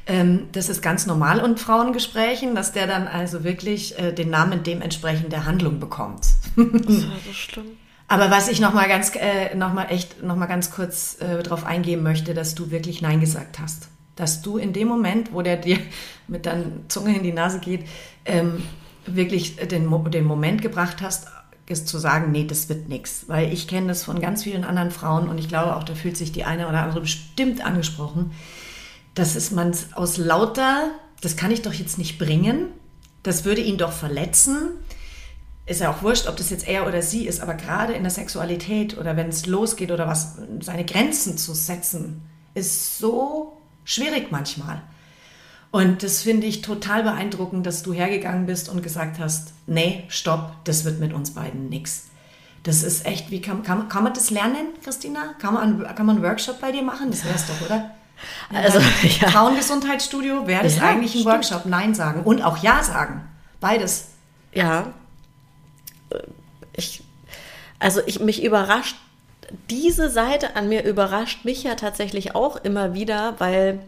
Ähm, 0.06 0.48
das 0.52 0.68
ist 0.68 0.82
ganz 0.82 1.06
normal 1.06 1.40
in 1.40 1.58
Frauengesprächen, 1.58 2.56
dass 2.56 2.74
der 2.74 2.88
dann 2.88 3.08
also 3.08 3.44
wirklich 3.44 3.98
äh, 3.98 4.12
den 4.12 4.30
Namen 4.30 4.64
dementsprechend 4.64 5.32
der 5.32 5.46
Handlung 5.46 5.80
bekommt. 5.80 6.28
das 6.56 6.66
war 7.10 7.20
so 7.26 7.34
schlimm. 7.34 7.66
Aber 8.08 8.30
was 8.30 8.48
ich 8.48 8.60
noch 8.60 8.74
mal 8.74 8.88
ganz, 8.88 9.16
äh, 9.16 9.56
noch 9.56 9.74
mal 9.74 9.86
echt, 9.86 10.22
noch 10.22 10.36
mal 10.36 10.46
ganz 10.46 10.72
kurz 10.72 11.18
äh, 11.20 11.42
darauf 11.42 11.66
eingehen 11.66 12.04
möchte, 12.04 12.34
dass 12.34 12.54
du 12.54 12.70
wirklich 12.70 13.02
Nein 13.02 13.22
gesagt 13.22 13.60
hast. 13.60 13.88
Dass 14.16 14.42
du 14.42 14.58
in 14.58 14.74
dem 14.74 14.88
Moment, 14.88 15.34
wo 15.34 15.42
der 15.42 15.58
dir 15.58 15.80
mit 16.28 16.46
deiner 16.46 16.66
Zunge 16.90 17.16
in 17.16 17.24
die 17.24 17.34
Nase 17.34 17.60
geht, 17.60 17.88
ähm, 18.26 18.64
wirklich 19.06 19.56
den, 19.56 19.90
den 20.12 20.26
Moment 20.26 20.62
gebracht 20.62 20.98
hast, 21.02 21.28
ist 21.66 21.88
zu 21.88 21.98
sagen, 21.98 22.32
nee, 22.32 22.46
das 22.46 22.68
wird 22.68 22.90
nichts. 22.90 23.26
Weil 23.28 23.52
ich 23.54 23.68
kenne 23.68 23.88
das 23.88 24.04
von 24.04 24.20
ganz 24.20 24.44
vielen 24.44 24.66
anderen 24.66 24.92
Frauen 24.92 25.30
und 25.30 25.38
ich 25.38 25.48
glaube 25.48 25.76
auch, 25.76 25.84
da 25.84 25.96
fühlt 25.96 26.18
sich 26.18 26.32
die 26.32 26.44
eine 26.44 26.68
oder 26.68 26.84
andere 26.84 27.02
bestimmt 27.02 27.66
angesprochen, 27.66 28.32
das 29.16 29.36
ist 29.36 29.52
man 29.52 29.76
aus 29.94 30.18
lauter, 30.18 30.92
das 31.22 31.36
kann 31.36 31.52
ich 31.52 31.62
doch 31.62 31.74
jetzt 31.74 31.98
nicht 31.98 32.18
bringen, 32.18 32.70
das 33.22 33.46
würde 33.46 33.62
ihn 33.62 33.78
doch 33.78 33.92
verletzen. 33.92 34.72
Ist 35.66 35.80
ja 35.80 35.92
auch 35.92 36.02
wurscht, 36.02 36.28
ob 36.28 36.36
das 36.36 36.50
jetzt 36.50 36.68
er 36.68 36.88
oder 36.88 37.02
sie 37.02 37.26
ist, 37.26 37.42
aber 37.42 37.54
gerade 37.54 37.94
in 37.94 38.04
der 38.04 38.12
Sexualität 38.12 38.98
oder 38.98 39.16
wenn 39.16 39.30
es 39.30 39.46
losgeht 39.46 39.92
oder 39.92 40.08
was, 40.08 40.38
seine 40.60 40.84
Grenzen 40.84 41.38
zu 41.38 41.54
setzen, 41.54 42.22
ist 42.54 42.98
so 42.98 43.62
schwierig 43.86 44.30
manchmal. 44.30 44.82
Und 45.72 46.04
das 46.04 46.22
finde 46.22 46.46
ich 46.48 46.62
total 46.62 47.04
beeindruckend, 47.04 47.66
dass 47.66 47.82
du 47.82 47.94
hergegangen 47.94 48.46
bist 48.46 48.70
und 48.70 48.84
gesagt 48.84 49.20
hast, 49.20 49.54
nee, 49.66 50.04
stopp, 50.10 50.54
das 50.66 50.84
wird 50.84 51.00
mit 51.00 51.14
uns 51.14 51.34
beiden 51.34 51.70
nix. 51.70 52.08
Das 52.64 52.84
ist 52.84 53.06
echt, 53.06 53.32
wie 53.32 53.42
kann, 53.42 53.64
kann, 53.64 53.90
kann 53.90 54.04
man 54.04 54.14
das 54.14 54.30
lernen, 54.30 54.68
Christina? 54.84 55.34
Kann 55.40 55.54
man, 55.54 55.84
kann 55.96 56.06
man 56.06 56.18
einen 56.18 56.26
Workshop 56.26 56.62
bei 56.62 56.72
dir 56.72 56.84
machen? 56.84 57.10
Das 57.10 57.24
wäre 57.24 57.36
es 57.36 57.48
doch, 57.48 57.66
oder? 57.66 57.92
Also, 58.54 58.80
ja. 59.22 59.30
Frauengesundheitsstudio 59.30 60.48
wäre 60.48 60.64
das 60.64 60.78
Ja, 60.78 60.84
eigentlich 60.84 61.16
ein. 61.16 61.26
Workshop. 61.26 61.66
Nein 61.66 61.96
sagen 61.96 62.24
und 62.24 62.42
auch 62.42 62.62
Ja 62.64 62.84
sagen. 62.84 63.28
Beides. 63.60 64.10
Ja. 64.54 64.94
Ich, 66.76 67.04
also 67.80 68.02
ich, 68.06 68.20
mich 68.20 68.44
überrascht, 68.44 68.96
diese 69.70 70.10
Seite 70.10 70.56
an 70.56 70.70
mir 70.70 70.84
überrascht 70.84 71.46
mich 71.46 71.64
ja 71.64 71.76
tatsächlich 71.76 72.36
auch 72.36 72.58
immer 72.58 72.94
wieder, 72.94 73.36
weil 73.40 73.80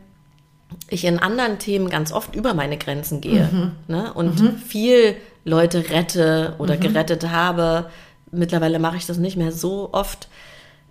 ich 0.89 1.05
in 1.05 1.19
anderen 1.19 1.59
Themen 1.59 1.89
ganz 1.89 2.11
oft 2.11 2.35
über 2.35 2.53
meine 2.53 2.77
Grenzen 2.77 3.21
gehe 3.21 3.71
ne? 3.87 4.13
und 4.13 4.59
viel 4.65 5.15
Leute 5.43 5.89
rette 5.89 6.55
oder 6.57 6.75
gerettet 6.77 7.29
habe. 7.29 7.89
Mittlerweile 8.31 8.79
mache 8.79 8.97
ich 8.97 9.05
das 9.05 9.17
nicht 9.17 9.37
mehr 9.37 9.51
so 9.51 9.89
oft, 9.93 10.27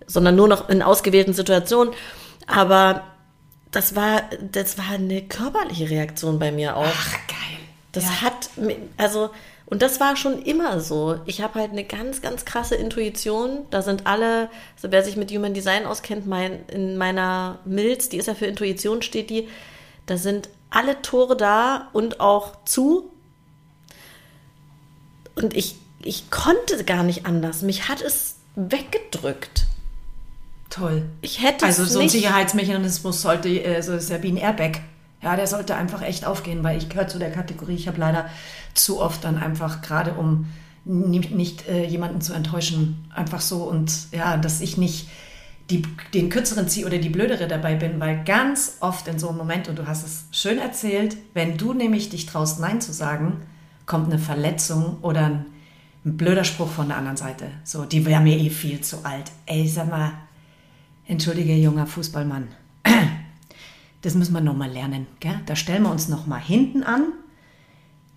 sondern 0.07 0.35
nur 0.35 0.47
noch 0.47 0.69
in 0.69 0.81
ausgewählten 0.81 1.33
Situationen. 1.33 1.93
Aber 2.47 3.03
das 3.71 3.95
war, 3.95 4.23
das 4.51 4.77
war 4.77 4.91
eine 4.91 5.21
körperliche 5.23 5.89
Reaktion 5.89 6.39
bei 6.39 6.51
mir 6.51 6.77
auch. 6.77 6.85
Ach, 6.85 7.13
geil. 7.27 7.59
Das 7.91 8.05
ja. 8.05 8.21
hat, 8.21 8.49
also, 8.97 9.29
und 9.65 9.81
das 9.81 9.99
war 9.99 10.15
schon 10.15 10.41
immer 10.41 10.79
so. 10.79 11.19
Ich 11.25 11.41
habe 11.41 11.59
halt 11.59 11.71
eine 11.71 11.83
ganz, 11.83 12.21
ganz 12.21 12.45
krasse 12.45 12.75
Intuition. 12.75 13.65
Da 13.71 13.81
sind 13.81 14.05
alle, 14.05 14.49
also 14.75 14.91
wer 14.91 15.03
sich 15.03 15.17
mit 15.17 15.31
Human 15.31 15.53
Design 15.53 15.85
auskennt, 15.85 16.27
mein, 16.27 16.65
in 16.67 16.97
meiner 16.97 17.59
Milz, 17.65 18.09
die 18.09 18.17
ist 18.17 18.27
ja 18.27 18.35
für 18.35 18.45
Intuition, 18.45 19.01
steht 19.01 19.29
die, 19.29 19.47
da 20.05 20.17
sind 20.17 20.49
alle 20.69 21.01
Tore 21.01 21.35
da 21.35 21.89
und 21.93 22.19
auch 22.19 22.63
zu. 22.65 23.11
Und 25.35 25.55
ich, 25.55 25.75
ich 26.01 26.29
konnte 26.29 26.83
gar 26.83 27.03
nicht 27.03 27.25
anders. 27.25 27.61
Mich 27.61 27.87
hat 27.87 28.01
es 28.01 28.35
weggedrückt. 28.55 29.65
Toll. 30.75 31.03
Ich 31.21 31.41
hätte 31.41 31.65
Also 31.65 31.85
so 31.85 31.99
ein. 31.99 32.09
Sicherheitsmechanismus 32.09 33.21
sollte, 33.21 33.47
äh, 33.47 33.81
so 33.81 33.93
ist 33.93 34.09
ja 34.09 34.21
wie 34.21 34.29
ein 34.29 34.37
Airbag. 34.37 34.81
Ja, 35.21 35.37
der 35.37 35.47
sollte 35.47 35.75
einfach 35.75 36.01
echt 36.01 36.25
aufgehen, 36.25 36.63
weil 36.63 36.77
ich 36.77 36.89
gehöre 36.89 37.07
zu 37.07 37.17
der 37.17 37.31
Kategorie, 37.31 37.75
ich 37.75 37.87
habe 37.87 37.99
leider 37.99 38.29
zu 38.73 39.01
oft 39.01 39.23
dann 39.23 39.37
einfach, 39.37 39.81
gerade 39.81 40.13
um 40.13 40.47
nicht, 40.83 41.31
nicht 41.31 41.67
äh, 41.67 41.85
jemanden 41.85 42.19
zu 42.21 42.33
enttäuschen, 42.33 43.09
einfach 43.15 43.41
so 43.41 43.63
und 43.63 43.91
ja, 44.11 44.37
dass 44.37 44.59
ich 44.59 44.77
nicht 44.77 45.07
die, 45.69 45.81
den 46.13 46.29
kürzeren 46.29 46.67
ziehe 46.67 46.85
oder 46.85 46.97
die 46.97 47.09
blödere 47.09 47.47
dabei 47.47 47.75
bin, 47.75 47.99
weil 47.99 48.23
ganz 48.23 48.77
oft 48.81 49.07
in 49.07 49.17
so 49.17 49.29
einem 49.29 49.37
Moment, 49.37 49.67
und 49.69 49.79
du 49.79 49.87
hast 49.87 50.05
es 50.05 50.25
schön 50.31 50.59
erzählt, 50.59 51.17
wenn 51.33 51.57
du 51.57 51.73
nämlich 51.73 52.09
dich 52.09 52.25
traust, 52.25 52.59
Nein 52.59 52.81
zu 52.81 52.91
sagen, 52.91 53.41
kommt 53.85 54.11
eine 54.11 54.19
Verletzung 54.19 54.97
oder 55.01 55.25
ein, 55.25 55.45
ein 56.03 56.17
blöder 56.17 56.43
Spruch 56.43 56.69
von 56.69 56.89
der 56.89 56.97
anderen 56.97 57.17
Seite. 57.17 57.47
So, 57.63 57.85
die 57.85 58.05
wäre 58.05 58.21
mir 58.21 58.37
eh 58.37 58.49
viel 58.51 58.81
zu 58.81 58.97
alt. 59.05 59.31
Ey, 59.47 59.67
sag 59.67 59.89
mal, 59.89 60.11
Entschuldige, 61.07 61.53
junger 61.55 61.87
Fußballmann. 61.87 62.47
Das 64.01 64.13
müssen 64.13 64.33
wir 64.33 64.41
nochmal 64.41 64.69
lernen. 64.69 65.07
Gell? 65.19 65.39
Da 65.47 65.55
stellen 65.55 65.81
wir 65.81 65.89
uns 65.89 66.09
nochmal 66.09 66.39
hinten 66.39 66.83
an. 66.83 67.05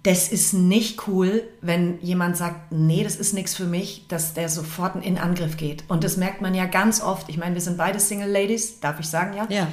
Das 0.03 0.29
ist 0.29 0.53
nicht 0.53 1.09
cool, 1.09 1.43
wenn 1.63 1.99
jemand 2.03 2.37
sagt, 2.37 2.73
nee, 2.73 3.03
das 3.03 3.17
ist 3.17 3.33
nichts 3.33 3.55
für 3.55 3.65
mich, 3.65 4.07
dass 4.07 4.35
der 4.35 4.51
sofort 4.51 5.03
in 5.03 5.17
Angriff 5.17 5.57
geht. 5.57 5.85
Und 5.89 6.05
das 6.05 6.19
merkt 6.19 6.43
man 6.43 6.55
ja 6.55 6.67
ganz 6.67 7.01
oft. 7.01 7.31
Ich 7.31 7.39
meine, 7.39 7.55
wir 7.55 7.63
sind 7.63 7.79
beide 7.79 8.01
Single 8.01 8.31
Ladies, 8.31 8.81
darf 8.81 9.01
ich 9.01 9.07
sagen, 9.07 9.35
ja? 9.35 9.47
Ja. 9.49 9.67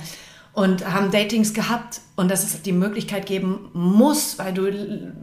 Und 0.53 0.89
haben 0.89 1.11
Datings 1.11 1.53
gehabt 1.53 1.99
und 2.15 2.31
dass 2.31 2.45
es 2.45 2.61
die 2.61 2.71
Möglichkeit 2.71 3.25
geben 3.25 3.69
muss, 3.73 4.39
weil 4.39 4.53
du, 4.53 4.71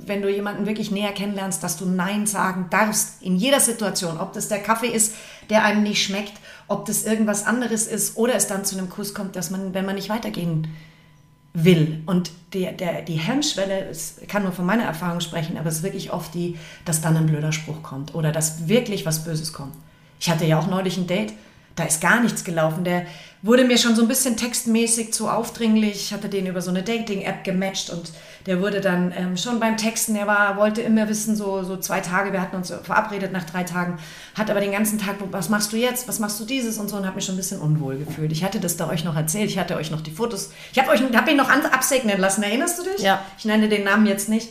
wenn 0.07 0.21
du 0.21 0.29
jemanden 0.29 0.67
wirklich 0.67 0.91
näher 0.91 1.13
kennenlernst, 1.13 1.63
dass 1.65 1.79
du 1.79 1.87
Nein 1.87 2.27
sagen 2.27 2.67
darfst 2.69 3.23
in 3.23 3.37
jeder 3.37 3.61
Situation. 3.61 4.19
Ob 4.19 4.35
das 4.35 4.49
der 4.49 4.59
Kaffee 4.59 4.89
ist, 4.89 5.15
der 5.49 5.65
einem 5.65 5.83
nicht 5.85 6.05
schmeckt, 6.05 6.35
ob 6.73 6.87
das 6.87 7.05
irgendwas 7.05 7.47
anderes 7.47 7.87
ist 7.87 8.17
oder 8.17 8.35
es 8.35 8.47
dann 8.47 8.65
zu 8.65 8.77
einem 8.77 8.89
Kuss 8.89 9.15
kommt, 9.15 9.37
dass 9.37 9.51
man, 9.51 9.75
wenn 9.75 9.85
man 9.85 9.95
nicht 9.95 10.09
weitergehen 10.09 10.69
will. 11.55 12.03
Und 12.07 12.31
der, 12.55 12.73
der, 12.73 13.03
die 13.03 13.17
Hemmschwelle, 13.17 13.91
ich 13.91 14.27
kann 14.27 14.43
nur 14.43 14.53
von 14.53 14.65
meiner 14.65 14.85
Erfahrung 14.85 15.21
sprechen, 15.21 15.59
aber 15.59 15.69
es 15.69 15.77
ist 15.77 15.83
wirklich 15.83 16.13
oft 16.13 16.35
die, 16.35 16.59
dass 16.85 17.01
dann 17.01 17.17
ein 17.17 17.27
blöder 17.27 17.53
Spruch 17.53 17.83
kommt 17.83 18.15
oder 18.15 18.33
dass 18.33 18.69
wirklich 18.69 19.05
was 19.05 19.25
Böses 19.25 19.53
kommt. 19.53 19.75
Ich 20.19 20.31
hatte 20.31 20.47
ja 20.47 20.59
auch 20.59 20.67
neulich 20.67 20.97
ein 20.97 21.07
Date, 21.07 21.35
da 21.75 21.85
ist 21.85 22.01
gar 22.01 22.21
nichts 22.21 22.45
gelaufen. 22.45 22.85
Der 22.85 23.07
wurde 23.43 23.65
mir 23.65 23.77
schon 23.77 23.97
so 23.97 24.03
ein 24.03 24.09
bisschen 24.09 24.37
textmäßig 24.37 25.13
zu 25.13 25.29
aufdringlich. 25.29 25.97
Ich 25.97 26.13
hatte 26.13 26.29
den 26.29 26.47
über 26.47 26.63
so 26.63 26.71
eine 26.71 26.85
Dating-App 26.85 27.43
gematcht 27.43 27.91
und 27.91 28.13
der 28.47 28.61
wurde 28.61 28.81
dann 28.81 29.13
ähm, 29.17 29.37
schon 29.37 29.59
beim 29.59 29.77
Texten, 29.77 30.15
er 30.15 30.29
war, 30.29 30.57
wollte 30.57 30.81
immer 30.81 31.09
wissen, 31.09 31.35
so, 31.35 31.65
so 31.65 31.77
zwei 31.77 32.01
Tage, 32.01 32.33
wir 32.33 32.41
hatten 32.41 32.57
uns 32.57 32.73
verabredet 32.83 33.33
nach 33.33 33.45
drei 33.45 33.65
Tagen, 33.65 33.99
hat 34.37 34.49
aber 34.49 34.61
den 34.61 34.71
ganzen 34.71 34.99
Tag, 34.99 35.17
was 35.31 35.49
machst 35.49 35.73
du 35.73 35.77
jetzt, 35.77 36.07
was 36.07 36.21
machst 36.21 36.39
du 36.39 36.45
dieses 36.45 36.79
und 36.79 36.89
so 36.89 36.97
und 36.97 37.07
hat 37.07 37.17
mich 37.17 37.25
schon 37.25 37.35
ein 37.35 37.39
bisschen 37.39 37.61
unwohl 37.61 37.99
gefühlt. 37.99 38.31
Ich 38.31 38.45
hatte 38.45 38.61
das 38.61 38.77
da 38.77 38.89
euch 38.89 39.05
noch 39.05 39.17
erzählt, 39.17 39.51
ich 39.51 39.59
hatte 39.59 39.77
euch 39.77 39.91
noch 39.91 40.01
die 40.01 40.13
Fotos, 40.13 40.51
ich 40.73 40.79
habe 40.79 40.91
euch, 40.91 41.01
hab 41.01 41.29
ihn 41.29 41.37
noch 41.37 41.51
absegnen 41.51 42.21
lassen, 42.21 42.45
erinnerst 42.45 42.79
du 42.79 42.85
dich? 42.85 43.01
Ja. 43.01 43.25
Ich 43.39 43.45
nenne 43.45 43.69
den 43.69 43.83
Namen 43.83 44.07
jetzt 44.07 44.29
nicht, 44.29 44.51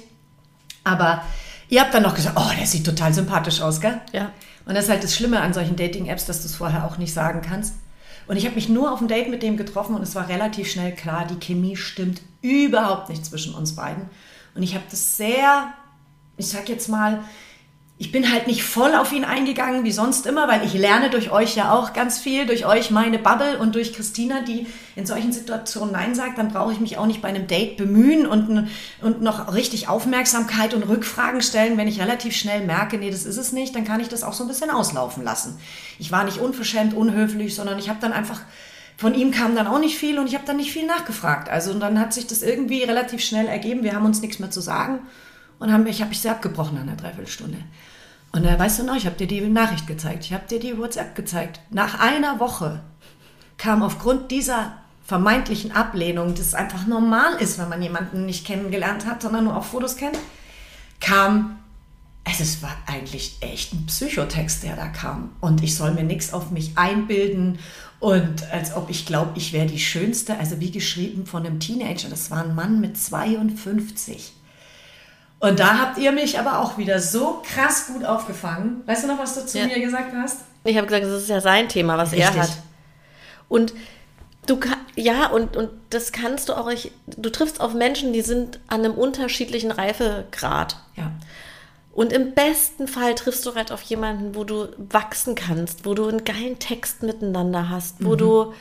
aber 0.83 1.23
ihr 1.69 1.79
habt 1.79 1.93
dann 1.93 2.03
noch 2.03 2.15
gesagt, 2.15 2.37
oh, 2.37 2.51
der 2.57 2.67
sieht 2.67 2.85
total 2.85 3.13
sympathisch 3.13 3.61
aus, 3.61 3.79
gell? 3.79 4.01
Ja. 4.11 4.31
Und 4.65 4.75
das 4.75 4.85
ist 4.85 4.89
halt 4.89 5.03
das 5.03 5.15
Schlimme 5.15 5.39
an 5.39 5.53
solchen 5.53 5.77
Dating-Apps, 5.77 6.25
dass 6.25 6.41
du 6.41 6.47
es 6.47 6.55
vorher 6.55 6.85
auch 6.85 6.97
nicht 6.97 7.13
sagen 7.13 7.41
kannst. 7.41 7.73
Und 8.27 8.37
ich 8.37 8.45
habe 8.45 8.55
mich 8.55 8.69
nur 8.69 8.91
auf 8.91 9.01
ein 9.01 9.07
Date 9.07 9.29
mit 9.29 9.43
dem 9.43 9.57
getroffen 9.57 9.95
und 9.95 10.01
es 10.01 10.15
war 10.15 10.29
relativ 10.29 10.69
schnell 10.69 10.93
klar, 10.93 11.25
die 11.25 11.39
Chemie 11.39 11.75
stimmt 11.75 12.21
überhaupt 12.41 13.09
nicht 13.09 13.25
zwischen 13.25 13.53
uns 13.53 13.75
beiden. 13.75 14.09
Und 14.55 14.63
ich 14.63 14.75
habe 14.75 14.85
das 14.89 15.17
sehr, 15.17 15.73
ich 16.37 16.47
sag 16.47 16.69
jetzt 16.69 16.87
mal, 16.87 17.23
ich 18.01 18.11
bin 18.11 18.31
halt 18.31 18.47
nicht 18.47 18.63
voll 18.63 18.95
auf 18.95 19.13
ihn 19.13 19.23
eingegangen 19.23 19.83
wie 19.83 19.91
sonst 19.91 20.25
immer, 20.25 20.47
weil 20.47 20.65
ich 20.65 20.73
lerne 20.73 21.11
durch 21.11 21.31
euch 21.31 21.55
ja 21.55 21.71
auch 21.71 21.93
ganz 21.93 22.17
viel, 22.17 22.47
durch 22.47 22.65
euch 22.65 22.89
meine 22.89 23.19
Bubble 23.19 23.59
und 23.59 23.75
durch 23.75 23.93
Christina, 23.93 24.41
die 24.41 24.65
in 24.95 25.05
solchen 25.05 25.31
Situationen 25.31 25.93
Nein 25.93 26.15
sagt, 26.15 26.39
dann 26.39 26.51
brauche 26.51 26.73
ich 26.73 26.79
mich 26.79 26.97
auch 26.97 27.05
nicht 27.05 27.21
bei 27.21 27.27
einem 27.27 27.45
Date 27.45 27.77
bemühen 27.77 28.25
und, 28.25 28.69
und 29.01 29.21
noch 29.21 29.53
richtig 29.53 29.87
Aufmerksamkeit 29.87 30.73
und 30.73 30.81
Rückfragen 30.81 31.43
stellen. 31.43 31.77
Wenn 31.77 31.87
ich 31.87 32.01
relativ 32.01 32.35
schnell 32.35 32.65
merke, 32.65 32.97
nee, 32.97 33.11
das 33.11 33.25
ist 33.25 33.37
es 33.37 33.51
nicht, 33.51 33.75
dann 33.75 33.85
kann 33.85 33.99
ich 33.99 34.09
das 34.09 34.23
auch 34.23 34.33
so 34.33 34.45
ein 34.45 34.47
bisschen 34.47 34.71
auslaufen 34.71 35.23
lassen. 35.23 35.59
Ich 35.99 36.11
war 36.11 36.23
nicht 36.23 36.39
unverschämt, 36.39 36.95
unhöflich, 36.95 37.53
sondern 37.53 37.77
ich 37.77 37.87
habe 37.87 37.99
dann 38.01 38.13
einfach, 38.13 38.41
von 38.97 39.13
ihm 39.13 39.29
kam 39.29 39.55
dann 39.55 39.67
auch 39.67 39.79
nicht 39.79 39.99
viel 39.99 40.17
und 40.17 40.25
ich 40.25 40.33
habe 40.33 40.47
dann 40.47 40.57
nicht 40.57 40.71
viel 40.71 40.87
nachgefragt. 40.87 41.49
Also 41.49 41.69
und 41.69 41.79
dann 41.79 41.99
hat 41.99 42.13
sich 42.13 42.25
das 42.25 42.41
irgendwie 42.41 42.81
relativ 42.81 43.21
schnell 43.21 43.45
ergeben. 43.45 43.83
Wir 43.83 43.93
haben 43.93 44.07
uns 44.07 44.23
nichts 44.23 44.39
mehr 44.39 44.49
zu 44.49 44.59
sagen 44.59 45.01
und 45.59 45.71
haben, 45.71 45.85
ich 45.85 46.01
habe 46.01 46.09
mich 46.09 46.19
sehr 46.19 46.31
abgebrochen 46.31 46.79
an 46.79 46.87
der 46.87 46.95
Dreiviertelstunde. 46.95 47.59
Und 48.31 48.45
da 48.45 48.57
weißt 48.57 48.79
du 48.79 48.83
noch, 48.83 48.95
ich 48.95 49.05
habe 49.05 49.17
dir 49.17 49.27
die 49.27 49.41
Nachricht 49.41 49.87
gezeigt, 49.87 50.25
ich 50.25 50.33
habe 50.33 50.47
dir 50.47 50.59
die 50.59 50.77
WhatsApp 50.77 51.15
gezeigt. 51.15 51.59
Nach 51.69 51.99
einer 51.99 52.39
Woche 52.39 52.81
kam 53.57 53.83
aufgrund 53.83 54.31
dieser 54.31 54.77
vermeintlichen 55.03 55.73
Ablehnung, 55.73 56.35
das 56.35 56.53
einfach 56.53 56.87
normal 56.87 57.35
ist, 57.41 57.59
wenn 57.59 57.67
man 57.67 57.81
jemanden 57.81 58.25
nicht 58.25 58.45
kennengelernt 58.45 59.05
hat, 59.05 59.21
sondern 59.21 59.43
nur 59.43 59.57
auf 59.57 59.67
Fotos 59.67 59.97
kennt, 59.97 60.17
kam, 61.01 61.59
also 62.23 62.43
es 62.43 62.63
war 62.63 62.77
eigentlich 62.87 63.37
echt 63.41 63.73
ein 63.73 63.85
Psychotext, 63.87 64.63
der 64.63 64.77
da 64.77 64.87
kam. 64.87 65.31
Und 65.41 65.61
ich 65.63 65.75
soll 65.75 65.91
mir 65.91 66.03
nichts 66.03 66.31
auf 66.31 66.51
mich 66.51 66.77
einbilden 66.77 67.59
und 67.99 68.51
als 68.51 68.73
ob 68.75 68.89
ich 68.89 69.05
glaube, 69.05 69.33
ich 69.35 69.53
wäre 69.53 69.67
die 69.67 69.79
Schönste, 69.79 70.37
also 70.39 70.59
wie 70.59 70.71
geschrieben 70.71 71.25
von 71.25 71.45
einem 71.45 71.59
Teenager. 71.59 72.09
Das 72.09 72.31
war 72.31 72.43
ein 72.43 72.55
Mann 72.55 72.79
mit 72.79 72.97
52. 72.97 74.33
Und 75.41 75.59
da 75.59 75.79
habt 75.79 75.97
ihr 75.97 76.11
mich 76.11 76.37
aber 76.39 76.59
auch 76.59 76.77
wieder 76.77 76.99
so 76.99 77.41
krass 77.43 77.87
gut 77.87 78.05
aufgefangen. 78.05 78.83
Weißt 78.85 79.03
du 79.03 79.07
noch, 79.07 79.17
was 79.19 79.33
du 79.33 79.45
zu 79.45 79.57
Ja. 79.57 79.65
mir 79.65 79.79
gesagt 79.79 80.13
hast? 80.15 80.41
Ich 80.63 80.77
habe 80.77 80.85
gesagt, 80.85 81.03
das 81.05 81.23
ist 81.23 81.29
ja 81.29 81.41
sein 81.41 81.67
Thema, 81.67 81.97
was 81.97 82.13
er 82.13 82.27
Richtig. 82.27 82.41
hat. 82.43 82.57
Und 83.49 83.73
du 84.45 84.59
ja, 84.95 85.27
und, 85.27 85.57
und 85.57 85.69
das 85.89 86.11
kannst 86.11 86.49
du 86.49 86.53
auch, 86.53 86.69
ich, 86.69 86.91
du 87.07 87.29
triffst 87.31 87.59
auf 87.59 87.73
Menschen, 87.73 88.13
die 88.13 88.21
sind 88.21 88.59
an 88.67 88.81
einem 88.85 88.93
unterschiedlichen 88.93 89.71
Reifegrad. 89.71 90.77
Ja. 90.95 91.11
Und 91.91 92.13
im 92.13 92.33
besten 92.33 92.87
Fall 92.87 93.15
triffst 93.15 93.45
du 93.45 93.55
halt 93.55 93.71
auf 93.71 93.81
jemanden, 93.81 94.35
wo 94.35 94.43
du 94.43 94.67
wachsen 94.77 95.33
kannst, 95.35 95.85
wo 95.85 95.93
du 95.95 96.07
einen 96.07 96.23
geilen 96.23 96.59
Text 96.59 97.01
miteinander 97.03 97.69
hast, 97.69 97.95
wo 98.05 98.15
du 98.15 98.53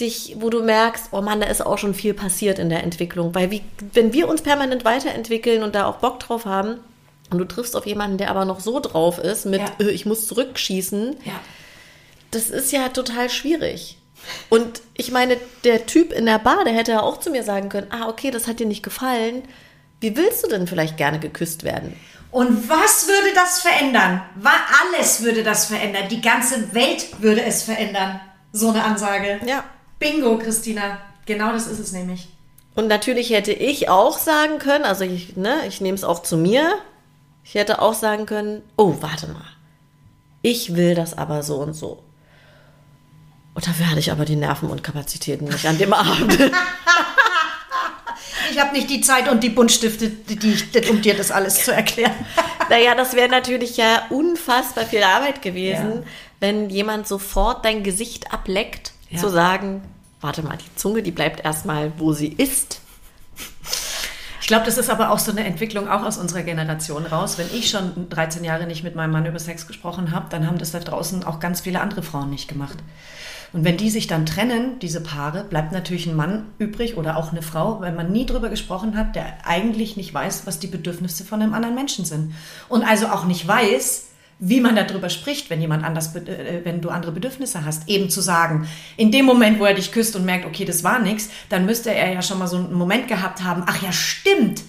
dich, 0.00 0.36
wo 0.38 0.50
du 0.50 0.62
merkst, 0.62 1.08
oh 1.12 1.22
Mann, 1.22 1.40
da 1.40 1.46
ist 1.46 1.64
auch 1.64 1.78
schon 1.78 1.94
viel 1.94 2.12
passiert 2.14 2.58
in 2.58 2.68
der 2.68 2.82
Entwicklung. 2.84 3.34
Weil 3.34 3.50
wie, 3.50 3.62
wenn 3.94 4.12
wir 4.12 4.28
uns 4.28 4.42
permanent 4.42 4.84
weiterentwickeln 4.84 5.62
und 5.62 5.74
da 5.74 5.86
auch 5.86 5.96
Bock 5.96 6.20
drauf 6.20 6.44
haben, 6.44 6.78
und 7.30 7.38
du 7.38 7.44
triffst 7.44 7.74
auf 7.74 7.86
jemanden, 7.86 8.18
der 8.18 8.30
aber 8.30 8.44
noch 8.44 8.60
so 8.60 8.78
drauf 8.78 9.18
ist, 9.18 9.46
mit 9.46 9.60
Ja. 9.60 9.72
äh, 9.80 9.90
ich 9.90 10.06
muss 10.06 10.26
zurückschießen, 10.28 11.16
Ja. 11.24 11.32
das 12.30 12.50
ist 12.50 12.70
ja 12.72 12.88
total 12.90 13.30
schwierig. 13.30 13.98
Und 14.48 14.80
ich 14.94 15.10
meine, 15.10 15.36
der 15.64 15.86
Typ 15.86 16.12
in 16.12 16.26
der 16.26 16.38
Bar, 16.38 16.64
der 16.64 16.72
hätte 16.74 16.92
ja 16.92 17.00
auch 17.00 17.18
zu 17.18 17.30
mir 17.30 17.42
sagen 17.42 17.68
können, 17.68 17.88
ah, 17.90 18.08
okay, 18.08 18.30
das 18.30 18.46
hat 18.46 18.60
dir 18.60 18.66
nicht 18.66 18.82
gefallen. 18.82 19.42
Wie 20.00 20.16
willst 20.16 20.44
du 20.44 20.48
denn 20.48 20.66
vielleicht 20.66 20.96
gerne 20.96 21.18
geküsst 21.18 21.64
werden? 21.64 21.94
Und 22.30 22.68
was 22.68 23.06
würde 23.08 23.34
das 23.34 23.60
verändern? 23.60 24.22
War 24.36 24.58
alles 24.92 25.22
würde 25.22 25.42
das 25.42 25.66
verändern. 25.66 26.08
Die 26.10 26.20
ganze 26.20 26.74
Welt 26.74 27.06
würde 27.22 27.42
es 27.42 27.62
verändern. 27.62 28.20
So 28.52 28.68
eine 28.68 28.84
Ansage. 28.84 29.40
Ja. 29.46 29.64
Bingo, 29.98 30.38
Christina. 30.38 30.98
Genau 31.26 31.52
das 31.52 31.66
ist 31.66 31.78
es 31.78 31.92
nämlich. 31.92 32.28
Und 32.74 32.88
natürlich 32.88 33.30
hätte 33.30 33.52
ich 33.52 33.88
auch 33.88 34.18
sagen 34.18 34.58
können, 34.58 34.84
also 34.84 35.04
ich, 35.04 35.36
ne, 35.36 35.66
ich 35.66 35.80
nehme 35.80 35.96
es 35.96 36.04
auch 36.04 36.22
zu 36.22 36.36
mir, 36.36 36.74
ich 37.42 37.54
hätte 37.54 37.80
auch 37.80 37.94
sagen 37.94 38.26
können, 38.26 38.62
oh, 38.76 38.96
warte 39.00 39.28
mal, 39.28 39.46
ich 40.42 40.76
will 40.76 40.94
das 40.94 41.16
aber 41.16 41.42
so 41.42 41.56
und 41.56 41.74
so. 41.74 42.02
Und 43.54 43.66
dafür 43.66 43.88
hatte 43.88 44.00
ich 44.00 44.12
aber 44.12 44.26
die 44.26 44.36
Nerven 44.36 44.68
und 44.68 44.84
Kapazitäten 44.84 45.46
nicht 45.46 45.66
an 45.66 45.78
dem 45.78 45.92
Abend. 45.94 46.38
Ich 48.50 48.60
habe 48.60 48.72
nicht 48.72 48.90
die 48.90 49.00
Zeit 49.00 49.28
und 49.28 49.42
die 49.42 49.48
Buntstifte, 49.48 50.08
die 50.08 50.52
ich, 50.52 50.90
um 50.90 51.00
dir 51.00 51.16
das 51.16 51.30
alles 51.30 51.64
zu 51.64 51.72
erklären. 51.72 52.14
Naja, 52.68 52.96
das 52.96 53.14
wäre 53.14 53.28
natürlich 53.28 53.76
ja 53.76 54.06
unfassbar 54.10 54.86
viel 54.86 55.04
Arbeit 55.04 55.40
gewesen, 55.40 55.92
ja. 55.92 56.02
wenn 56.40 56.68
jemand 56.68 57.06
sofort 57.06 57.64
dein 57.64 57.84
Gesicht 57.84 58.32
ableckt, 58.32 58.90
ja. 59.10 59.18
zu 59.18 59.28
sagen, 59.28 59.82
warte 60.20 60.42
mal, 60.42 60.56
die 60.56 60.76
Zunge, 60.76 61.02
die 61.02 61.10
bleibt 61.10 61.44
erstmal, 61.44 61.92
wo 61.98 62.12
sie 62.12 62.28
ist. 62.28 62.80
Ich 64.40 64.48
glaube, 64.48 64.64
das 64.64 64.78
ist 64.78 64.90
aber 64.90 65.10
auch 65.10 65.18
so 65.18 65.32
eine 65.32 65.44
Entwicklung 65.44 65.88
auch 65.88 66.04
aus 66.04 66.18
unserer 66.18 66.42
Generation 66.42 67.04
raus. 67.04 67.36
Wenn 67.36 67.48
ich 67.52 67.68
schon 67.68 68.08
13 68.08 68.44
Jahre 68.44 68.66
nicht 68.66 68.84
mit 68.84 68.94
meinem 68.94 69.10
Mann 69.10 69.26
über 69.26 69.40
Sex 69.40 69.66
gesprochen 69.66 70.12
habe, 70.12 70.26
dann 70.30 70.46
haben 70.46 70.58
das 70.58 70.70
da 70.70 70.78
draußen 70.78 71.24
auch 71.24 71.40
ganz 71.40 71.62
viele 71.62 71.80
andere 71.80 72.04
Frauen 72.04 72.30
nicht 72.30 72.46
gemacht. 72.46 72.78
Und 73.52 73.64
wenn 73.64 73.76
die 73.76 73.90
sich 73.90 74.06
dann 74.06 74.26
trennen, 74.26 74.78
diese 74.80 75.00
Paare, 75.00 75.44
bleibt 75.44 75.72
natürlich 75.72 76.06
ein 76.06 76.14
Mann 76.14 76.46
übrig 76.58 76.96
oder 76.96 77.16
auch 77.16 77.32
eine 77.32 77.42
Frau, 77.42 77.80
weil 77.80 77.92
man 77.92 78.12
nie 78.12 78.26
drüber 78.26 78.48
gesprochen 78.48 78.96
hat, 78.96 79.16
der 79.16 79.46
eigentlich 79.46 79.96
nicht 79.96 80.12
weiß, 80.12 80.46
was 80.46 80.58
die 80.58 80.66
Bedürfnisse 80.66 81.24
von 81.24 81.42
einem 81.42 81.54
anderen 81.54 81.74
Menschen 81.74 82.04
sind. 82.04 82.34
Und 82.68 82.84
also 82.84 83.08
auch 83.08 83.24
nicht 83.24 83.48
weiß, 83.48 84.08
wie 84.38 84.60
man 84.60 84.76
darüber 84.76 85.08
spricht, 85.08 85.48
wenn 85.48 85.60
jemand 85.60 85.84
anders, 85.84 86.14
äh, 86.14 86.60
wenn 86.64 86.80
du 86.80 86.90
andere 86.90 87.12
Bedürfnisse 87.12 87.64
hast, 87.64 87.88
eben 87.88 88.10
zu 88.10 88.20
sagen, 88.20 88.68
in 88.96 89.10
dem 89.10 89.24
Moment, 89.24 89.58
wo 89.58 89.64
er 89.64 89.74
dich 89.74 89.92
küsst 89.92 90.14
und 90.14 90.24
merkt, 90.24 90.44
okay, 90.44 90.64
das 90.64 90.84
war 90.84 90.98
nichts, 90.98 91.30
dann 91.48 91.64
müsste 91.64 91.94
er 91.94 92.12
ja 92.12 92.22
schon 92.22 92.38
mal 92.38 92.46
so 92.46 92.56
einen 92.58 92.74
Moment 92.74 93.08
gehabt 93.08 93.42
haben, 93.42 93.64
ach 93.66 93.82
ja, 93.82 93.92
stimmt, 93.92 94.62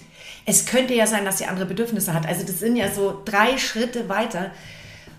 es 0.46 0.64
könnte 0.64 0.94
ja 0.94 1.06
sein, 1.06 1.26
dass 1.26 1.38
sie 1.38 1.44
andere 1.44 1.66
Bedürfnisse 1.66 2.14
hat. 2.14 2.26
Also 2.26 2.46
das 2.46 2.58
sind 2.58 2.76
ja 2.76 2.90
so 2.90 3.20
drei 3.26 3.58
Schritte 3.58 4.08
weiter. 4.08 4.50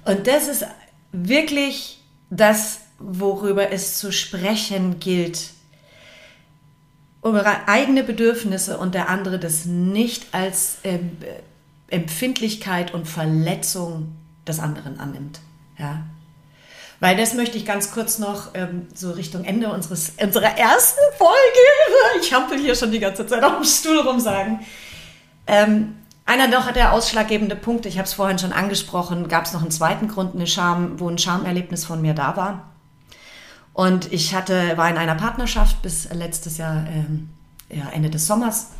Und 0.03 0.25
das 0.25 0.47
ist 0.47 0.65
wirklich 1.11 2.03
das, 2.31 2.79
worüber 2.97 3.71
es 3.71 3.99
zu 3.99 4.11
sprechen 4.11 4.99
gilt. 4.99 5.51
Über 7.23 7.45
eigene 7.67 8.03
Bedürfnisse 8.03 8.79
und 8.79 8.95
der 8.95 9.09
andere 9.09 9.37
das 9.37 9.65
nicht 9.65 10.33
als 10.33 10.77
äh, 10.81 10.97
Empfindlichkeit 11.89 12.91
und 12.93 13.07
Verletzung 13.07 14.15
des 14.47 14.59
anderen 14.59 14.99
annimmt. 14.99 15.39
Ja. 15.77 16.03
Weil 16.99 17.15
das 17.15 17.33
möchte 17.33 17.57
ich 17.57 17.65
ganz 17.65 17.91
kurz 17.91 18.19
noch 18.19 18.49
ähm, 18.53 18.87
so 18.93 19.11
Richtung 19.11 19.45
Ende 19.45 19.71
unseres, 19.71 20.13
unserer 20.21 20.57
ersten 20.57 20.99
Folge, 21.17 21.31
ich 22.21 22.33
hampel 22.33 22.59
hier 22.59 22.75
schon 22.75 22.91
die 22.91 22.99
ganze 22.99 23.25
Zeit 23.25 23.43
auf 23.43 23.55
dem 23.55 23.63
Stuhl 23.63 23.99
rum 23.99 24.19
sagen. 24.19 24.65
Ähm, 25.47 25.95
einer 26.25 26.47
noch 26.47 26.71
der 26.71 26.93
ausschlaggebende 26.93 27.55
Punkte, 27.55 27.89
ich 27.89 27.97
habe 27.97 28.05
es 28.05 28.13
vorhin 28.13 28.37
schon 28.37 28.51
angesprochen, 28.51 29.29
gab 29.29 29.45
es 29.45 29.53
noch 29.53 29.61
einen 29.61 29.71
zweiten 29.71 30.09
Grund, 30.09 30.35
eine 30.35 30.45
Scham, 30.45 30.99
wo 30.99 31.09
ein 31.09 31.17
Schamerlebnis 31.17 31.85
von 31.85 32.01
mir 32.01 32.13
da 32.13 32.35
war. 32.35 32.69
Und 33.73 34.11
ich 34.11 34.35
hatte, 34.35 34.77
war 34.77 34.89
in 34.89 34.97
einer 34.97 35.15
Partnerschaft 35.15 35.81
bis 35.81 36.07
letztes 36.13 36.57
Jahr, 36.57 36.85
ähm, 36.87 37.29
ja, 37.69 37.89
Ende 37.89 38.09
des 38.09 38.27
Sommers. 38.27 38.71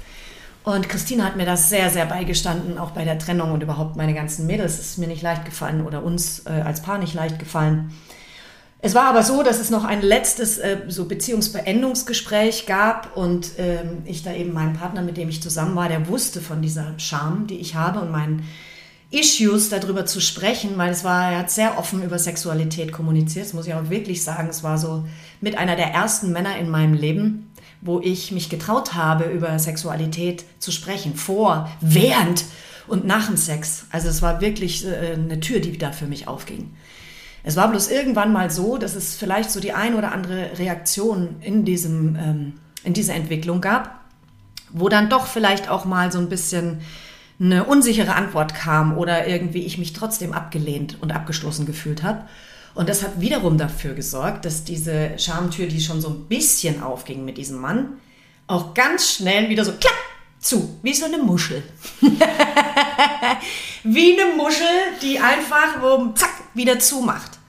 Und 0.64 0.90
Christina 0.90 1.24
hat 1.24 1.38
mir 1.38 1.46
das 1.46 1.70
sehr, 1.70 1.90
sehr 1.90 2.06
beigestanden, 2.06 2.78
auch 2.78 2.92
bei 2.92 3.06
der 3.06 3.18
Trennung 3.18 3.52
und 3.52 3.64
überhaupt 3.64 3.96
meine 3.96 4.14
ganzen 4.14 4.46
Mädels. 4.46 4.74
Es 4.74 4.92
ist 4.92 4.98
mir 4.98 5.08
nicht 5.08 5.22
leicht 5.22 5.46
gefallen 5.46 5.86
oder 5.86 6.04
uns 6.04 6.46
äh, 6.46 6.50
als 6.50 6.82
Paar 6.82 6.98
nicht 6.98 7.14
leicht 7.14 7.40
gefallen. 7.40 7.94
Es 8.82 8.96
war 8.96 9.06
aber 9.06 9.24
so, 9.24 9.44
dass 9.44 9.60
es 9.60 9.70
noch 9.70 9.84
ein 9.84 10.02
letztes 10.02 10.58
äh, 10.58 10.78
so 10.88 11.06
Beziehungsbeendungsgespräch 11.06 12.66
gab 12.66 13.18
und 13.18 13.52
ähm, 13.58 14.04
ich 14.06 14.24
da 14.24 14.34
eben 14.34 14.54
meinen 14.54 14.74
Partner, 14.74 15.02
mit 15.02 15.18
dem 15.18 15.28
ich 15.28 15.42
zusammen 15.42 15.76
war, 15.76 15.90
der 15.90 16.08
wusste 16.08 16.40
von 16.40 16.62
dieser 16.62 16.98
Scham, 16.98 17.46
die 17.48 17.58
ich 17.58 17.76
habe 17.76 18.00
und 18.00 18.10
meinen 18.10 18.44
Issues 19.12 19.70
darüber 19.70 20.06
zu 20.06 20.22
sprechen, 20.22 20.78
weil 20.78 20.92
es 20.92 21.04
war, 21.04 21.32
er 21.32 21.40
hat 21.40 21.52
sehr 21.52 21.78
offen 21.78 22.04
über 22.04 22.20
Sexualität 22.20 22.94
kommuniziert, 22.94 23.48
das 23.48 23.54
muss 23.54 23.68
ich 23.68 23.74
auch 23.74 23.90
wirklich 23.90 24.24
sagen. 24.24 24.48
Es 24.50 24.64
war 24.64 24.78
so 24.78 25.04
mit 25.42 25.58
einer 25.58 25.76
der 25.76 25.88
ersten 25.88 26.32
Männer 26.32 26.58
in 26.58 26.70
meinem 26.70 26.94
Leben, 26.94 27.49
wo 27.82 28.00
ich 28.00 28.32
mich 28.32 28.50
getraut 28.50 28.94
habe, 28.94 29.26
über 29.26 29.58
Sexualität 29.60 30.44
zu 30.60 30.72
sprechen. 30.72 31.16
Vor, 31.16 31.70
während 31.82 32.46
und 32.88 33.06
nach 33.06 33.28
dem 33.28 33.38
Sex. 33.38 33.86
Also 33.92 34.10
es 34.10 34.22
war 34.22 34.42
wirklich 34.42 34.86
äh, 34.86 35.14
eine 35.14 35.40
Tür, 35.40 35.60
die 35.60 35.78
da 35.78 35.92
für 35.92 36.08
mich 36.08 36.28
aufging. 36.28 36.72
Es 37.44 37.56
war 37.56 37.70
bloß 37.70 37.90
irgendwann 37.90 38.34
mal 38.34 38.52
so, 38.52 38.78
dass 38.78 38.96
es 38.96 39.16
vielleicht 39.16 39.52
so 39.52 39.60
die 39.60 39.72
ein 39.72 39.96
oder 39.96 40.12
andere 40.12 40.58
Reaktion 40.58 41.38
in, 41.42 41.64
diesem, 41.64 42.16
ähm, 42.16 42.54
in 42.84 42.94
dieser 42.94 43.14
Entwicklung 43.14 43.62
gab, 43.62 44.02
wo 44.72 44.90
dann 44.90 45.10
doch 45.10 45.26
vielleicht 45.26 45.70
auch 45.70 45.86
mal 45.86 46.12
so 46.12 46.20
ein 46.20 46.30
bisschen 46.30 46.82
eine 47.40 47.64
unsichere 47.64 48.16
Antwort 48.16 48.54
kam 48.54 48.98
oder 48.98 49.28
irgendwie 49.28 49.60
ich 49.60 49.78
mich 49.78 49.94
trotzdem 49.94 50.34
abgelehnt 50.34 50.98
und 51.00 51.14
abgestoßen 51.14 51.66
gefühlt 51.66 52.04
habe. 52.04 52.26
Und 52.76 52.90
das 52.90 53.04
hat 53.04 53.20
wiederum 53.20 53.58
dafür 53.58 53.94
gesorgt, 53.94 54.46
dass 54.46 54.64
diese 54.64 55.18
Schamtür, 55.18 55.68
die 55.68 55.82
schon 55.82 56.02
so 56.02 56.10
ein 56.10 56.26
bisschen 56.28 56.82
aufging 56.84 57.26
mit 57.26 57.38
diesem 57.38 57.60
Mann, 57.60 58.00
auch 58.48 58.74
ganz 58.74 59.10
schnell 59.10 59.50
wieder 59.50 59.66
so 59.66 59.74
klapp 59.74 59.94
zu, 60.40 60.80
wie 60.82 60.94
so 60.94 61.06
eine 61.06 61.18
Muschel. 61.18 61.64
wie 63.84 64.20
eine 64.20 64.36
Muschel, 64.36 64.66
die 65.02 65.20
einfach 65.20 65.82
wo, 65.82 66.12
zack 66.14 66.32
wieder 66.54 66.80
zumacht. 66.80 67.40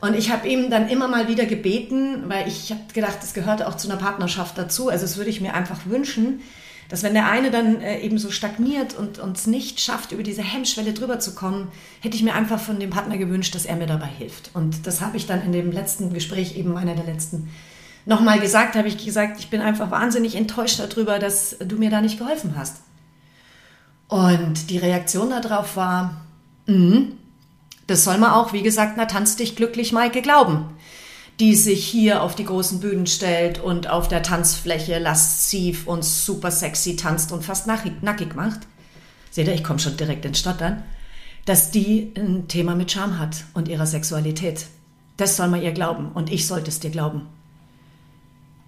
Und 0.00 0.14
ich 0.14 0.30
habe 0.30 0.46
ihm 0.48 0.70
dann 0.70 0.88
immer 0.88 1.08
mal 1.08 1.28
wieder 1.28 1.46
gebeten, 1.46 2.28
weil 2.28 2.46
ich 2.46 2.70
habe 2.70 2.82
gedacht, 2.92 3.18
das 3.22 3.32
gehört 3.32 3.62
auch 3.62 3.76
zu 3.76 3.88
einer 3.88 3.98
Partnerschaft 3.98 4.58
dazu. 4.58 4.90
Also 4.90 5.06
das 5.06 5.16
würde 5.16 5.30
ich 5.30 5.40
mir 5.40 5.54
einfach 5.54 5.86
wünschen, 5.86 6.42
dass 6.88 7.02
wenn 7.02 7.14
der 7.14 7.28
eine 7.28 7.50
dann 7.50 7.80
äh, 7.80 8.00
eben 8.00 8.18
so 8.18 8.30
stagniert 8.30 8.94
und 8.94 9.18
uns 9.18 9.46
nicht 9.46 9.80
schafft, 9.80 10.12
über 10.12 10.22
diese 10.22 10.42
Hemmschwelle 10.42 10.92
drüber 10.92 11.18
zu 11.18 11.34
kommen, 11.34 11.68
hätte 12.00 12.16
ich 12.16 12.22
mir 12.22 12.34
einfach 12.34 12.60
von 12.60 12.78
dem 12.78 12.90
Partner 12.90 13.16
gewünscht, 13.16 13.54
dass 13.54 13.64
er 13.64 13.76
mir 13.76 13.86
dabei 13.86 14.06
hilft. 14.06 14.50
Und 14.54 14.86
das 14.86 15.00
habe 15.00 15.16
ich 15.16 15.26
dann 15.26 15.42
in 15.42 15.52
dem 15.52 15.72
letzten 15.72 16.12
Gespräch, 16.12 16.56
eben 16.56 16.76
einer 16.76 16.94
der 16.94 17.04
letzten, 17.04 17.50
nochmal 18.06 18.40
gesagt, 18.40 18.76
habe 18.76 18.88
ich 18.88 19.02
gesagt, 19.02 19.38
ich 19.38 19.50
bin 19.50 19.60
einfach 19.60 19.90
wahnsinnig 19.90 20.36
enttäuscht 20.36 20.78
darüber, 20.78 21.18
dass 21.18 21.56
du 21.58 21.76
mir 21.76 21.90
da 21.90 22.00
nicht 22.00 22.18
geholfen 22.18 22.54
hast. 22.56 22.82
Und 24.08 24.70
die 24.70 24.78
Reaktion 24.78 25.30
darauf 25.30 25.76
war, 25.76 26.20
mm, 26.66 27.12
das 27.86 28.04
soll 28.04 28.18
man 28.18 28.32
auch, 28.32 28.52
wie 28.52 28.62
gesagt, 28.62 28.94
na 28.96 29.06
tanz 29.06 29.36
dich 29.36 29.56
glücklich, 29.56 29.92
Maike, 29.92 30.22
glauben 30.22 30.73
die 31.40 31.54
sich 31.56 31.84
hier 31.84 32.22
auf 32.22 32.34
die 32.34 32.44
großen 32.44 32.80
Bühnen 32.80 33.06
stellt 33.06 33.58
und 33.58 33.88
auf 33.90 34.08
der 34.08 34.22
Tanzfläche 34.22 34.98
lasziv 34.98 35.86
und 35.86 36.04
super 36.04 36.50
sexy 36.50 36.96
tanzt 36.96 37.32
und 37.32 37.44
fast 37.44 37.66
nackig 37.66 38.34
macht, 38.36 38.60
seht 39.30 39.48
ihr, 39.48 39.54
ich 39.54 39.64
komme 39.64 39.80
schon 39.80 39.96
direkt 39.96 40.24
ins 40.24 40.38
Stottern, 40.38 40.84
dass 41.44 41.70
die 41.70 42.12
ein 42.16 42.46
Thema 42.46 42.74
mit 42.74 42.92
Charme 42.92 43.18
hat 43.18 43.44
und 43.52 43.68
ihrer 43.68 43.86
Sexualität. 43.86 44.66
Das 45.16 45.36
soll 45.36 45.48
man 45.48 45.62
ihr 45.62 45.72
glauben 45.72 46.12
und 46.12 46.32
ich 46.32 46.46
sollte 46.46 46.68
es 46.68 46.80
dir 46.80 46.90
glauben. 46.90 47.22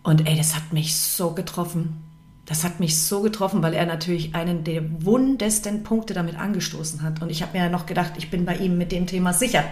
Und 0.03 0.29
ey, 0.29 0.37
das 0.37 0.55
hat 0.55 0.73
mich 0.73 0.97
so 0.97 1.33
getroffen. 1.33 2.03
Das 2.47 2.63
hat 2.63 2.79
mich 2.79 3.03
so 3.03 3.23
getroffen, 3.23 3.63
weil 3.63 3.75
er 3.75 3.87
natürlich 3.87 4.37
einen 4.37 4.63
der 4.63 5.05
wundesten 5.05 5.83
Punkte 5.83 6.15
damit 6.15 6.37
angestoßen 6.37 7.03
hat. 7.03 7.21
Und 7.21 7.31
ich 7.31 7.43
habe 7.43 7.59
mir 7.59 7.65
ja 7.65 7.71
noch 7.71 7.87
gedacht, 7.87 8.13
ich 8.17 8.31
bin 8.31 8.45
bei 8.45 8.57
ihm 8.57 8.79
mit 8.79 8.93
dem 8.93 9.07
Thema 9.07 9.33
sicher. 9.33 9.65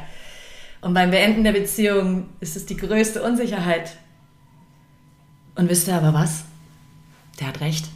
Und 0.84 0.92
beim 0.92 1.10
Beenden 1.10 1.44
der 1.44 1.52
Beziehung 1.52 2.28
ist 2.40 2.56
es 2.56 2.66
die 2.66 2.76
größte 2.76 3.22
Unsicherheit. 3.22 3.96
Und 5.54 5.70
wisst 5.70 5.88
ihr 5.88 5.94
aber 5.94 6.12
was? 6.12 6.44
Der 7.40 7.46
hat 7.46 7.62
recht. 7.62 7.86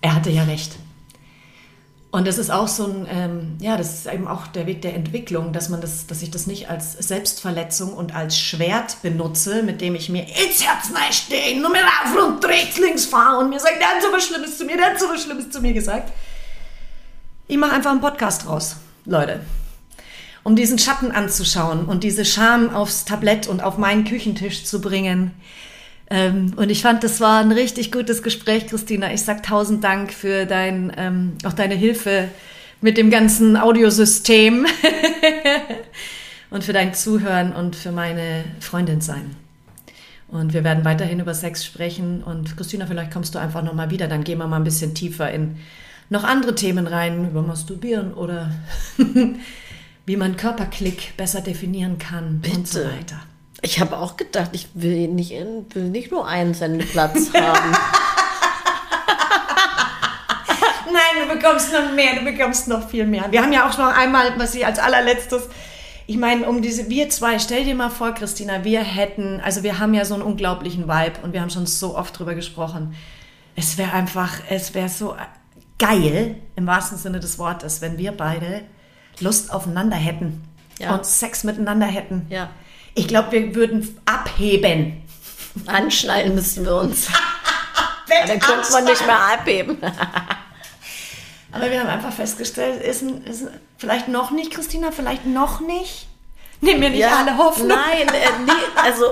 Er 0.00 0.16
hatte 0.16 0.30
ja 0.30 0.42
recht. 0.42 0.74
Und 2.10 2.26
das 2.26 2.38
ist 2.38 2.50
auch 2.50 2.66
so 2.66 2.86
ein, 2.88 3.06
ähm, 3.08 3.58
ja, 3.60 3.76
das 3.76 3.94
ist 3.94 4.12
eben 4.12 4.26
auch 4.26 4.48
der 4.48 4.66
Weg 4.66 4.82
der 4.82 4.96
Entwicklung, 4.96 5.52
dass 5.52 5.68
man 5.68 5.80
das, 5.80 6.08
dass 6.08 6.20
ich 6.20 6.32
das 6.32 6.48
nicht 6.48 6.68
als 6.68 6.94
Selbstverletzung 6.94 7.92
und 7.92 8.12
als 8.12 8.36
Schwert 8.36 9.00
benutze, 9.02 9.62
mit 9.62 9.80
dem 9.80 9.94
ich 9.94 10.08
mir 10.08 10.22
ins 10.22 10.66
Herz 10.66 10.90
stehe, 11.12 11.60
nur 11.60 11.70
mir 11.70 11.84
auf 11.84 12.26
und 12.26 12.44
rechts, 12.44 12.76
links 12.76 13.04
fahre 13.04 13.38
und 13.38 13.50
mir 13.50 13.60
sagt, 13.60 13.78
der 13.78 13.86
hat 13.86 14.02
so 14.02 14.08
was 14.12 14.26
Schlimmes 14.26 14.58
zu 14.58 14.64
mir, 14.64 14.76
der 14.76 14.86
hat 14.86 14.98
so 14.98 15.06
was 15.08 15.22
Schlimmes 15.22 15.48
zu 15.48 15.60
mir 15.60 15.74
gesagt. 15.74 16.12
Ich 17.46 17.56
mache 17.56 17.70
einfach 17.70 17.92
einen 17.92 18.00
Podcast 18.00 18.48
raus, 18.48 18.78
Leute 19.04 19.42
um 20.44 20.56
diesen 20.56 20.78
Schatten 20.78 21.12
anzuschauen 21.12 21.84
und 21.84 22.04
diese 22.04 22.24
Scham 22.24 22.74
aufs 22.74 23.04
Tablett 23.04 23.46
und 23.46 23.62
auf 23.62 23.78
meinen 23.78 24.04
Küchentisch 24.04 24.64
zu 24.64 24.80
bringen. 24.80 25.32
Ähm, 26.10 26.52
und 26.56 26.70
ich 26.70 26.82
fand, 26.82 27.04
das 27.04 27.20
war 27.20 27.40
ein 27.40 27.52
richtig 27.52 27.92
gutes 27.92 28.22
Gespräch, 28.22 28.66
Christina. 28.66 29.12
Ich 29.12 29.22
sag 29.22 29.42
tausend 29.42 29.84
Dank 29.84 30.12
für 30.12 30.46
dein, 30.46 30.92
ähm, 30.96 31.32
auch 31.44 31.52
deine 31.52 31.74
Hilfe 31.74 32.28
mit 32.80 32.98
dem 32.98 33.10
ganzen 33.10 33.56
Audiosystem 33.56 34.66
und 36.50 36.64
für 36.64 36.72
dein 36.72 36.92
Zuhören 36.92 37.52
und 37.52 37.76
für 37.76 37.92
meine 37.92 38.44
Freundin 38.60 39.00
sein. 39.00 39.36
Und 40.28 40.54
wir 40.54 40.64
werden 40.64 40.84
weiterhin 40.84 41.20
über 41.20 41.34
Sex 41.34 41.64
sprechen. 41.64 42.22
Und 42.22 42.56
Christina, 42.56 42.86
vielleicht 42.86 43.12
kommst 43.12 43.34
du 43.34 43.38
einfach 43.38 43.62
nochmal 43.62 43.90
wieder. 43.90 44.08
Dann 44.08 44.24
gehen 44.24 44.38
wir 44.38 44.46
mal 44.46 44.56
ein 44.56 44.64
bisschen 44.64 44.94
tiefer 44.94 45.30
in 45.30 45.56
noch 46.08 46.24
andere 46.24 46.54
Themen 46.54 46.86
rein, 46.86 47.30
über 47.30 47.42
Masturbieren 47.42 48.12
oder 48.12 48.50
wie 50.06 50.16
man 50.16 50.36
Körperklick 50.36 51.16
besser 51.16 51.40
definieren 51.40 51.98
kann 51.98 52.40
Bitte. 52.40 52.56
und 52.56 52.68
so 52.68 52.80
weiter. 52.80 53.22
Ich 53.60 53.80
habe 53.80 53.98
auch 53.98 54.16
gedacht, 54.16 54.50
ich 54.52 54.68
will 54.74 55.08
nicht, 55.08 55.30
will 55.30 55.90
nicht 55.90 56.10
nur 56.10 56.26
einen 56.26 56.54
Sendeplatz 56.54 57.32
haben. 57.34 57.76
bekommst 61.42 61.72
noch 61.72 61.92
mehr, 61.92 62.16
du 62.16 62.24
bekommst 62.24 62.68
noch 62.68 62.88
viel 62.88 63.06
mehr. 63.06 63.30
Wir 63.30 63.42
haben 63.42 63.52
ja 63.52 63.68
auch 63.68 63.76
noch 63.76 63.94
einmal, 63.94 64.38
was 64.38 64.54
ich 64.54 64.64
als 64.64 64.78
allerletztes, 64.78 65.48
ich 66.06 66.16
meine, 66.16 66.48
um 66.48 66.62
diese, 66.62 66.88
wir 66.88 67.08
zwei, 67.10 67.38
stell 67.38 67.64
dir 67.64 67.74
mal 67.74 67.90
vor, 67.90 68.12
Christina, 68.12 68.64
wir 68.64 68.80
hätten, 68.80 69.40
also 69.40 69.62
wir 69.62 69.78
haben 69.78 69.94
ja 69.94 70.04
so 70.04 70.14
einen 70.14 70.22
unglaublichen 70.22 70.88
Vibe 70.88 71.20
und 71.22 71.32
wir 71.32 71.40
haben 71.40 71.50
schon 71.50 71.66
so 71.66 71.96
oft 71.96 72.18
drüber 72.18 72.34
gesprochen. 72.34 72.94
Es 73.54 73.78
wäre 73.78 73.92
einfach, 73.92 74.40
es 74.48 74.74
wäre 74.74 74.88
so 74.88 75.16
geil, 75.78 76.36
im 76.56 76.66
wahrsten 76.66 76.98
Sinne 76.98 77.20
des 77.20 77.38
Wortes, 77.38 77.80
wenn 77.80 77.98
wir 77.98 78.12
beide 78.12 78.62
Lust 79.20 79.52
aufeinander 79.52 79.96
hätten 79.96 80.42
Ja. 80.78 80.94
und 80.94 81.04
Sex 81.06 81.44
miteinander 81.44 81.86
hätten. 81.86 82.26
Ja. 82.30 82.48
Ich 82.94 83.08
glaube, 83.08 83.32
wir 83.32 83.54
würden 83.54 83.98
abheben. 84.04 85.02
Anschneiden 85.66 86.34
müssen 86.34 86.64
wir 86.64 86.76
uns. 86.76 87.06
Dann 88.26 88.38
könnte 88.40 88.70
man 88.72 88.84
nicht 88.84 89.06
mehr 89.06 89.18
abheben. 89.32 89.78
Aber 91.52 91.70
wir 91.70 91.80
haben 91.80 91.88
einfach 91.88 92.12
festgestellt, 92.12 92.82
ist, 92.82 93.02
ein- 93.02 93.24
ist 93.24 93.42
ein- 93.42 93.60
vielleicht 93.78 94.08
noch 94.08 94.30
nicht, 94.30 94.52
Christina, 94.52 94.90
vielleicht 94.90 95.26
noch 95.26 95.60
nicht. 95.60 96.06
Nehmen 96.60 96.80
wir 96.80 96.90
nicht 96.90 97.04
alle 97.06 97.36
Hoffnung. 97.36 97.68
Nein, 97.68 98.08
äh, 98.08 98.28
nee, 98.46 98.52
also 98.82 99.04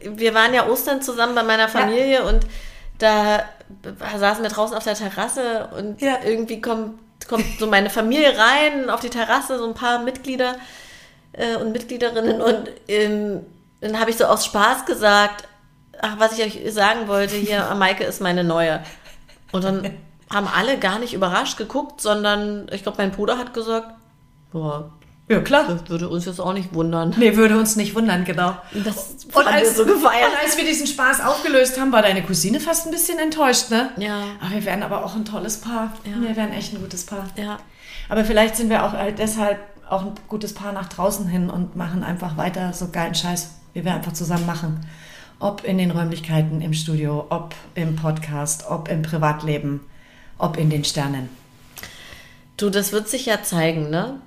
wir 0.00 0.32
waren 0.32 0.54
ja 0.54 0.66
Ostern 0.68 1.02
zusammen 1.02 1.34
bei 1.34 1.42
meiner 1.42 1.68
Familie 1.68 2.24
und 2.24 2.46
da 2.98 3.44
saßen 4.16 4.42
wir 4.44 4.50
draußen 4.50 4.76
auf 4.76 4.84
der 4.84 4.94
Terrasse 4.94 5.68
und 5.76 6.00
Ja. 6.00 6.18
irgendwie 6.24 6.60
kommt, 6.60 6.98
kommt 7.28 7.44
so 7.58 7.66
meine 7.66 7.90
Familie 7.90 8.36
rein 8.36 8.90
auf 8.90 9.00
die 9.00 9.10
Terrasse, 9.10 9.58
so 9.58 9.66
ein 9.66 9.74
paar 9.74 10.00
Mitglieder 10.02 10.56
äh, 11.32 11.56
und 11.56 11.72
Mitgliederinnen 11.72 12.40
und 12.40 12.70
ähm, 12.88 13.40
dann 13.80 14.00
habe 14.00 14.10
ich 14.10 14.16
so 14.16 14.24
aus 14.24 14.46
Spaß 14.46 14.86
gesagt, 14.86 15.46
ach, 16.00 16.18
was 16.18 16.38
ich 16.38 16.44
euch 16.44 16.72
sagen 16.72 17.08
wollte, 17.08 17.36
hier, 17.36 17.74
Maike 17.78 18.04
ist 18.04 18.20
meine 18.20 18.44
Neue. 18.44 18.82
Und 19.52 19.62
dann 19.62 19.98
haben 20.32 20.48
alle 20.48 20.78
gar 20.78 20.98
nicht 20.98 21.14
überrascht 21.14 21.56
geguckt, 21.58 22.00
sondern 22.00 22.66
ich 22.72 22.82
glaube, 22.82 22.98
mein 22.98 23.12
Bruder 23.12 23.38
hat 23.38 23.54
gesagt, 23.54 23.88
boah, 24.52 24.90
Ja, 25.28 25.40
klar. 25.40 25.64
das 25.66 25.88
würde 25.88 26.08
uns 26.08 26.26
jetzt 26.26 26.38
auch 26.40 26.52
nicht 26.52 26.74
wundern. 26.74 27.14
Nee, 27.16 27.34
würde 27.36 27.58
uns 27.58 27.76
nicht 27.76 27.94
wundern, 27.94 28.24
genau. 28.24 28.56
Das 28.84 29.24
Und 29.32 29.46
als, 29.46 29.76
so 29.76 29.86
gefeiert. 29.86 30.30
und 30.30 30.38
als 30.44 30.56
wir 30.58 30.64
diesen 30.64 30.86
Spaß 30.86 31.22
aufgelöst 31.22 31.80
haben, 31.80 31.92
war 31.92 32.02
deine 32.02 32.22
Cousine 32.22 32.60
fast 32.60 32.86
ein 32.86 32.90
bisschen 32.92 33.18
enttäuscht, 33.18 33.70
ne? 33.70 33.90
Ja. 33.96 34.22
Aber 34.40 34.50
wir 34.54 34.64
wären 34.66 34.82
aber 34.82 35.04
auch 35.04 35.14
ein 35.16 35.24
tolles 35.24 35.58
Paar. 35.58 35.92
Ja. 36.04 36.20
Wir 36.20 36.36
wären 36.36 36.52
echt 36.52 36.74
ein 36.74 36.80
gutes 36.80 37.06
Paar. 37.06 37.26
Ja. 37.36 37.56
Aber 38.10 38.24
vielleicht 38.24 38.56
sind 38.56 38.68
wir 38.68 38.84
auch 38.84 38.92
halt 38.92 39.18
deshalb 39.18 39.58
auch 39.88 40.02
ein 40.02 40.12
gutes 40.28 40.52
Paar 40.54 40.72
nach 40.72 40.88
draußen 40.88 41.26
hin 41.26 41.48
und 41.48 41.74
machen 41.74 42.04
einfach 42.04 42.36
weiter 42.36 42.72
so 42.74 42.88
geilen 42.88 43.14
Scheiß, 43.14 43.50
wie 43.72 43.84
wir 43.84 43.94
einfach 43.94 44.12
zusammen 44.12 44.44
machen. 44.46 44.86
Ob 45.40 45.64
in 45.64 45.78
den 45.78 45.90
Räumlichkeiten, 45.90 46.60
im 46.60 46.74
Studio, 46.74 47.26
ob 47.30 47.54
im 47.74 47.96
Podcast, 47.96 48.64
ob 48.68 48.88
im 48.88 49.02
Privatleben, 49.02 49.80
ob 50.38 50.58
in 50.58 50.68
den 50.70 50.84
Sternen. 50.84 51.28
Du, 52.56 52.70
das 52.70 52.92
wird 52.92 53.08
sich 53.08 53.26
ja 53.26 53.42
zeigen, 53.42 53.90
ne? 53.90 54.20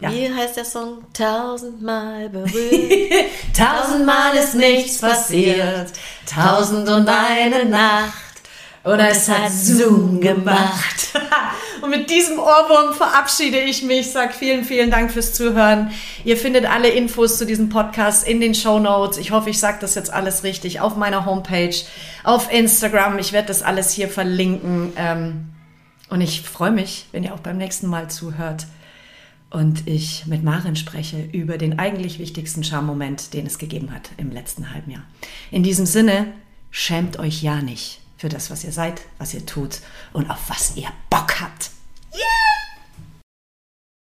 Ja. 0.00 0.10
Wie 0.10 0.32
heißt 0.34 0.56
der 0.56 0.64
Song? 0.64 1.04
Tausendmal 1.12 2.30
berührt. 2.30 2.52
Tausendmal 3.56 4.34
ist 4.36 4.54
nichts 4.54 4.98
passiert, 4.98 5.92
tausend 6.26 6.88
und 6.88 7.06
eine 7.08 7.66
Nacht. 7.66 8.14
Oder 8.82 9.10
es 9.10 9.28
hat 9.28 9.50
Zoom 9.52 10.20
gemacht. 10.20 11.10
Und 11.82 11.90
mit 11.90 12.08
diesem 12.10 12.38
Ohrwurm 12.38 12.94
verabschiede 12.94 13.58
ich 13.58 13.82
mich. 13.82 14.10
Sag 14.10 14.34
vielen, 14.34 14.64
vielen 14.64 14.90
Dank 14.90 15.10
fürs 15.10 15.34
Zuhören. 15.34 15.90
Ihr 16.24 16.36
findet 16.38 16.64
alle 16.66 16.88
Infos 16.88 17.36
zu 17.38 17.44
diesem 17.46 17.68
Podcast 17.68 18.26
in 18.26 18.40
den 18.40 18.54
Show 18.54 18.78
Notes. 18.78 19.18
Ich 19.18 19.30
hoffe, 19.32 19.50
ich 19.50 19.58
sage 19.58 19.78
das 19.80 19.94
jetzt 19.94 20.10
alles 20.12 20.44
richtig 20.44 20.80
auf 20.80 20.96
meiner 20.96 21.26
Homepage, 21.26 21.74
auf 22.24 22.52
Instagram. 22.52 23.18
Ich 23.18 23.32
werde 23.32 23.48
das 23.48 23.62
alles 23.62 23.92
hier 23.92 24.08
verlinken. 24.08 24.92
Ähm, 24.96 25.50
Und 26.08 26.20
ich 26.22 26.40
freue 26.42 26.70
mich, 26.70 27.06
wenn 27.12 27.22
ihr 27.22 27.34
auch 27.34 27.40
beim 27.40 27.56
nächsten 27.58 27.86
Mal 27.86 28.08
zuhört 28.08 28.66
und 29.50 29.86
ich 29.86 30.26
mit 30.26 30.44
Marin 30.44 30.76
spreche 30.76 31.22
über 31.32 31.58
den 31.58 31.78
eigentlich 31.78 32.18
wichtigsten 32.18 32.64
Charmoment, 32.64 33.34
den 33.34 33.46
es 33.46 33.58
gegeben 33.58 33.92
hat 33.92 34.10
im 34.16 34.30
letzten 34.30 34.72
halben 34.72 34.90
Jahr. 34.90 35.04
In 35.50 35.62
diesem 35.62 35.86
Sinne, 35.86 36.32
schämt 36.70 37.18
euch 37.18 37.42
ja 37.42 37.60
nicht 37.60 38.00
für 38.16 38.28
das, 38.28 38.50
was 38.50 38.64
ihr 38.64 38.72
seid, 38.72 39.02
was 39.18 39.34
ihr 39.34 39.44
tut 39.44 39.80
und 40.12 40.30
auf 40.30 40.48
was 40.48 40.76
ihr 40.76 40.88
Bock 41.08 41.40
habt. 41.40 41.70
Yeah! 42.14 42.59